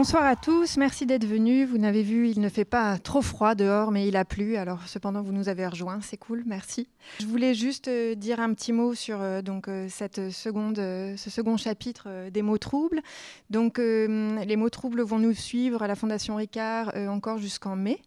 Bonsoir 0.00 0.24
à 0.24 0.34
tous, 0.34 0.78
merci 0.78 1.04
d'être 1.04 1.26
venus. 1.26 1.68
Vous 1.68 1.76
n'avez 1.76 2.02
vu, 2.02 2.30
il 2.30 2.40
ne 2.40 2.48
fait 2.48 2.64
pas 2.64 2.96
trop 2.96 3.20
froid 3.20 3.54
dehors, 3.54 3.90
mais 3.90 4.08
il 4.08 4.16
a 4.16 4.24
plu. 4.24 4.56
Alors 4.56 4.88
cependant, 4.88 5.20
vous 5.20 5.34
nous 5.34 5.50
avez 5.50 5.66
rejoints, 5.66 6.00
c'est 6.00 6.16
cool, 6.16 6.42
merci. 6.46 6.88
Je 7.20 7.26
voulais 7.26 7.52
juste 7.52 7.88
euh, 7.88 8.14
dire 8.14 8.40
un 8.40 8.54
petit 8.54 8.72
mot 8.72 8.94
sur 8.94 9.20
euh, 9.20 9.42
donc 9.42 9.68
euh, 9.68 9.88
cette 9.90 10.30
seconde, 10.30 10.76
ce 10.76 11.28
second 11.28 11.58
chapitre 11.58 12.30
des 12.30 12.40
mots 12.40 12.56
troubles. 12.56 13.02
Donc 13.50 13.76
les 13.76 14.56
mots 14.56 14.70
troubles 14.70 15.02
vont 15.02 15.18
nous 15.18 15.34
suivre 15.34 15.82
à 15.82 15.86
la 15.86 15.96
Fondation 15.96 16.36
Ricard 16.36 16.94
encore 17.10 17.36
jusqu'en 17.36 17.76
mai. 17.76 18.00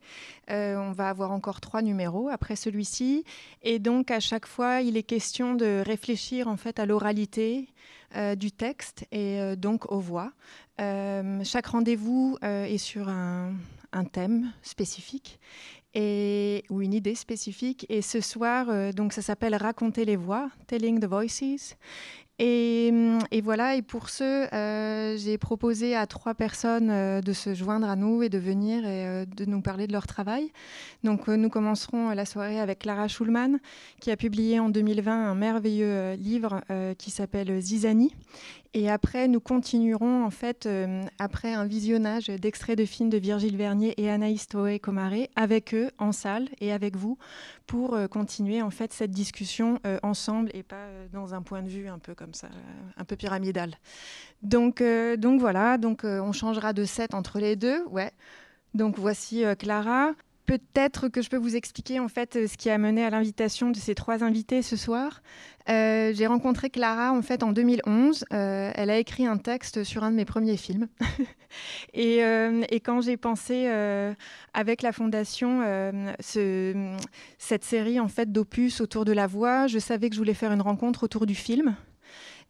on 0.49 0.93
va 0.93 1.09
avoir 1.09 1.31
encore 1.31 1.61
trois 1.61 1.83
numéros 1.83 2.27
après 2.27 2.55
celui-ci, 2.55 3.23
et 3.61 3.77
donc 3.77 4.09
à 4.09 4.19
chaque 4.19 4.47
fois, 4.47 4.81
il 4.81 4.97
est 4.97 5.03
question 5.03 5.53
de 5.53 5.83
réfléchir 5.85 6.47
en 6.47 6.57
fait 6.57 6.79
à 6.79 6.87
l'oralité. 6.87 7.67
Du 8.37 8.51
texte 8.51 9.05
et 9.11 9.55
donc 9.55 9.91
aux 9.91 9.99
voix. 9.99 10.31
chaque 10.77 11.67
rendez-vous 11.67 12.37
est 12.41 12.77
sur 12.77 13.09
un, 13.09 13.53
un, 13.91 14.05
thème 14.05 14.51
spécifique 14.61 15.39
et, 15.93 16.63
ou 16.69 16.81
une 16.81 16.93
idée 16.93 17.15
spécifique. 17.15 17.85
Et 17.89 18.01
ce 18.01 18.21
soir, 18.21 18.67
euh, 18.69 18.91
donc 18.91 19.13
ça 19.13 19.21
s'appelle 19.21 19.55
Raconter 19.55 20.05
les 20.05 20.15
voix, 20.15 20.49
Telling 20.67 20.99
the 20.99 21.05
Voices. 21.05 21.75
Et, 22.39 22.91
et, 23.31 23.41
voilà, 23.41 23.75
et 23.75 23.83
pour 23.83 24.09
ce, 24.09 24.23
euh, 24.53 25.15
j'ai 25.17 25.37
proposé 25.37 25.95
à 25.95 26.07
trois 26.07 26.33
personnes 26.33 26.89
euh, 26.89 27.21
de 27.21 27.31
se 27.31 27.53
joindre 27.53 27.87
à 27.87 27.95
nous 27.95 28.23
et 28.23 28.29
de 28.29 28.39
venir 28.39 28.85
et 28.87 29.25
de 29.25 29.45
nous 29.45 29.61
parler 29.61 29.85
de 29.85 29.93
leur 29.93 30.07
travail. 30.07 30.51
Donc 31.03 31.27
nous 31.27 31.49
commencerons 31.49 32.09
la 32.09 32.25
soirée 32.25 32.59
avec 32.59 32.79
Clara 32.79 33.07
Schulman, 33.07 33.59
qui 33.99 34.09
a 34.09 34.17
publié 34.17 34.59
en 34.59 34.69
2020 34.69 35.29
un 35.29 35.35
merveilleux 35.35 36.13
livre 36.13 36.61
qui 36.97 37.11
s'appelle 37.11 37.61
Zizani 37.61 38.13
et 38.75 38.89
après, 38.89 39.27
nous 39.27 39.39
continuerons, 39.39 40.23
en 40.23 40.31
fait, 40.31 40.65
euh, 40.65 41.03
après 41.19 41.53
un 41.53 41.65
visionnage 41.65 42.27
d'extraits 42.27 42.77
de 42.77 42.85
films 42.85 43.09
de 43.09 43.17
Virgile 43.17 43.55
Vernier 43.55 43.93
et 44.01 44.09
Anaïs 44.09 44.47
Toé-Comaré, 44.47 45.29
avec 45.35 45.75
eux, 45.75 45.91
en 45.99 46.11
salle, 46.11 46.49
et 46.59 46.71
avec 46.71 46.95
vous, 46.95 47.19
pour 47.67 47.93
euh, 47.93 48.07
continuer, 48.07 48.63
en 48.63 48.71
fait, 48.71 48.91
cette 48.91 49.11
discussion 49.11 49.79
euh, 49.85 49.99
ensemble 50.01 50.49
et 50.55 50.63
pas 50.63 50.87
dans 51.11 51.35
un 51.35 51.43
point 51.43 51.61
de 51.61 51.69
vue 51.69 51.87
un 51.87 51.99
peu 51.99 52.15
comme 52.15 52.33
ça, 52.33 52.49
un 52.97 53.03
peu 53.03 53.15
pyramidal. 53.15 53.75
Donc, 54.41 54.83
donc 55.17 55.39
voilà, 55.39 55.77
donc, 55.77 56.03
on 56.03 56.31
changera 56.31 56.73
de 56.73 56.83
set 56.83 57.13
entre 57.13 57.39
les 57.39 57.55
deux, 57.55 57.85
ouais. 57.85 58.11
Donc 58.73 58.97
voici 58.97 59.43
Clara. 59.59 60.13
Peut-être 60.45 61.07
que 61.07 61.21
je 61.21 61.29
peux 61.29 61.37
vous 61.37 61.55
expliquer 61.55 62.01
en 62.01 62.09
fait 62.09 62.47
ce 62.47 62.57
qui 62.57 62.69
a 62.69 62.77
mené 62.77 63.05
à 63.05 63.09
l'invitation 63.09 63.71
de 63.71 63.77
ces 63.77 63.95
trois 63.95 64.23
invités 64.23 64.61
ce 64.61 64.75
soir. 64.75 65.21
Euh, 65.69 66.11
j'ai 66.13 66.27
rencontré 66.27 66.69
Clara 66.69 67.13
en 67.13 67.21
fait 67.21 67.43
en 67.43 67.53
2011. 67.53 68.25
Euh, 68.33 68.71
elle 68.75 68.89
a 68.89 68.97
écrit 68.97 69.25
un 69.25 69.37
texte 69.37 69.85
sur 69.85 70.03
un 70.03 70.11
de 70.11 70.17
mes 70.17 70.25
premiers 70.25 70.57
films. 70.57 70.87
et, 71.93 72.25
euh, 72.25 72.63
quand 72.83 72.99
j'ai 72.99 73.15
pensé 73.15 73.67
avec 74.53 74.81
la 74.81 74.91
fondation 74.91 75.61
ce, 76.19 76.93
cette 77.37 77.63
série 77.63 78.01
en 78.01 78.09
fait 78.09 78.31
d'opus 78.31 78.81
autour 78.81 79.05
de 79.05 79.13
la 79.13 79.27
voix, 79.27 79.67
je 79.67 79.79
savais 79.79 80.09
que 80.09 80.15
je 80.15 80.19
voulais 80.19 80.33
faire 80.33 80.51
une 80.51 80.61
rencontre 80.61 81.03
autour 81.03 81.25
du 81.25 81.35
film. 81.35 81.75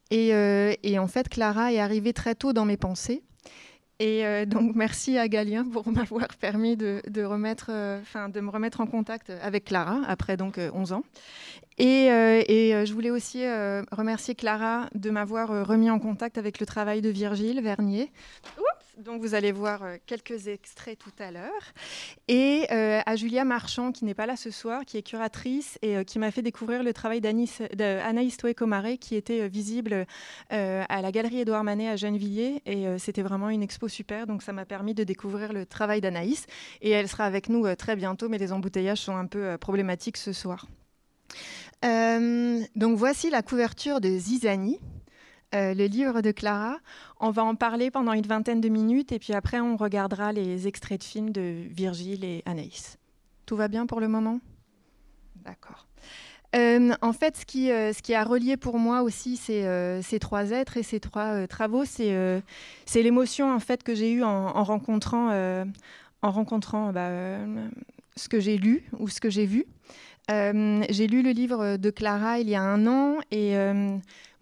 Et 0.09 0.33
en 0.33 1.07
fait, 1.07 1.30
Clara 1.30 1.72
est 1.72 1.80
arrivée 1.80 2.13
très 2.13 2.33
tôt 2.33 2.53
dans 2.53 2.66
mes 2.66 2.78
pensées. 2.78 3.23
Et 3.99 4.25
euh, 4.25 4.45
donc 4.45 4.75
merci 4.75 5.17
à 5.17 5.27
Galien 5.27 5.66
pour 5.66 5.88
m'avoir 5.91 6.27
permis 6.39 6.77
euh, 6.81 7.02
de 7.03 7.22
me 7.22 8.50
remettre 8.50 8.81
en 8.81 8.88
contact 8.88 9.31
avec 9.41 9.66
Clara 9.66 10.02
après 10.08 10.38
donc 10.38 10.58
11 10.58 10.91
euh, 10.91 10.95
ans. 10.95 11.03
Et, 11.80 12.05
et 12.05 12.85
je 12.85 12.94
voulais 12.94 13.09
aussi 13.09 13.44
remercier 13.91 14.35
Clara 14.35 14.89
de 14.94 15.09
m'avoir 15.09 15.66
remis 15.66 15.89
en 15.89 15.97
contact 15.97 16.38
avec 16.38 16.59
le 16.59 16.67
travail 16.67 17.02
de 17.02 17.09
Virgile 17.09 17.61
Vernier. 17.61 18.12
Donc 18.97 19.21
vous 19.21 19.33
allez 19.33 19.51
voir 19.51 19.83
euh, 19.83 19.97
quelques 20.05 20.47
extraits 20.47 20.99
tout 20.99 21.11
à 21.17 21.31
l'heure. 21.31 21.73
Et 22.27 22.67
euh, 22.71 23.01
à 23.05 23.15
Julia 23.15 23.43
Marchand, 23.43 23.91
qui 23.91 24.05
n'est 24.05 24.13
pas 24.13 24.27
là 24.27 24.35
ce 24.35 24.51
soir, 24.51 24.85
qui 24.85 24.97
est 24.97 25.01
curatrice 25.01 25.79
et 25.81 25.97
euh, 25.97 26.03
qui 26.03 26.19
m'a 26.19 26.29
fait 26.29 26.43
découvrir 26.43 26.83
le 26.83 26.93
travail 26.93 27.19
d'Anaïs 27.19 28.37
Toé-Comaré, 28.37 28.99
qui 28.99 29.15
était 29.15 29.47
visible 29.47 30.05
à 30.49 31.01
la 31.01 31.11
Galerie 31.11 31.39
Édouard 31.39 31.63
Manet 31.63 31.89
à 31.89 31.95
Gennevilliers. 31.95 32.61
Et 32.65 32.85
c'était 32.99 33.23
vraiment 33.23 33.49
une 33.49 33.63
expo 33.63 33.87
super, 33.87 34.27
donc 34.27 34.43
ça 34.43 34.53
m'a 34.53 34.65
permis 34.65 34.93
de 34.93 35.03
découvrir 35.03 35.53
le 35.53 35.65
travail 35.65 36.01
d'Anaïs. 36.01 36.45
Et 36.81 36.91
elle 36.91 37.07
sera 37.07 37.25
avec 37.25 37.49
nous 37.49 37.73
très 37.75 37.95
bientôt, 37.95 38.29
mais 38.29 38.37
les 38.37 38.51
embouteillages 38.53 38.99
sont 38.99 39.15
un 39.15 39.25
peu 39.25 39.57
problématiques 39.57 40.17
ce 40.17 40.33
soir. 40.33 40.67
donc 41.81 42.97
voici 42.97 43.29
la 43.29 43.41
couverture 43.41 44.01
de 44.01 44.09
Zizani. 44.09 44.79
Le 45.53 45.85
livre 45.85 46.21
de 46.21 46.31
Clara. 46.31 46.79
On 47.25 47.31
va 47.31 47.45
en 47.45 47.56
parler 47.56 47.89
pendant 47.89 48.11
une 48.11 48.28
vingtaine 48.28 48.59
de 48.59 48.67
minutes 48.67 49.13
et 49.13 49.17
puis 49.17 49.31
après 49.31 49.61
on 49.61 49.78
regardera 49.78 50.34
les 50.34 50.67
extraits 50.67 51.00
de 51.00 51.06
films 51.06 51.29
de 51.29 51.56
Virgile 51.69 52.25
et 52.25 52.44
Anaïs. 52.45 52.97
Tout 53.45 53.56
va 53.56 53.69
bien 53.69 53.85
pour 53.85 54.01
le 54.01 54.09
moment? 54.09 54.41
D'accord. 55.38 55.88
Euh, 56.53 56.91
en 57.01 57.13
fait, 57.13 57.38
ce 57.38 57.45
qui, 57.45 57.72
euh, 57.72 57.94
ce 57.94 58.01
qui 58.01 58.13
a 58.13 58.25
relié 58.25 58.57
pour 58.57 58.78
moi 58.78 59.03
aussi 59.03 59.38
ces, 59.38 59.66
ces 60.03 60.19
trois 60.19 60.50
êtres 60.50 60.75
et 60.75 60.84
ces 60.84 61.00
trois 61.00 61.47
travaux, 61.47 61.85
c'est 61.85 62.44
l'émotion 62.94 63.53
en 63.53 63.59
fait 63.61 63.84
que 63.84 63.95
j'ai 63.95 64.11
eue 64.11 64.23
en, 64.23 64.61
rencontrant, 64.66 65.29
en 65.31 66.29
rencontrant 66.29 66.91
bah, 66.91 67.38
ce 68.17 68.28
que 68.28 68.41
j'ai 68.41 68.57
lu 68.57 68.84
ou 69.00 69.07
ce 69.07 69.22
que 69.22 69.29
j'ai 69.29 69.45
vu. 69.45 69.66
J'ai 70.29 71.07
lu 71.07 71.22
le 71.22 71.31
livre 71.31 71.78
de 71.78 71.89
Clara 71.89 72.39
il 72.39 72.50
y 72.50 72.56
a 72.56 72.61
un 72.61 72.88
an 72.88 73.17
et 73.31 73.56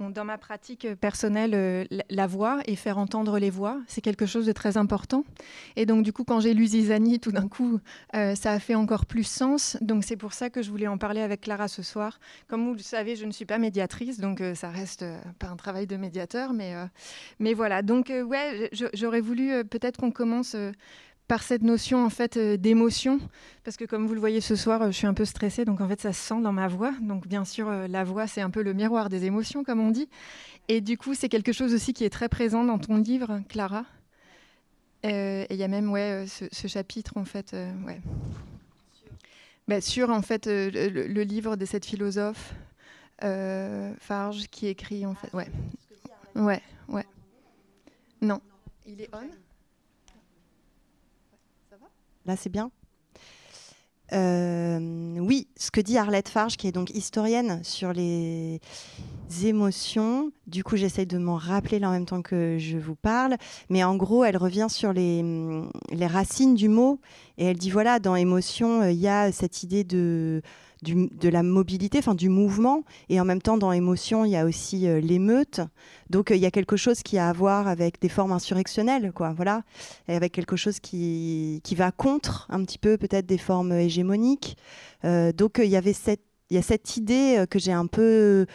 dans 0.09 0.25
ma 0.25 0.37
pratique 0.37 0.87
personnelle, 0.95 1.51
euh, 1.53 1.85
la 2.09 2.27
voix 2.27 2.59
et 2.65 2.75
faire 2.75 2.97
entendre 2.97 3.37
les 3.37 3.49
voix, 3.49 3.79
c'est 3.87 4.01
quelque 4.01 4.25
chose 4.25 4.45
de 4.45 4.51
très 4.51 4.77
important. 4.77 5.23
Et 5.75 5.85
donc, 5.85 6.03
du 6.03 6.11
coup, 6.11 6.23
quand 6.23 6.39
j'ai 6.39 6.53
lu 6.53 6.65
Zizani, 6.65 7.19
tout 7.19 7.31
d'un 7.31 7.47
coup, 7.47 7.79
euh, 8.15 8.33
ça 8.35 8.51
a 8.51 8.59
fait 8.59 8.75
encore 8.75 9.05
plus 9.05 9.23
sens. 9.23 9.77
Donc, 9.81 10.03
c'est 10.03 10.17
pour 10.17 10.33
ça 10.33 10.49
que 10.49 10.61
je 10.61 10.71
voulais 10.71 10.87
en 10.87 10.97
parler 10.97 11.21
avec 11.21 11.41
Clara 11.41 11.67
ce 11.67 11.83
soir. 11.83 12.19
Comme 12.47 12.65
vous 12.65 12.73
le 12.73 12.79
savez, 12.79 13.15
je 13.15 13.25
ne 13.25 13.31
suis 13.31 13.45
pas 13.45 13.59
médiatrice, 13.59 14.19
donc 14.19 14.41
euh, 14.41 14.55
ça 14.55 14.69
reste 14.69 15.05
pas 15.37 15.47
un 15.47 15.55
travail 15.55 15.85
de 15.85 15.97
médiateur, 15.97 16.53
mais, 16.53 16.73
mais 17.39 17.53
voilà. 17.53 17.81
Donc, 17.81 18.11
ouais, 18.11 18.69
j'aurais 18.93 19.21
voulu 19.21 19.63
peut-être 19.65 19.97
qu'on 19.97 20.11
commence 20.11 20.55
par 21.31 21.43
cette 21.43 21.61
notion 21.61 22.03
en 22.03 22.09
fait 22.09 22.35
euh, 22.35 22.57
d'émotion, 22.57 23.21
parce 23.63 23.77
que 23.77 23.85
comme 23.85 24.05
vous 24.05 24.13
le 24.13 24.19
voyez 24.19 24.41
ce 24.41 24.57
soir, 24.57 24.81
euh, 24.81 24.87
je 24.87 24.97
suis 24.97 25.07
un 25.07 25.13
peu 25.13 25.23
stressée, 25.23 25.63
donc 25.63 25.79
en 25.79 25.87
fait 25.87 26.01
ça 26.01 26.11
se 26.11 26.19
sent 26.19 26.41
dans 26.41 26.51
ma 26.51 26.67
voix. 26.67 26.91
Donc 26.99 27.25
bien 27.25 27.45
sûr, 27.45 27.69
euh, 27.69 27.87
la 27.87 28.03
voix 28.03 28.27
c'est 28.27 28.41
un 28.41 28.49
peu 28.49 28.61
le 28.61 28.73
miroir 28.73 29.07
des 29.07 29.23
émotions, 29.23 29.63
comme 29.63 29.79
on 29.79 29.91
dit. 29.91 30.09
Et 30.67 30.81
du 30.81 30.97
coup, 30.97 31.13
c'est 31.13 31.29
quelque 31.29 31.53
chose 31.53 31.73
aussi 31.73 31.93
qui 31.93 32.03
est 32.03 32.09
très 32.09 32.27
présent 32.27 32.65
dans 32.65 32.79
ton 32.79 32.97
livre, 32.97 33.39
Clara. 33.47 33.85
et 35.03 35.47
il 35.49 35.55
y 35.55 35.63
a 35.63 35.69
même 35.69 35.89
ouais 35.89 36.25
ce, 36.27 36.67
chapitre 36.67 37.13
en 37.15 37.23
fait, 37.23 37.55
ouais. 37.87 38.01
Bah, 39.69 39.79
sur 39.79 40.09
en 40.09 40.21
fait 40.21 40.47
le, 40.47 41.23
livre 41.23 41.55
de 41.55 41.63
cette 41.63 41.85
philosophe 41.85 42.53
Farge 43.21 44.47
qui 44.51 44.67
écrit 44.67 45.05
en 45.05 45.15
fait, 45.15 45.33
ouais, 45.33 45.47
ouais, 46.35 46.61
ouais. 46.89 47.05
Non, 48.21 48.41
il 48.85 48.99
est 48.99 49.09
on? 49.13 49.50
Là, 52.25 52.35
c'est 52.35 52.49
bien. 52.49 52.71
Euh, 54.13 55.17
oui, 55.19 55.47
ce 55.57 55.71
que 55.71 55.79
dit 55.79 55.97
Arlette 55.97 56.29
Farge, 56.29 56.57
qui 56.57 56.67
est 56.67 56.71
donc 56.71 56.89
historienne 56.89 57.63
sur 57.63 57.93
les 57.93 58.59
émotions. 59.43 60.31
Du 60.47 60.63
coup, 60.63 60.75
j'essaye 60.75 61.05
de 61.05 61.17
m'en 61.17 61.37
rappeler 61.37 61.79
là 61.79 61.89
en 61.89 61.91
même 61.91 62.05
temps 62.05 62.21
que 62.21 62.57
je 62.59 62.77
vous 62.77 62.95
parle. 62.95 63.37
Mais 63.69 63.83
en 63.83 63.95
gros, 63.95 64.23
elle 64.23 64.37
revient 64.37 64.67
sur 64.69 64.93
les, 64.93 65.23
les 65.91 66.07
racines 66.07 66.55
du 66.55 66.69
mot. 66.69 66.99
Et 67.37 67.45
elle 67.45 67.57
dit 67.57 67.71
voilà, 67.71 67.99
dans 67.99 68.15
émotion, 68.15 68.81
euh, 68.81 68.91
il 68.91 68.99
y 68.99 69.07
a 69.07 69.31
cette 69.31 69.63
idée 69.63 69.83
de 69.83 70.41
de 70.83 71.29
la 71.29 71.43
mobilité, 71.43 71.99
enfin 71.99 72.15
du 72.15 72.27
mouvement, 72.27 72.83
et 73.07 73.21
en 73.21 73.25
même 73.25 73.39
temps 73.39 73.59
dans 73.59 73.71
émotion, 73.71 74.25
il 74.25 74.31
y 74.31 74.35
a 74.35 74.45
aussi 74.45 74.87
euh, 74.87 74.99
l'émeute. 74.99 75.61
Donc 76.09 76.31
euh, 76.31 76.35
il 76.35 76.41
y 76.41 76.45
a 76.47 76.49
quelque 76.49 76.75
chose 76.75 77.03
qui 77.03 77.19
a 77.19 77.29
à 77.29 77.33
voir 77.33 77.67
avec 77.67 78.01
des 78.01 78.09
formes 78.09 78.31
insurrectionnelles, 78.31 79.11
quoi, 79.13 79.31
voilà, 79.33 79.61
avec 80.07 80.31
quelque 80.31 80.55
chose 80.55 80.79
qui, 80.79 81.61
qui 81.63 81.75
va 81.75 81.91
contre 81.91 82.47
un 82.49 82.63
petit 82.63 82.79
peu 82.79 82.97
peut-être 82.97 83.27
des 83.27 83.37
formes 83.37 83.73
hégémoniques. 83.73 84.57
Donc 85.03 85.61
il 85.63 85.69
y 85.69 85.75
avait 85.75 85.93
cette, 85.93 86.23
il 86.49 86.55
y 86.55 86.59
a 86.59 86.63
cette 86.63 86.97
idée 86.97 87.45
que 87.47 87.59
j'ai 87.59 87.73
un 87.73 87.85
peu 87.85 88.47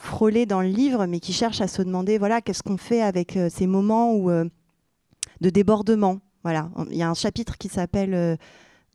frôlé 0.00 0.46
dans 0.46 0.62
le 0.62 0.68
livre, 0.68 1.06
mais 1.06 1.20
qui 1.20 1.32
cherche 1.32 1.60
à 1.60 1.68
se 1.68 1.82
demander, 1.82 2.18
voilà, 2.18 2.40
qu'est-ce 2.40 2.62
qu'on 2.62 2.76
fait 2.76 3.02
avec 3.02 3.38
ces 3.50 3.66
moments 3.66 4.14
où, 4.14 4.30
de 4.30 5.50
débordement. 5.50 6.20
Voilà, 6.42 6.70
il 6.90 6.96
y 6.96 7.02
a 7.02 7.10
un 7.10 7.14
chapitre 7.14 7.58
qui 7.58 7.68
s'appelle 7.68 8.38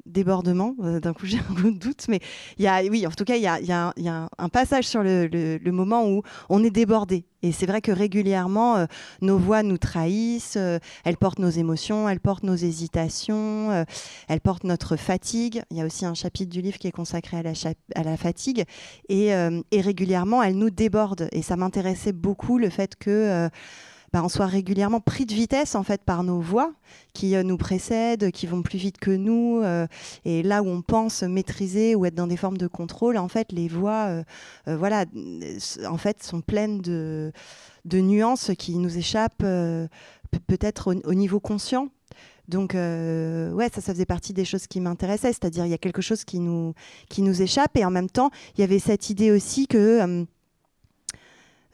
débordement. 0.06 0.76
Euh, 0.82 1.00
d'un 1.00 1.14
coup, 1.14 1.26
j'ai 1.26 1.40
un 1.40 1.72
doute, 1.72 2.06
mais 2.08 2.20
il 2.58 2.64
y 2.64 2.68
a, 2.68 2.82
oui, 2.84 3.06
en 3.08 3.12
tout 3.12 3.26
cas, 3.26 3.36
il 3.36 3.44
y 3.44 3.48
a, 3.48 3.94
un 4.38 4.50
passage 4.50 4.86
sur 4.86 5.04
le, 5.04 5.72
moment 5.72 6.08
où 6.08 6.24
on 6.50 6.64
est 6.64 6.70
débordé. 6.70 7.26
Et 7.42 7.52
c'est 7.52 7.66
vrai 7.66 7.82
que 7.82 7.92
régulièrement, 7.92 8.78
euh, 8.78 8.86
nos 9.22 9.38
voix 9.38 9.62
nous 9.62 9.78
trahissent, 9.78 10.56
euh, 10.58 10.80
elles 11.04 11.18
portent 11.18 11.40
nos 11.40 11.50
émotions, 11.50 12.10
elles 12.10 12.20
portent 12.20 12.44
nos 12.44 12.56
hésitations, 12.56 13.86
elles 14.28 14.42
portent 14.42 14.64
notre 14.64 14.96
fatigue. 14.96 15.62
Il 15.70 15.78
y 15.78 15.82
a 15.82 15.86
aussi 15.86 16.06
un 16.06 16.14
chapitre 16.14 16.52
du 16.52 16.62
livre 16.62 16.78
qui 16.78 16.88
est 16.88 16.92
consacré 16.92 17.38
à 17.38 17.44
la, 17.44 17.52
à 17.96 18.04
la 18.04 18.18
fatigue. 18.18 18.64
Et, 19.10 19.28
et, 19.28 19.82
régulièrement, 19.82 20.42
elles 20.42 20.58
nous 20.58 20.70
débordent. 20.70 21.28
Et 21.32 21.42
ça 21.42 21.56
m'intéressait 21.56 22.14
beaucoup 22.14 22.58
le 22.58 22.70
fait 22.70 22.96
que 22.96 23.50
bah, 24.16 24.22
on 24.24 24.30
soit 24.30 24.46
régulièrement 24.46 25.02
pris 25.02 25.26
de 25.26 25.34
vitesse 25.34 25.76
en 25.76 25.84
fait 25.84 26.02
par 26.02 26.24
nos 26.24 26.40
voix 26.40 26.72
qui 27.12 27.36
nous 27.44 27.58
précèdent, 27.58 28.32
qui 28.32 28.48
vont 28.48 28.62
plus 28.62 28.78
vite 28.78 28.98
que 28.98 29.12
nous. 29.12 29.62
et 30.24 30.42
là 30.42 30.64
où 30.64 30.68
on 30.68 30.82
pense 30.82 31.24
maîtriser 31.24 31.96
ou 31.96 32.06
être 32.06 32.16
dans 32.16 32.28
des 32.28 32.38
formes 32.38 32.58
de 32.58 32.68
contrôle, 32.68 33.18
en 33.18 33.28
fait, 33.28 33.52
les 33.52 33.68
voix, 33.68 34.24
voilà, 34.68 35.04
en 35.90 35.98
fait, 35.98 36.24
sont 36.24 36.40
pleines 36.40 36.80
de, 36.80 37.34
nuances 37.92 38.52
qui 38.58 38.78
nous 38.78 38.98
échappent 38.98 39.44
peut-être 40.48 40.96
au, 41.04 41.14
niveau 41.14 41.42
conscient. 41.42 41.90
Donc, 42.48 42.76
euh, 42.76 43.52
ouais, 43.52 43.70
ça, 43.74 43.82
ça 43.82 43.94
faisait 43.94 44.06
partie 44.06 44.34
des 44.34 44.46
choses 44.46 44.68
qui 44.68 44.80
m'intéressaient. 44.80 45.34
C'est-à-dire, 45.34 45.66
il 45.66 45.72
y 45.72 45.74
a 45.74 45.80
quelque 45.80 46.02
chose 46.02 46.24
qui 46.24 46.40
nous, 46.40 46.74
qui 47.10 47.22
nous 47.22 47.42
échappe. 47.42 47.76
Et 47.76 47.86
en 47.86 47.92
même 47.92 48.10
temps, 48.10 48.30
il 48.56 48.62
y 48.62 48.64
avait 48.64 48.80
cette 48.80 49.10
idée 49.10 49.32
aussi 49.32 49.68
que 49.68 50.02
euh, 50.02 50.26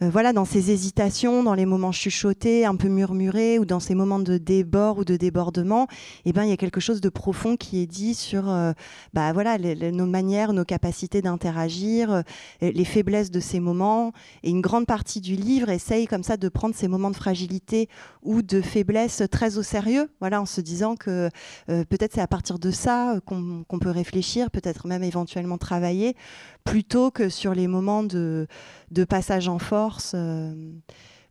euh, 0.01 0.09
voilà, 0.09 0.33
dans 0.33 0.45
ces 0.45 0.71
hésitations, 0.71 1.43
dans 1.43 1.53
les 1.53 1.65
moments 1.65 1.91
chuchotés, 1.91 2.65
un 2.65 2.75
peu 2.75 2.87
murmurés, 2.87 3.59
ou 3.59 3.65
dans 3.65 3.79
ces 3.79 3.93
moments 3.93 4.19
de 4.19 4.37
débord 4.37 4.97
ou 4.97 5.05
de 5.05 5.15
débordement, 5.15 5.87
eh 6.25 6.33
ben, 6.33 6.43
il 6.43 6.49
y 6.49 6.53
a 6.53 6.57
quelque 6.57 6.79
chose 6.79 7.01
de 7.01 7.09
profond 7.09 7.55
qui 7.55 7.81
est 7.81 7.85
dit 7.85 8.15
sur 8.15 8.49
euh, 8.49 8.73
bah, 9.13 9.31
voilà, 9.33 9.57
nos 9.59 10.05
manières, 10.05 10.53
nos 10.53 10.65
capacités 10.65 11.21
d'interagir, 11.21 12.11
euh, 12.11 12.21
les 12.61 12.85
faiblesses 12.85 13.31
de 13.31 13.39
ces 13.39 13.59
moments. 13.59 14.11
Et 14.43 14.49
une 14.49 14.61
grande 14.61 14.87
partie 14.87 15.21
du 15.21 15.35
livre 15.35 15.69
essaye 15.69 16.07
comme 16.07 16.23
ça 16.23 16.37
de 16.37 16.49
prendre 16.49 16.75
ces 16.75 16.87
moments 16.87 17.11
de 17.11 17.15
fragilité 17.15 17.87
ou 18.23 18.41
de 18.41 18.61
faiblesse 18.61 19.21
très 19.31 19.57
au 19.57 19.63
sérieux, 19.63 20.09
voilà, 20.19 20.41
en 20.41 20.45
se 20.45 20.61
disant 20.61 20.95
que 20.95 21.29
peut-être 21.67 22.13
c'est 22.13 22.21
à 22.21 22.27
partir 22.27 22.59
de 22.59 22.71
ça 22.71 23.19
qu'on 23.25 23.79
peut 23.79 23.89
réfléchir, 23.89 24.51
peut-être 24.51 24.87
même 24.87 25.03
éventuellement 25.03 25.57
travailler, 25.57 26.15
plutôt 26.63 27.11
que 27.11 27.29
sur 27.29 27.53
les 27.53 27.67
moments 27.67 28.03
de, 28.03 28.47
de 28.91 29.03
passage 29.03 29.47
en 29.47 29.59
force. 29.59 30.13
Euh, 30.15 30.53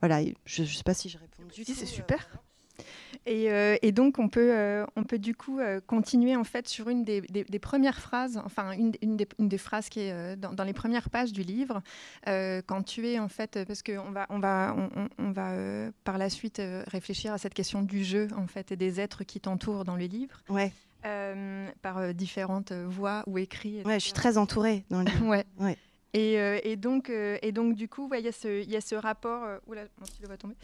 voilà, 0.00 0.20
je 0.44 0.62
ne 0.62 0.66
sais 0.66 0.82
pas 0.82 0.94
si 0.94 1.08
je 1.08 1.18
réponds. 1.18 1.42
c'est 1.52 1.86
super. 1.86 2.26
Et, 3.26 3.50
euh, 3.50 3.76
et, 3.82 3.92
donc, 3.92 4.18
on 4.18 4.30
peut, 4.30 4.50
euh, 4.54 4.86
on 4.96 5.04
peut 5.04 5.18
du 5.18 5.34
coup 5.34 5.60
continuer 5.86 6.36
en 6.36 6.44
fait 6.44 6.66
sur 6.66 6.88
une 6.88 7.04
des, 7.04 7.20
des, 7.20 7.58
premières 7.58 8.00
phrases, 8.00 8.40
enfin 8.46 8.72
une, 8.72 8.92
une, 9.02 9.18
des, 9.18 9.28
une, 9.38 9.48
des, 9.48 9.58
phrases 9.58 9.90
qui 9.90 10.00
est 10.00 10.36
dans, 10.36 10.54
dans, 10.54 10.64
les 10.64 10.72
premières 10.72 11.10
pages 11.10 11.32
du 11.32 11.42
livre, 11.42 11.82
quand 12.24 12.82
tu 12.82 13.06
es 13.06 13.18
en 13.18 13.28
fait, 13.28 13.58
parce 13.66 13.82
qu'on 13.82 14.10
va, 14.10 14.26
on 14.30 14.38
va, 14.38 14.74
on, 14.74 15.08
on 15.18 15.32
va 15.32 15.54
par 16.04 16.16
la 16.16 16.30
suite 16.30 16.62
réfléchir 16.86 17.34
à 17.34 17.38
cette 17.38 17.52
question 17.52 17.82
du 17.82 18.04
jeu 18.04 18.28
en 18.36 18.46
fait 18.46 18.72
et 18.72 18.76
des 18.76 19.00
êtres 19.00 19.24
qui 19.24 19.38
t'entourent 19.38 19.84
dans 19.84 19.96
le 19.96 20.06
livre. 20.06 20.42
Ouais. 20.48 20.72
Par 21.82 22.14
différentes 22.14 22.72
voix 22.72 23.22
ou 23.26 23.38
écrits. 23.38 23.82
Ouais, 23.84 23.98
je 23.98 24.04
suis 24.04 24.12
très 24.12 24.38
entourée 24.38 24.84
dans 24.90 25.02
le 25.02 25.10
ouais. 25.28 25.44
ouais. 25.58 25.76
Et, 26.12 26.40
euh, 26.40 26.58
et, 26.64 26.76
donc, 26.76 27.08
euh, 27.08 27.38
et 27.42 27.52
donc, 27.52 27.76
du 27.76 27.88
coup, 27.88 28.10
il 28.12 28.20
y, 28.20 28.24
y, 28.24 28.76
a 28.76 28.80
ce 28.80 28.94
rapport, 28.96 29.44
euh, 29.44 29.58
oula, 29.66 29.82
mon 29.98 30.06
stylo 30.06 30.28
va 30.28 30.36
tomber, 30.36 30.56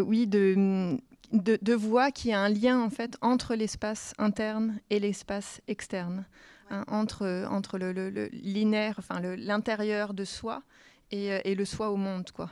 oui, 0.00 0.26
de, 0.26 0.96
de, 1.32 1.58
de, 1.62 1.74
voix 1.74 2.10
qui 2.10 2.32
a 2.32 2.40
un 2.40 2.48
lien 2.48 2.80
en 2.80 2.90
fait 2.90 3.16
entre 3.20 3.54
l'espace 3.54 4.14
interne 4.18 4.80
et 4.90 4.98
l'espace 4.98 5.60
externe, 5.68 6.26
hein, 6.70 6.84
entre, 6.88 7.46
entre 7.48 7.78
le, 7.78 7.92
le, 7.92 8.10
le 8.10 8.28
l'intérieur 9.36 10.12
de 10.12 10.24
soi 10.24 10.62
et, 11.12 11.28
et, 11.44 11.54
le 11.54 11.64
soi 11.64 11.90
au 11.90 11.96
monde, 11.96 12.30
quoi. 12.32 12.50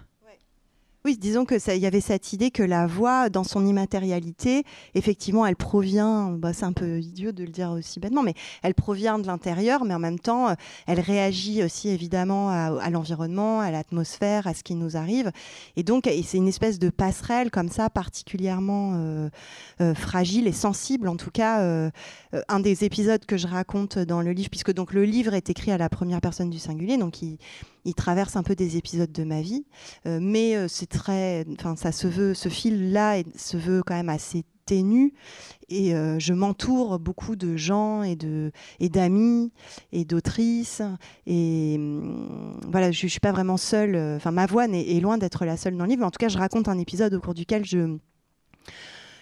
Oui, 1.04 1.16
disons 1.18 1.44
que 1.44 1.56
il 1.74 1.82
y 1.82 1.86
avait 1.86 2.00
cette 2.00 2.32
idée 2.32 2.52
que 2.52 2.62
la 2.62 2.86
voix, 2.86 3.28
dans 3.28 3.42
son 3.42 3.66
immatérialité, 3.66 4.62
effectivement, 4.94 5.44
elle 5.44 5.56
provient, 5.56 6.30
bah, 6.30 6.52
c'est 6.52 6.64
un 6.64 6.72
peu 6.72 7.00
idiot 7.00 7.32
de 7.32 7.42
le 7.42 7.50
dire 7.50 7.72
aussi 7.72 7.98
bêtement, 7.98 8.22
mais 8.22 8.34
elle 8.62 8.74
provient 8.74 9.18
de 9.18 9.26
l'intérieur, 9.26 9.84
mais 9.84 9.94
en 9.94 9.98
même 9.98 10.20
temps, 10.20 10.50
euh, 10.50 10.54
elle 10.86 11.00
réagit 11.00 11.64
aussi 11.64 11.88
évidemment 11.88 12.50
à, 12.50 12.88
l'environnement, 12.88 13.58
à 13.58 13.72
l'atmosphère, 13.72 14.46
à 14.46 14.54
ce 14.54 14.62
qui 14.62 14.76
nous 14.76 14.96
arrive. 14.96 15.32
Et 15.74 15.82
donc, 15.82 16.04
c'est 16.04 16.36
une 16.36 16.46
espèce 16.46 16.78
de 16.78 16.88
passerelle 16.88 17.50
comme 17.50 17.68
ça, 17.68 17.90
particulièrement 17.90 18.92
euh, 18.94 19.28
euh, 19.80 19.94
fragile 19.94 20.46
et 20.46 20.52
sensible. 20.52 21.08
En 21.08 21.16
tout 21.16 21.32
cas, 21.32 21.90
un 22.48 22.60
des 22.60 22.84
épisodes 22.84 23.24
que 23.26 23.36
je 23.36 23.48
raconte 23.48 23.98
dans 23.98 24.22
le 24.22 24.30
livre, 24.30 24.50
puisque 24.50 24.72
donc 24.72 24.92
le 24.92 25.04
livre 25.04 25.34
est 25.34 25.50
écrit 25.50 25.72
à 25.72 25.78
la 25.78 25.88
première 25.88 26.20
personne 26.20 26.50
du 26.50 26.60
singulier, 26.60 26.96
donc 26.96 27.22
il 27.22 27.38
il 27.84 27.94
traverse 27.94 28.36
un 28.36 28.42
peu 28.42 28.54
des 28.54 28.76
épisodes 28.76 29.10
de 29.10 29.24
ma 29.24 29.40
vie, 29.40 29.64
euh, 30.06 30.18
mais 30.20 30.56
euh, 30.56 30.68
c'est 30.68 30.86
très, 30.86 31.44
enfin 31.52 31.76
ça 31.76 31.92
se 31.92 32.06
veut, 32.06 32.34
ce 32.34 32.48
fil-là 32.48 33.22
se 33.36 33.56
veut 33.56 33.82
quand 33.84 33.94
même 33.94 34.08
assez 34.08 34.44
ténu 34.64 35.12
et 35.68 35.92
euh, 35.92 36.20
je 36.20 36.32
m'entoure 36.32 37.00
beaucoup 37.00 37.34
de 37.34 37.56
gens 37.56 38.04
et 38.04 38.14
de 38.14 38.52
et 38.78 38.88
d'amis 38.88 39.50
et 39.90 40.04
d'autrices 40.04 40.82
et 41.26 41.74
hum, 41.76 42.60
voilà 42.70 42.92
je, 42.92 43.04
ne 43.04 43.10
suis 43.10 43.18
pas 43.18 43.32
vraiment 43.32 43.56
seule 43.56 43.96
enfin 44.16 44.30
ma 44.30 44.46
voix 44.46 44.66
est, 44.66 45.00
loin 45.00 45.18
d'être 45.18 45.44
la 45.44 45.56
seule 45.56 45.76
dans 45.76 45.82
le 45.82 45.90
livre 45.90 46.02
mais 46.02 46.06
en 46.06 46.12
tout 46.12 46.20
cas 46.20 46.28
je 46.28 46.38
raconte 46.38 46.68
un 46.68 46.78
épisode 46.78 47.12
au 47.12 47.20
cours 47.20 47.34
duquel 47.34 47.64
je 47.64 47.98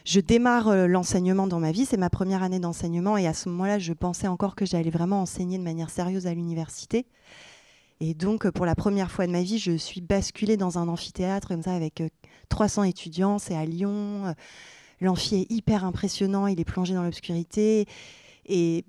je 0.05 0.21
démarre 0.21 0.89
l'enseignement 0.89 1.47
dans 1.47 1.61
ma 1.61 1.73
vie, 1.73 1.85
c'est 1.85 1.99
ma 1.99 2.09
première 2.09 2.43
année 2.43 2.59
d'enseignement 2.59 3.19
et 3.19 3.27
à 3.27 3.35
ce 3.35 3.51
moment-là, 3.51 3.79
je 3.79 3.93
pensais 3.93 4.29
encore 4.29 4.55
que 4.55 4.65
j'allais 4.65 4.89
vraiment 4.89 5.21
enseigner 5.21 5.59
de 5.59 5.63
manière 5.63 5.91
sérieuse 5.91 6.27
à 6.27 6.33
l'université. 6.33 7.07
Et 8.01 8.15
donc, 8.15 8.49
pour 8.51 8.65
la 8.65 8.75
première 8.75 9.11
fois 9.11 9.27
de 9.27 9.33
ma 9.33 9.43
vie, 9.43 9.59
je 9.59 9.77
suis 9.77 10.01
basculée 10.01 10.57
dans 10.57 10.79
un 10.79 10.89
amphithéâtre 10.89 11.49
comme 11.49 11.63
ça 11.63 11.75
avec 11.75 12.03
300 12.49 12.83
euh, 12.83 12.85
étudiants. 12.87 13.39
C'est 13.39 13.55
à 13.55 13.67
Lyon. 13.67 14.27
Euh, 14.27 14.33
l'amphi 15.03 15.37
est 15.37 15.53
hyper 15.53 15.85
impressionnant. 15.85 16.47
Il 16.47 16.59
est 16.59 16.65
plongé 16.65 16.95
dans 16.95 17.03
l'obscurité. 17.03 17.87
Et 18.47 18.87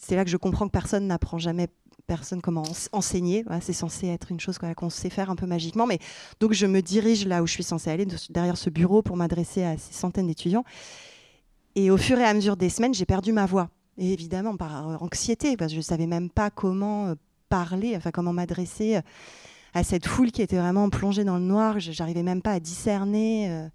c'est 0.00 0.16
là 0.16 0.24
que 0.24 0.30
je 0.30 0.38
comprends 0.38 0.66
que 0.66 0.72
personne 0.72 1.06
n'apprend 1.06 1.38
jamais 1.38 1.68
personne 2.06 2.40
comment 2.40 2.64
enseigner. 2.92 3.44
c'est 3.60 3.72
censé 3.72 4.08
être 4.08 4.32
une 4.32 4.40
chose 4.40 4.58
qu'on 4.58 4.90
sait 4.90 5.10
faire 5.10 5.30
un 5.30 5.36
peu 5.36 5.46
magiquement. 5.46 5.86
Mais 5.86 5.98
donc, 6.40 6.54
je 6.54 6.66
me 6.66 6.80
dirige 6.80 7.26
là 7.26 7.42
où 7.42 7.46
je 7.46 7.52
suis 7.52 7.62
censée 7.62 7.90
aller, 7.90 8.06
derrière 8.30 8.56
ce 8.56 8.70
bureau, 8.70 9.02
pour 9.02 9.16
m'adresser 9.16 9.62
à 9.62 9.76
ces 9.76 9.92
centaines 9.92 10.26
d'étudiants. 10.26 10.64
Et 11.74 11.90
au 11.90 11.98
fur 11.98 12.18
et 12.18 12.24
à 12.24 12.32
mesure 12.32 12.56
des 12.56 12.70
semaines, 12.70 12.94
j'ai 12.94 13.06
perdu 13.06 13.32
ma 13.32 13.44
voix. 13.44 13.68
Et 13.98 14.10
évidemment, 14.12 14.56
par 14.56 14.88
euh, 14.88 14.96
anxiété, 15.00 15.56
parce 15.58 15.68
que 15.68 15.74
je 15.74 15.80
ne 15.80 15.84
savais 15.84 16.06
même 16.06 16.30
pas 16.30 16.50
comment 16.50 17.14
parler, 17.52 17.94
enfin 17.98 18.10
comment 18.10 18.32
m'adresser 18.32 18.96
euh, 18.96 19.00
à 19.74 19.84
cette 19.84 20.06
foule 20.06 20.32
qui 20.32 20.40
était 20.40 20.56
vraiment 20.56 20.88
plongée 20.88 21.22
dans 21.22 21.36
le 21.36 21.44
noir. 21.44 21.80
J'arrivais 21.80 22.22
même 22.22 22.40
pas 22.40 22.52
à 22.52 22.60
discerner. 22.60 23.50
Euh, 23.50 23.68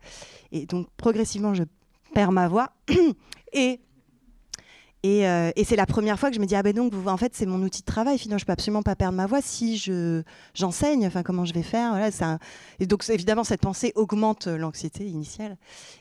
et 0.51 0.65
donc 0.65 0.87
progressivement, 0.97 1.53
je 1.53 1.63
perds 2.15 2.31
ma 2.31 2.47
voix. 2.47 2.71
et 3.53 3.79
et, 5.03 5.27
euh, 5.27 5.51
et 5.55 5.63
c'est 5.63 5.75
la 5.75 5.85
première 5.85 6.19
fois 6.19 6.29
que 6.29 6.35
je 6.35 6.41
me 6.41 6.47
dis 6.47 6.55
ah 6.55 6.63
ben 6.63 6.73
donc 6.73 6.91
en 7.05 7.17
fait 7.17 7.35
c'est 7.35 7.45
mon 7.45 7.61
outil 7.61 7.81
de 7.81 7.85
travail. 7.85 8.17
Finalement, 8.17 8.39
je 8.39 8.45
peux 8.45 8.51
absolument 8.51 8.81
pas 8.81 8.95
perdre 8.95 9.15
ma 9.15 9.27
voix 9.27 9.41
si 9.43 9.77
je 9.77 10.23
j'enseigne. 10.55 11.05
Enfin 11.05 11.21
comment 11.21 11.45
je 11.45 11.53
vais 11.53 11.61
faire? 11.61 11.91
Voilà. 11.91 12.09
Un... 12.21 12.39
Et 12.79 12.87
donc 12.87 13.07
évidemment 13.09 13.43
cette 13.43 13.61
pensée 13.61 13.91
augmente 13.93 14.47
l'anxiété 14.47 15.05
initiale. 15.05 15.55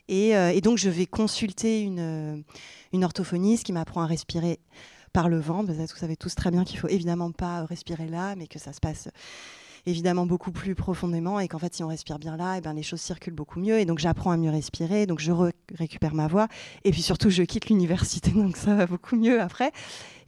Et, 0.09 0.31
et, 0.31 0.61
donc 0.63 0.79
je 0.79 0.89
vais 0.89 1.05
consulter 1.05 1.83
une 1.83 2.43
une 2.95 3.05
orthophoniste 3.05 3.65
qui 3.65 3.75
m'apprend 3.75 4.01
à 4.01 4.07
respirer 4.07 4.61
par 5.17 5.31
le 5.31 5.41
ventre. 5.41 5.73
Vous 5.73 5.97
savez 5.97 6.15
tous 6.15 6.35
très 6.35 6.51
bien 6.51 6.63
qu'il 6.63 6.79
faut 6.79 6.89
évidemment 6.89 7.33
pas 7.33 7.65
respirer 7.65 8.07
là, 8.07 8.37
mais 8.37 8.47
que 8.47 8.59
ça 8.59 8.75
se 8.75 8.81
passe 8.81 9.09
évidemment 9.87 10.27
beaucoup 10.27 10.53
plus 10.53 10.75
profondément 10.75 11.41
et 11.41 11.49
qu'en 11.49 11.59
fait 11.59 11.73
si 11.73 11.83
on 11.83 11.89
respire 11.89 12.19
bien 12.19 12.37
là 12.37 12.57
eh 12.59 12.61
ben 12.61 12.75
les 12.75 12.83
choses 12.83 13.01
circulent 13.01 13.33
beaucoup 13.33 13.59
mieux 13.59 13.79
et 13.79 13.87
donc 13.87 13.99
j'apprends 13.99 14.33
à 14.33 14.37
mieux 14.37 14.51
respirer 14.51 15.07
donc 15.07 15.21
je 15.21 15.33
récupère 15.75 16.13
ma 16.13 16.27
voix 16.27 16.49
et 16.85 16.91
puis 16.91 17.01
surtout 17.01 17.31
je 17.31 17.45
quitte 17.45 17.71
l'université 17.71 18.31
donc 18.35 18.59
ça 18.59 18.75
va 18.75 18.87
beaucoup 18.87 19.17
mieux 19.17 19.41
après 19.41 19.71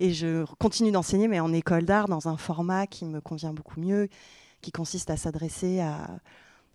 et 0.00 0.14
je 0.14 0.47
continue 0.59 0.92
d'enseigner 0.92 1.28
mais 1.28 1.40
en 1.40 1.52
école 1.52 1.85
d'art 1.85 2.09
dans 2.09 2.28
un 2.28 2.37
format 2.37 2.87
qui 2.87 3.04
me 3.04 3.21
convient 3.21 3.52
beaucoup 3.52 3.80
mieux 3.80 4.09
qui 4.62 4.71
consiste 4.71 5.11
à 5.11 5.18
s'adresser 5.18 5.80
à 5.80 6.21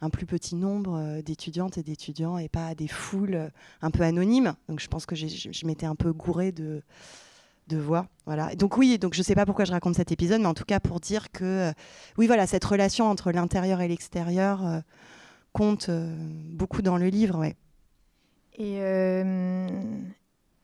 un 0.01 0.09
plus 0.09 0.25
petit 0.25 0.55
nombre 0.55 0.97
euh, 0.97 1.21
d'étudiantes 1.21 1.77
et 1.77 1.83
d'étudiants 1.83 2.37
et 2.37 2.49
pas 2.49 2.67
à 2.67 2.75
des 2.75 2.89
foules 2.89 3.49
un 3.81 3.91
peu 3.91 4.03
anonymes 4.03 4.53
donc 4.67 4.81
je 4.81 4.87
pense 4.89 5.07
que 5.07 5.15
je 5.15 5.65
m'étais 5.65 5.87
un 5.87 5.95
peu 5.95 6.11
gourée 6.11 6.51
de 6.51 6.83
de 7.67 7.77
voix. 7.77 8.07
Voilà. 8.25 8.55
Donc 8.55 8.77
oui, 8.77 8.97
donc 8.97 9.13
je 9.13 9.19
ne 9.19 9.23
sais 9.23 9.35
pas 9.35 9.45
pourquoi 9.45 9.65
je 9.65 9.71
raconte 9.71 9.95
cet 9.95 10.11
épisode, 10.11 10.41
mais 10.41 10.47
en 10.47 10.53
tout 10.53 10.65
cas 10.65 10.79
pour 10.79 10.99
dire 10.99 11.31
que 11.31 11.43
euh, 11.43 11.71
oui, 12.17 12.27
voilà, 12.27 12.47
cette 12.47 12.63
relation 12.63 13.09
entre 13.09 13.31
l'intérieur 13.31 13.81
et 13.81 13.87
l'extérieur 13.87 14.65
euh, 14.65 14.79
compte 15.51 15.89
euh, 15.89 16.15
beaucoup 16.51 16.81
dans 16.81 16.97
le 16.97 17.07
livre. 17.07 17.45
Et, 18.55 18.77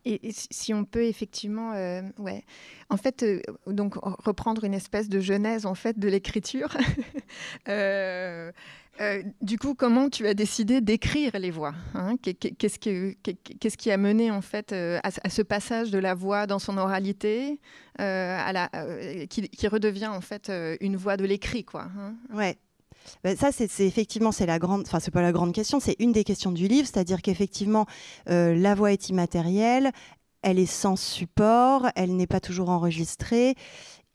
et, 0.05 0.31
si 0.31 0.73
on 0.73 0.85
peut 0.85 1.05
effectivement, 1.05 1.71
ouais, 2.17 2.43
en 2.89 2.97
fait, 2.97 3.25
donc 3.67 3.95
reprendre 3.95 4.63
une 4.63 4.73
espèce 4.73 5.09
de 5.09 5.19
genèse 5.19 5.65
en 5.65 5.75
fait 5.75 5.97
de 5.97 6.07
l'écriture. 6.07 6.77
Euh, 9.01 9.23
du 9.41 9.57
coup, 9.57 9.75
comment 9.75 10.09
tu 10.09 10.27
as 10.27 10.33
décidé 10.33 10.81
d'écrire 10.81 11.31
les 11.39 11.51
voix 11.51 11.73
hein? 11.93 12.15
Qu'est-ce 12.21 13.77
qui 13.77 13.91
a 13.91 13.97
mené 13.97 14.29
en 14.29 14.41
fait 14.41 14.73
euh, 14.73 14.99
à, 15.03 15.29
ce 15.29 15.41
passage 15.41 15.89
de 15.89 15.99
la 15.99 16.13
voix 16.13 16.47
dans 16.47 16.59
son 16.59 16.77
oralité, 16.77 17.61
euh, 18.01 18.37
à 18.37 18.51
la, 18.51 18.69
qui, 19.27 19.67
redevient 19.67 20.07
en 20.07 20.21
fait 20.21 20.51
une 20.81 20.97
voix 20.97 21.15
de 21.15 21.23
l'écrit, 21.23 21.63
quoi 21.63 21.87
hein? 21.97 22.15
Ouais. 22.33 22.57
Ben, 23.23 23.35
ça, 23.37 23.51
c'est 23.51 23.87
effectivement, 23.87 24.33
c'est 24.33 24.45
la 24.45 24.59
grande, 24.59 24.81
enfin, 24.81 24.99
c'est 24.99 25.11
pas 25.11 25.21
la 25.21 25.31
grande 25.31 25.53
question, 25.53 25.79
c'est 25.79 25.95
une 25.99 26.11
des 26.11 26.25
questions 26.25 26.51
du 26.51 26.67
livre, 26.67 26.85
c'est-à-dire 26.85 27.21
qu'effectivement, 27.21 27.85
la 28.27 28.75
voix 28.75 28.91
est 28.91 29.09
immatérielle, 29.09 29.91
elle 30.41 30.59
est 30.59 30.65
sans 30.65 30.95
support, 30.95 31.87
elle 31.95 32.15
n'est 32.15 32.27
pas 32.27 32.39
toujours 32.39 32.69
enregistrée, 32.69 33.55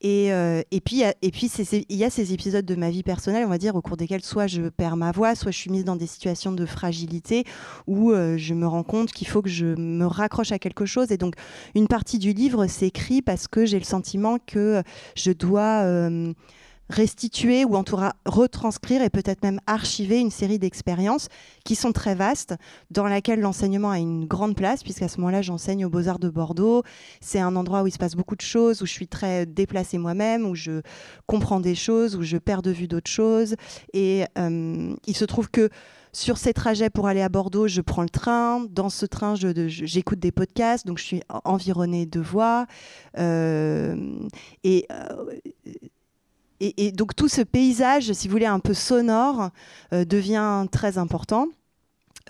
Et, 0.01 0.29
et, 0.29 0.81
puis, 0.85 1.03
et 1.03 1.31
puis 1.31 1.51
il 1.89 1.97
y 1.97 2.05
a 2.05 2.11
ces 2.11 2.33
épisodes 2.35 2.67
de 2.67 2.75
ma 2.75 2.91
vie 2.91 3.03
personnelle, 3.03 3.45
on 3.47 3.49
va 3.49 3.57
dire, 3.57 3.75
au 3.75 3.81
cours 3.81 3.97
desquels 3.97 4.23
soit 4.23 4.47
je 4.47 4.69
perds 4.69 4.97
ma 4.97 5.13
voix, 5.13 5.35
soit 5.35 5.51
je 5.51 5.57
suis 5.57 5.71
mise 5.71 5.85
dans 5.85 5.97
des 5.97 6.07
situations 6.07 6.53
de 6.53 6.67
fragilité 6.67 7.45
où 7.87 8.13
je 8.13 8.53
me 8.53 8.67
rends 8.67 8.83
compte 8.83 9.13
qu'il 9.13 9.29
faut 9.29 9.41
que 9.41 9.49
je 9.49 9.67
me 9.67 10.05
raccroche 10.05 10.53
à 10.53 10.59
quelque 10.59 10.85
chose. 10.85 11.11
Et 11.11 11.17
donc, 11.17 11.37
une 11.75 11.89
partie 11.89 12.19
du 12.19 12.35
livre 12.35 12.67
s'écrit 12.67 13.23
parce 13.23 13.49
que 13.49 13.65
j'ai 13.65 13.79
le 13.79 13.85
sentiment 13.85 14.37
que 14.47 14.83
je 15.17 15.33
dois 15.33 16.11
restituer 16.91 17.65
ou 17.65 17.77
en 17.77 17.85
tout 17.85 17.99
retranscrire 18.27 19.03
et 19.03 19.11
peut-être 19.11 19.43
même 19.43 19.61
archiver 19.67 20.19
une 20.19 20.31
série 20.31 20.59
d'expériences 20.59 21.29
qui 21.65 21.75
sont 21.75 21.93
très 21.93 22.15
vastes, 22.15 22.55
dans 22.91 23.07
laquelle 23.07 23.41
l'enseignement 23.41 23.91
a 23.91 23.99
une 23.99 24.27
grande 24.27 24.55
place, 24.57 24.83
puisqu'à 24.83 25.09
ce 25.09 25.19
moment-là, 25.19 25.43
j'enseigne 25.43 25.85
aux 25.85 25.91
Beaux-Arts 25.91 26.19
de 26.19 26.29
Bordeaux. 26.29 26.83
C'est 27.21 27.41
un 27.41 27.57
endroit 27.57 27.83
où 27.83 27.87
il 27.87 27.93
se 27.93 27.99
passe 27.99 28.15
beaucoup 28.15 28.37
de 28.37 28.43
choses, 28.43 28.83
où 28.83 28.87
je 28.87 28.93
suis 28.93 29.09
très 29.09 29.47
déplacée 29.47 29.99
moi-même, 29.99 30.47
où 30.47 30.55
je 30.55 30.83
comprends 31.27 31.61
des 31.61 31.75
choses, 31.75 32.17
où 32.17 32.23
je 32.23 32.37
perds 32.37 32.63
de 32.63 32.71
vue 32.71 32.89
d'autres 32.89 33.11
choses. 33.11 33.55
Et 33.93 34.25
euh, 34.39 34.95
il 35.07 35.17
se 35.17 35.25
trouve 35.25 35.51
que 35.51 35.71
sur 36.15 36.39
ces 36.39 36.53
trajets 36.53 36.91
pour 36.91 37.09
aller 37.09 37.23
à 37.23 37.29
Bordeaux, 37.29 37.67
je 37.67 37.81
prends 37.81 38.03
le 38.03 38.09
train. 38.09 38.65
Dans 38.71 38.89
ce 38.89 39.05
train, 39.05 39.35
j'écoute 39.35 40.21
des 40.21 40.31
podcasts, 40.31 40.87
donc 40.87 40.99
je 40.99 41.05
suis 41.05 41.23
environnée 41.45 42.07
de 42.07 42.21
voix. 42.21 42.67
Euh, 43.19 43.97
et 44.63 44.87
euh, 44.93 45.27
et, 46.61 46.93
donc 46.93 47.17
tout 47.17 47.29
ce 47.29 47.43
paysage, 47.43 48.13
si 48.13 48.29
vous 48.29 48.33
voulez, 48.33 48.47
un 48.47 48.61
peu 48.61 48.75
sonore, 48.75 49.51
euh, 49.93 50.05
devient 50.05 50.67
très 50.71 50.99
important. 50.99 51.49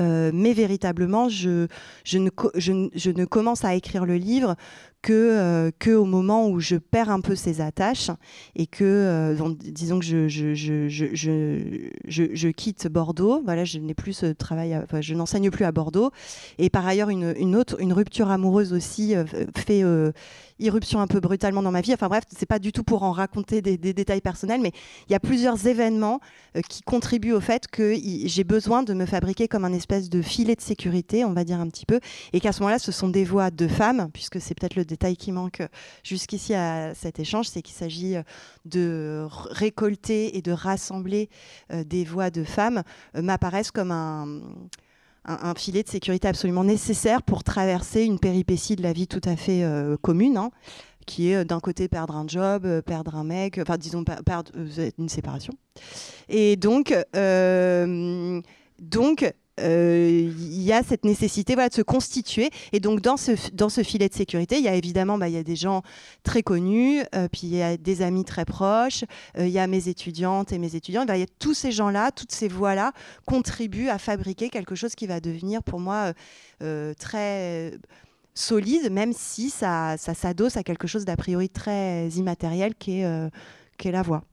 Euh, 0.01 0.31
mais 0.35 0.55
véritablement, 0.55 1.29
je, 1.29 1.69
ne, 2.13 3.25
commence 3.25 3.65
à 3.65 3.75
écrire 3.75 4.05
le 4.07 4.17
livre 4.17 4.57
que, 5.05 5.13
euh, 5.13 5.71
que 5.79 5.91
moment 5.91 6.49
où 6.49 6.61
je 6.61 6.77
perds 6.77 7.11
un 7.11 7.21
peu 7.21 7.37
ces 7.37 7.61
attaches 7.61 8.11
et 8.57 8.67
que, 8.67 8.85
euh, 8.85 9.55
disons 9.61 9.99
que 9.99 10.05
je, 10.05 10.29
je, 10.29 10.55
je, 10.55 11.91
je, 12.09 12.49
quitte 12.49 12.89
Bordeaux, 12.89 13.43
voilà, 13.45 13.67
je 13.67 13.79
n'ai 13.79 13.93
plus 13.93 14.15
ce 14.15 14.27
travail, 14.33 14.81
je 15.01 15.15
n'enseigne 15.15 15.51
plus 15.51 15.67
à 15.67 15.73
Bordeaux. 15.73 16.11
Et 16.57 16.71
par 16.71 16.87
ailleurs, 16.87 17.11
une, 17.11 17.35
une 17.39 17.55
autre, 17.55 17.77
une 17.81 17.93
rupture 17.93 18.31
amoureuse 18.31 18.73
aussi 18.73 19.15
euh, 19.15 19.25
fait 19.55 19.85
irruption 20.59 21.01
un 21.01 21.07
peu 21.07 21.21
brutalement 21.21 21.63
dans 21.63 21.73
ma 21.73 21.83
vie. 21.83 21.93
Enfin 21.93 22.09
bref, 22.09 22.25
c'est 22.35 22.47
pas 22.47 22.59
du 22.59 22.73
tout 22.73 22.85
pour 22.85 23.03
en 23.03 23.13
raconter 23.13 23.61
des, 23.61 23.77
détails 23.77 24.23
personnels, 24.23 24.63
mais 24.63 24.73
il 25.09 25.13
y 25.13 25.17
a 25.17 25.21
plusieurs 25.21 25.67
événements 25.67 26.21
qui 26.71 26.81
contribuent 26.81 27.33
au 27.33 27.41
fait 27.41 27.67
que 27.67 27.95
j'ai 27.95 28.45
besoin 28.45 28.83
de 28.83 28.95
me 28.95 29.05
fabriquer 29.05 29.49
comme 29.49 29.67
un 29.67 29.73
espèce 29.73 30.09
de 30.09 30.23
filet 30.23 30.55
de 30.55 30.63
sécurité, 30.63 31.27
on 31.27 31.33
va 31.35 31.45
dire 31.45 31.61
un 31.61 31.69
petit 31.69 31.85
peu, 31.85 32.01
et 32.33 32.41
qu'à 32.41 32.53
ce 32.53 32.61
moment-là, 32.61 32.79
ce 32.79 32.93
sont 32.93 33.09
des 33.09 33.25
voix 33.25 33.51
de 33.51 33.69
femmes, 33.69 34.09
puisque 34.15 34.41
c'est 34.41 34.55
peut-être 34.55 34.77
le 34.77 34.85
détail 34.95 35.17
qui 35.17 35.33
manque 35.33 35.61
jusqu'ici 36.05 36.55
à 36.55 36.95
cet 36.95 37.19
échange, 37.19 37.47
c'est 37.49 37.63
qu'il 37.63 37.75
s'agit 37.75 38.17
euh, 38.17 38.23
de 38.65 39.27
récolter 39.51 40.37
et 40.37 40.43
de 40.43 40.53
rassembler 40.53 41.29
euh, 41.73 41.83
des 41.83 42.05
voix 42.05 42.31
de 42.31 42.45
femmes, 42.45 42.83
euh, 43.17 43.23
m'apparaissent 43.23 43.73
comme 43.73 43.91
un, 43.91 44.41
filet 45.57 45.83
de 45.83 45.89
sécurité 45.89 46.29
absolument 46.29 46.65
nécessaire 46.65 47.23
pour 47.23 47.43
traverser 47.43 48.05
une 48.05 48.19
péripétie 48.19 48.77
de 48.77 48.83
la 48.83 48.93
vie 48.93 49.07
tout 49.07 49.23
à 49.25 49.37
fait 49.37 49.65
commune. 50.03 50.37
Hein, 50.37 50.51
qui 51.07 51.31
est 51.31 51.45
d'un 51.45 51.61
côté 51.61 51.89
perdre 51.89 52.17
un 52.17 52.27
job, 52.27 52.67
perdre 52.83 53.15
un 53.15 53.25
mec, 53.25 53.59
enfin 53.59 53.77
disons 53.77 54.05
perdre 54.05 54.53
une 54.99 55.09
séparation. 55.09 55.53
Et 56.29 56.57
donc, 56.57 56.95
donc 58.79 59.35
euh, 59.61 60.09
il 60.11 60.63
y 60.63 60.73
a 60.73 60.83
cette 60.83 61.05
nécessité 61.05 61.55
voilà, 61.55 61.69
de 61.69 61.75
se 61.75 61.83
constituer. 61.83 62.51
Et 62.73 62.81
donc, 62.81 63.01
dans 63.01 63.17
ce, 63.17 63.33
dans 63.53 63.69
filet 63.69 64.09
de 64.09 64.15
sécurité, 64.15 64.57
il 64.59 64.65
y 64.65 64.69
a 64.69 64.75
évidemment 64.75 65.19
bah, 65.19 65.29
y 65.29 65.37
a 65.37 65.43
des 65.43 65.57
gens 65.57 65.83
très 66.23 66.43
connus, 66.43 67.03
euh, 67.15 67.29
puis 67.31 67.43
il 67.45 67.55
y 67.55 67.63
a 67.63 67.77
des 67.77 68.03
amis 68.03 68.25
très 68.25 68.45
proches, 68.45 69.05
euh, 69.39 69.47
il 69.47 69.53
y 69.53 69.59
a 69.59 69.67
mes 69.67 69.89
étudiantes 69.89 70.53
et 70.53 70.59
mes 70.59 70.75
étudiants. 70.75 71.05
Bah, 71.05 71.17
y 71.17 71.23
a 71.23 71.27
tous 71.39 71.55
ces 71.55 71.73
gens-là, 71.73 72.11
toutes 72.11 72.33
ces 72.33 72.49
voix-là 72.49 72.93
contribuent 73.27 73.89
à 73.89 73.99
fabriquer 73.99 74.49
quelque 74.49 74.75
chose 74.75 74.95
qui 74.95 75.07
va 75.07 75.21
devenir 75.21 75.63
pour 75.63 75.81
moi 75.81 76.13
très 76.99 77.79
solide, 78.33 78.91
même 78.91 79.13
si 79.13 79.51
ça, 79.51 79.97
ça 79.99 80.15
s'adosse 80.15 80.57
à 80.57 80.63
quelque 80.63 80.87
chose 80.87 81.05
d'a 81.05 81.17
priori 81.17 81.51
très 81.51 82.09
immatériel 82.11 82.75
qui 82.75 83.01
est 83.01 83.31
la 83.85 84.03
voix. 84.03 84.25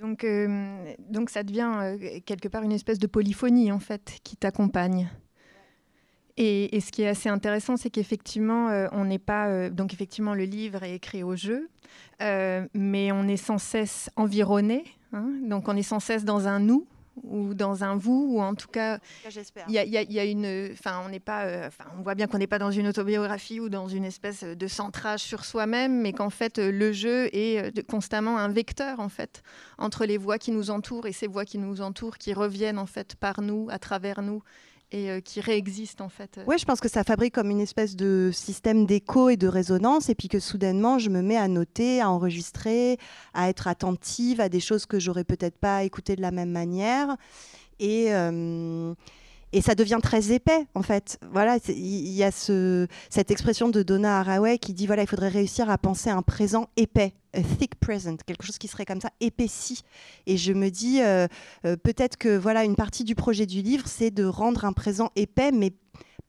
Donc, 0.00 0.24
euh, 0.24 0.94
donc 0.98 1.28
ça 1.28 1.42
devient 1.42 1.70
euh, 1.76 2.20
quelque 2.24 2.48
part 2.48 2.62
une 2.62 2.72
espèce 2.72 2.98
de 2.98 3.06
polyphonie 3.06 3.70
en 3.70 3.78
fait 3.78 4.18
qui 4.24 4.36
t'accompagne. 4.36 5.10
Et, 6.36 6.80
ce 6.80 6.90
qui 6.90 7.02
est 7.02 7.08
assez 7.08 7.28
intéressant, 7.28 7.76
c'est 7.76 7.90
qu'effectivement, 7.90 8.70
euh, 8.70 8.88
on 8.92 9.04
n'est 9.04 9.18
pas 9.18 9.68
donc 9.68 9.92
effectivement 9.92 10.32
le 10.32 10.44
livre 10.44 10.82
est 10.84 10.94
écrit 10.94 11.22
au 11.22 11.36
jeu, 11.36 11.68
mais 12.18 13.12
on 13.12 13.28
est 13.28 13.36
sans 13.36 13.58
cesse 13.58 14.10
environné. 14.16 14.84
Hein. 15.12 15.28
donc 15.42 15.68
on 15.68 15.76
est 15.76 15.82
sans 15.82 15.98
cesse 15.98 16.24
dans 16.24 16.46
un 16.46 16.60
nous 16.60 16.86
ou 17.22 17.54
dans 17.54 17.84
un 17.84 17.96
vous, 17.96 18.28
ou 18.30 18.40
en 18.40 18.54
tout 18.54 18.68
cas, 18.68 18.98
il 19.68 19.74
y, 19.74 20.18
a 20.18 20.24
une, 20.24 20.70
enfin, 20.72 21.02
on 21.04 21.08
n'est 21.08 21.20
pas, 21.20 21.44
euh, 21.44 21.66
enfin, 21.66 21.84
on 21.98 22.02
voit 22.02 22.14
bien 22.14 22.26
qu'on 22.26 22.38
n'est 22.38 22.46
pas 22.46 22.58
dans 22.58 22.70
une 22.70 22.88
autobiographie 22.88 23.60
ou 23.60 23.68
dans 23.68 23.88
une 23.88 24.04
espèce 24.04 24.42
de 24.44 24.66
centrage 24.66 25.20
sur 25.20 25.44
soi-même, 25.44 26.00
mais 26.00 26.12
qu'en 26.12 26.30
fait, 26.30 26.58
le 26.58 26.92
jeu 26.92 27.34
est 27.34 27.78
euh, 27.78 27.82
constamment 27.88 28.38
un 28.38 28.48
vecteur 28.48 29.00
en 29.00 29.08
fait 29.08 29.42
entre 29.78 30.04
les 30.04 30.18
voix 30.18 30.38
qui 30.38 30.52
nous 30.52 30.70
entourent 30.70 31.06
et 31.06 31.12
ces 31.12 31.26
voix 31.26 31.44
qui 31.44 31.58
nous 31.58 31.80
entourent, 31.80 32.18
qui 32.18 32.32
reviennent 32.32 32.78
en 32.78 32.86
fait 32.86 33.16
par 33.16 33.40
nous, 33.40 33.68
à 33.70 33.78
travers 33.78 34.22
nous, 34.22 34.42
et 34.92 35.10
euh, 35.10 35.20
qui 35.20 35.40
réexiste 35.40 36.00
en 36.00 36.08
fait. 36.08 36.40
Oui, 36.46 36.56
je 36.58 36.64
pense 36.64 36.80
que 36.80 36.88
ça 36.88 37.04
fabrique 37.04 37.34
comme 37.34 37.50
une 37.50 37.60
espèce 37.60 37.96
de 37.96 38.30
système 38.32 38.86
d'écho 38.86 39.28
et 39.28 39.36
de 39.36 39.46
résonance, 39.46 40.08
et 40.08 40.14
puis 40.14 40.28
que 40.28 40.40
soudainement 40.40 40.98
je 40.98 41.10
me 41.10 41.22
mets 41.22 41.36
à 41.36 41.48
noter, 41.48 42.00
à 42.00 42.10
enregistrer, 42.10 42.98
à 43.34 43.48
être 43.48 43.68
attentive 43.68 44.40
à 44.40 44.48
des 44.48 44.60
choses 44.60 44.86
que 44.86 44.98
j'aurais 44.98 45.24
peut-être 45.24 45.58
pas 45.58 45.84
écoutées 45.84 46.16
de 46.16 46.22
la 46.22 46.30
même 46.30 46.50
manière. 46.50 47.16
Et, 47.78 48.12
euh, 48.12 48.94
et 49.52 49.60
ça 49.60 49.74
devient 49.74 49.98
très 50.02 50.32
épais 50.32 50.66
en 50.74 50.82
fait. 50.82 51.18
Voilà, 51.32 51.58
il 51.68 52.08
y 52.08 52.22
a 52.22 52.30
ce, 52.30 52.86
cette 53.08 53.30
expression 53.30 53.68
de 53.68 53.82
Donna 53.82 54.20
Haraway 54.20 54.58
qui 54.58 54.72
dit 54.72 54.86
voilà, 54.86 55.02
il 55.02 55.08
faudrait 55.08 55.28
réussir 55.28 55.70
à 55.70 55.78
penser 55.78 56.10
un 56.10 56.22
présent 56.22 56.68
épais, 56.76 57.14
a 57.34 57.42
thick 57.42 57.74
present, 57.76 58.16
quelque 58.26 58.44
chose 58.44 58.58
qui 58.58 58.68
serait 58.68 58.84
comme 58.84 59.00
ça 59.00 59.10
épaissi. 59.20 59.82
Et 60.26 60.36
je 60.36 60.52
me 60.52 60.70
dis 60.70 61.02
euh, 61.02 61.26
euh, 61.64 61.76
peut-être 61.76 62.16
que 62.16 62.36
voilà, 62.36 62.64
une 62.64 62.76
partie 62.76 63.04
du 63.04 63.14
projet 63.14 63.46
du 63.46 63.62
livre, 63.62 63.86
c'est 63.86 64.10
de 64.10 64.24
rendre 64.24 64.64
un 64.64 64.72
présent 64.72 65.10
épais, 65.16 65.52
mais 65.52 65.72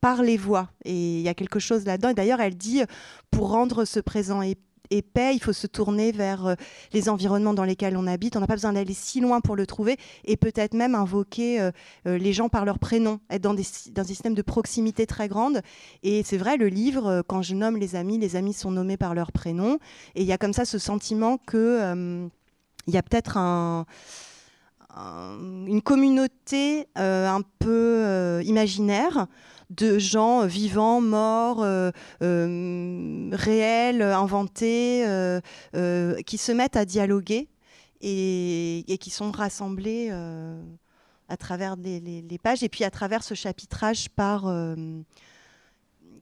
par 0.00 0.22
les 0.22 0.36
voix. 0.36 0.68
Et 0.84 1.18
il 1.18 1.22
y 1.22 1.28
a 1.28 1.34
quelque 1.34 1.60
chose 1.60 1.84
là-dedans. 1.84 2.08
Et 2.08 2.14
d'ailleurs, 2.14 2.40
elle 2.40 2.56
dit 2.56 2.82
pour 3.30 3.50
rendre 3.50 3.84
ce 3.84 4.00
présent 4.00 4.42
épais 4.42 4.60
épais, 4.92 5.34
il 5.34 5.40
faut 5.40 5.52
se 5.52 5.66
tourner 5.66 6.12
vers 6.12 6.46
euh, 6.46 6.54
les 6.92 7.08
environnements 7.08 7.54
dans 7.54 7.64
lesquels 7.64 7.96
on 7.96 8.06
habite. 8.06 8.36
On 8.36 8.40
n'a 8.40 8.46
pas 8.46 8.54
besoin 8.54 8.72
d'aller 8.72 8.94
si 8.94 9.20
loin 9.20 9.40
pour 9.40 9.56
le 9.56 9.66
trouver 9.66 9.96
et 10.24 10.36
peut-être 10.36 10.74
même 10.74 10.94
invoquer 10.94 11.60
euh, 11.60 11.70
euh, 12.06 12.18
les 12.18 12.32
gens 12.32 12.48
par 12.48 12.64
leur 12.64 12.78
prénom, 12.78 13.20
être 13.30 13.42
dans 13.42 13.54
des 13.54 13.62
systèmes 13.62 14.34
de 14.34 14.42
proximité 14.42 15.06
très 15.06 15.28
grandes. 15.28 15.62
Et 16.02 16.22
c'est 16.24 16.38
vrai, 16.38 16.56
le 16.56 16.68
livre, 16.68 17.22
quand 17.26 17.42
je 17.42 17.54
nomme 17.54 17.76
les 17.76 17.96
amis, 17.96 18.18
les 18.18 18.36
amis 18.36 18.52
sont 18.52 18.70
nommés 18.70 18.96
par 18.96 19.14
leur 19.14 19.32
prénom. 19.32 19.78
Et 20.14 20.22
il 20.22 20.26
y 20.26 20.32
a 20.32 20.38
comme 20.38 20.52
ça 20.52 20.64
ce 20.64 20.78
sentiment 20.78 21.38
que 21.38 22.28
il 22.86 22.94
y 22.94 22.96
a 22.96 23.02
peut-être 23.02 23.36
un 23.36 23.86
une 24.94 25.80
communauté 25.80 26.86
un 26.96 27.40
peu 27.58 28.42
imaginaire 28.44 29.26
de 29.76 29.98
gens 29.98 30.46
vivants, 30.46 31.00
morts, 31.00 31.62
euh, 31.62 31.90
euh, 32.22 33.30
réels, 33.32 34.02
inventés, 34.02 35.04
euh, 35.06 35.40
qui 36.26 36.38
se 36.38 36.52
mettent 36.52 36.76
à 36.76 36.84
dialoguer 36.84 37.48
et, 38.00 38.98
qui 39.00 39.10
sont 39.10 39.30
rassemblés 39.30 40.10
à 41.28 41.36
travers 41.36 41.76
les, 41.76 42.38
pages. 42.42 42.62
Et 42.62 42.68
puis 42.68 42.84
à 42.84 42.90
travers 42.90 43.22
ce 43.22 43.34
chapitrage 43.34 44.08
par... 44.10 44.46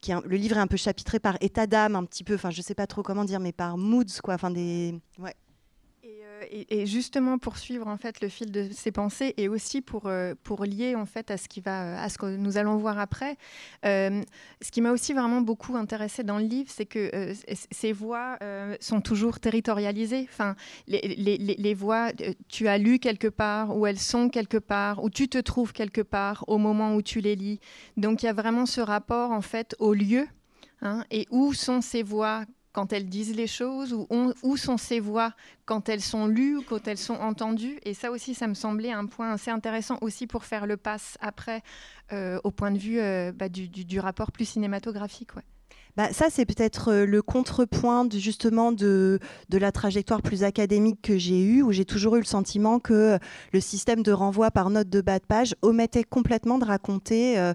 Le 0.08 0.36
livre 0.36 0.56
est 0.56 0.60
un 0.60 0.66
peu 0.66 0.78
chapitré 0.78 1.20
par 1.20 1.36
état 1.42 1.66
d'âme, 1.66 1.94
un 1.94 2.04
petit 2.04 2.24
peu, 2.24 2.34
enfin 2.34 2.48
je 2.48 2.62
sais 2.62 2.74
pas 2.74 2.86
trop 2.86 3.02
comment 3.02 3.24
dire, 3.24 3.38
mais 3.38 3.52
par 3.52 3.76
moods, 3.76 4.22
quoi, 4.22 4.32
enfin 4.34 4.50
et, 6.50 6.86
justement 6.86 7.38
pour 7.38 7.58
suivre 7.58 7.86
en 7.86 7.96
fait 7.96 8.20
le 8.20 8.28
fil 8.28 8.50
de 8.50 8.68
ses 8.72 8.92
pensées 8.92 9.34
et 9.36 9.48
aussi 9.48 9.80
pour, 9.80 10.06
euh, 10.06 10.34
pour 10.42 10.64
lier 10.64 10.94
en 10.94 11.06
fait 11.06 11.30
à 11.30 11.36
ce 11.36 11.48
qui 11.48 11.60
va 11.60 12.00
à 12.00 12.08
ce 12.08 12.18
que 12.18 12.26
nous 12.26 12.56
allons 12.56 12.76
voir 12.76 12.98
après. 12.98 13.36
Euh, 13.84 14.22
ce 14.60 14.70
qui 14.70 14.80
m'a 14.80 14.92
aussi 14.92 15.12
vraiment 15.12 15.40
beaucoup 15.40 15.76
intéressé 15.76 16.22
dans 16.22 16.38
le 16.38 16.44
livre, 16.44 16.70
c'est 16.72 16.86
que 16.86 17.10
euh, 17.14 17.34
ces 17.70 17.92
voix 17.92 18.38
sont 18.80 19.00
toujours 19.00 19.40
territorialisées. 19.40 20.26
Enfin, 20.30 20.54
les, 20.86 21.00
les, 21.00 21.36
les, 21.36 21.74
voix, 21.74 22.12
tu 22.48 22.68
as 22.68 22.78
lu 22.78 22.98
quelque 22.98 23.28
part 23.28 23.76
ou 23.76 23.86
elles 23.86 23.98
sont 23.98 24.28
quelque 24.28 24.58
part 24.58 25.02
ou 25.02 25.10
tu 25.10 25.28
te 25.28 25.38
trouves 25.38 25.72
quelque 25.72 26.00
part 26.00 26.44
au 26.48 26.58
moment 26.58 26.94
où 26.94 27.02
tu 27.02 27.20
les 27.20 27.36
lis. 27.36 27.60
Donc 27.96 28.22
il 28.22 28.26
y 28.26 28.28
a 28.28 28.32
vraiment 28.32 28.66
ce 28.66 28.80
rapport 28.80 29.30
en 29.30 29.42
fait 29.42 29.74
au 29.78 29.94
lieu. 29.94 30.26
Hein, 30.82 31.04
et 31.10 31.26
où 31.30 31.52
sont 31.52 31.82
ces 31.82 32.02
voix 32.02 32.46
quand 32.72 32.92
elles 32.92 33.08
disent 33.08 33.34
les 33.34 33.46
choses 33.46 33.92
où 34.10 34.56
sont 34.56 34.76
ces 34.76 35.00
voix 35.00 35.32
quand 35.64 35.88
elles 35.88 36.00
sont 36.00 36.26
lues 36.26 36.58
ou 36.58 36.62
quand 36.62 36.86
elles 36.86 36.98
sont 36.98 37.14
entendues. 37.14 37.78
Et 37.84 37.94
ça 37.94 38.10
aussi, 38.10 38.34
ça 38.34 38.46
me 38.46 38.54
semblait 38.54 38.92
un 38.92 39.06
point 39.06 39.32
assez 39.32 39.50
intéressant 39.50 39.98
aussi 40.00 40.26
pour 40.26 40.44
faire 40.44 40.66
le 40.66 40.76
pass 40.76 41.16
après 41.20 41.62
euh, 42.12 42.38
au 42.44 42.50
point 42.50 42.70
de 42.70 42.78
vue 42.78 43.00
euh, 43.00 43.32
bah, 43.32 43.48
du, 43.48 44.00
rapport 44.00 44.32
plus 44.32 44.44
cinématographique. 44.44 45.30
Bah, 45.96 46.12
ça, 46.12 46.26
c'est 46.30 46.46
peut-être 46.46 46.92
euh, 46.92 47.06
le 47.06 47.22
contrepoint 47.22 48.08
justement 48.12 48.70
de, 48.70 49.18
la 49.50 49.72
trajectoire 49.72 50.22
plus 50.22 50.44
académique 50.44 51.00
que 51.02 51.18
j'ai 51.18 51.40
eue, 51.42 51.62
où 51.62 51.72
j'ai 51.72 51.84
toujours 51.84 52.16
eu 52.16 52.20
le 52.20 52.24
sentiment 52.24 52.78
que 52.78 53.18
le 53.52 53.60
système 53.60 54.02
de 54.02 54.12
renvoi 54.12 54.52
par 54.52 54.70
note 54.70 54.88
de 54.88 55.00
bas 55.00 55.18
de 55.18 55.26
page 55.26 55.56
omettait 55.62 56.04
complètement 56.04 56.58
de 56.58 56.64
raconter 56.64 57.52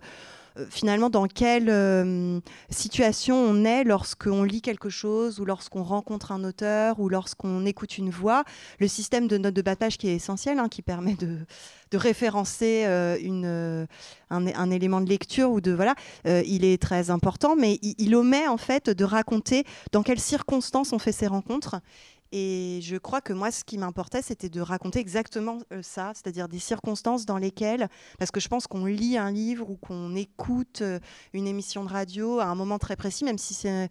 finalement 0.70 1.10
dans 1.10 1.28
quelle 1.28 1.70
euh, 1.70 2.40
situation 2.70 3.36
on 3.36 3.66
est 3.66 3.84
lorsqu'on 3.84 4.44
lit 4.44 4.62
quelque 4.62 4.90
chose 4.90 5.40
ou 5.40 5.46
lorsqu'on 5.46 5.84
rencontre 5.84 6.32
un 6.32 6.44
auteur 6.44 7.00
ou 7.00 7.10
lorsqu'on 7.10 7.66
écoute 7.66 7.98
une 7.98 8.10
voix. 8.10 8.44
Le 8.80 8.88
système 8.88 9.28
de 9.28 9.38
notes 9.38 9.54
de 9.54 9.62
bas 9.62 9.76
qui 9.76 10.08
est 10.08 10.16
essentiel, 10.16 10.60
hein, 10.60 10.70
qui 10.70 10.82
permet 10.82 11.16
de, 11.16 11.38
référencer 11.94 12.84
euh, 12.88 13.86
un, 14.30 14.70
élément 14.70 15.00
de 15.00 15.08
lecture 15.08 15.50
ou 15.52 15.62
de 15.62 15.72
voilà, 15.72 15.96
il 16.26 16.66
est 16.66 16.82
très 16.82 17.10
important, 17.10 17.56
mais 17.56 17.80
il, 17.82 17.96
il, 17.98 18.16
omet 18.16 18.50
en 18.50 18.58
fait 18.58 18.90
de 18.90 19.06
raconter 19.06 19.64
dans 19.94 20.04
quelles 20.04 20.20
circonstances 20.20 20.92
on 20.92 21.00
fait 21.00 21.14
ces 21.14 21.28
rencontres 21.28 21.78
et 22.32 22.80
je 22.82 22.98
crois 22.98 23.22
que 23.22 23.34
moi, 23.34 23.52
ce 23.52 23.64
qui 23.64 23.78
m'importait, 23.78 24.22
c'était 24.22 24.50
de 24.50 24.62
raconter 24.62 25.00
exactement 25.00 25.60
euh, 25.72 25.82
ça, 25.82 26.12
c'est-à-dire 26.16 26.48
des 26.48 26.60
circonstances 26.60 27.26
dans 27.26 27.38
lesquelles, 27.38 27.88
parce 28.20 28.32
que 28.32 28.40
je 28.40 28.48
pense 28.48 28.68
qu'on 28.68 28.86
lit 28.86 29.18
un 29.18 29.32
livre 29.32 29.70
ou 29.70 29.76
qu'on 29.76 30.16
écoute 30.16 30.82
euh, 30.82 31.00
une 31.34 31.48
émission 31.48 31.84
de 31.84 31.90
radio 31.90 32.40
à 32.40 32.46
un 32.46 32.56
moment 32.56 32.80
très 32.80 32.96
précis, 32.96 33.24
même 33.24 33.38
si 33.38 33.54
c'est 33.54 33.90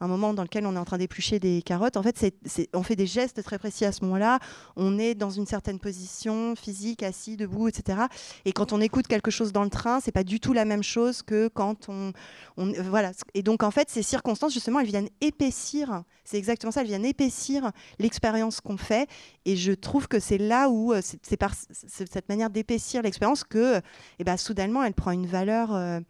un 0.00 0.08
moment 0.08 0.34
dans 0.34 0.42
lequel 0.42 0.66
on 0.66 0.74
est 0.74 0.78
en 0.78 0.84
train 0.84 0.98
d'éplucher 0.98 1.38
des 1.38 1.62
carottes. 1.62 1.96
En 1.96 2.02
fait, 2.02 2.34
on 2.72 2.82
fait 2.82 2.96
des 2.96 3.06
gestes 3.06 3.42
très 3.42 3.58
précis 3.58 3.84
à 3.84 3.92
ce 3.92 4.02
moment-là. 4.04 4.38
On 4.76 4.98
est 4.98 5.14
dans 5.14 5.30
une 5.30 5.46
certaine 5.46 5.78
position 5.78 6.54
physique, 6.56 7.02
assis, 7.02 7.36
debout, 7.36 7.68
etc. 7.68 8.02
Et 8.44 8.52
quand 8.52 8.72
on 8.72 8.80
écoute 8.80 9.06
quelque 9.06 9.30
chose 9.30 9.52
dans 9.52 9.64
le 9.64 9.70
train, 9.70 10.00
c'est 10.00 10.12
pas 10.12 10.24
du 10.24 10.40
tout 10.40 10.52
la 10.52 10.64
même 10.64 10.82
chose 10.82 11.22
que 11.22 11.48
quand 11.48 11.88
on, 11.88 12.12
voilà. 12.56 13.12
Et 13.34 13.42
donc 13.42 13.62
en 13.62 13.70
fait, 13.70 13.90
ces 13.90 14.02
circonstances 14.02 14.54
justement, 14.54 14.80
elles 14.80 14.86
viennent 14.86 15.10
épaissir. 15.20 16.02
C'est 16.24 16.38
exactement 16.38 16.72
ça. 16.72 16.80
Elles 16.80 16.86
viennent 16.86 17.04
épaissir 17.04 17.70
l'expérience 17.98 18.60
qu'on 18.60 18.76
fait. 18.76 19.08
Et 19.44 19.56
je 19.56 19.72
trouve 19.72 20.08
que 20.08 20.18
c'est 20.18 20.38
là 20.38 20.68
où 20.70 20.92
euh, 20.92 21.00
c'est, 21.02 21.36
par 21.36 21.54
cette 21.54 22.28
manière 22.28 22.50
d'épaissir 22.50 23.02
l'expérience 23.02 23.44
que, 23.44 23.80
eh 24.18 24.24
ben, 24.24 24.36
soudainement, 24.36 24.82
elle 24.82 24.94
prend 24.94 25.10
une 25.10 25.26
valeur. 25.26 25.74
Euh, 25.74 26.00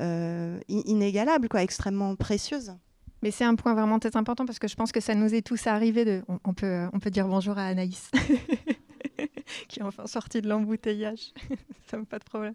euh, 0.00 0.58
inégalable, 0.66 1.48
quoi, 1.48 1.62
extrêmement 1.62 2.16
précieuse. 2.16 2.74
Mais 3.24 3.30
c'est 3.30 3.44
un 3.44 3.54
point 3.54 3.72
vraiment 3.72 3.98
très 3.98 4.14
important 4.18 4.44
parce 4.44 4.58
que 4.58 4.68
je 4.68 4.76
pense 4.76 4.92
que 4.92 5.00
ça 5.00 5.14
nous 5.14 5.34
est 5.34 5.40
tous 5.40 5.66
arrivé. 5.66 6.20
On, 6.44 6.52
peut, 6.52 6.86
on 6.92 6.98
peut 7.00 7.08
dire 7.08 7.26
bonjour 7.26 7.56
à 7.56 7.64
Anaïs, 7.64 8.10
qui 9.68 9.80
est 9.80 9.82
enfin 9.82 10.06
sortie 10.06 10.42
de 10.42 10.48
l'embouteillage. 10.50 11.32
ça 11.86 11.96
me 11.96 12.04
pas 12.04 12.18
de 12.18 12.24
problème. 12.24 12.52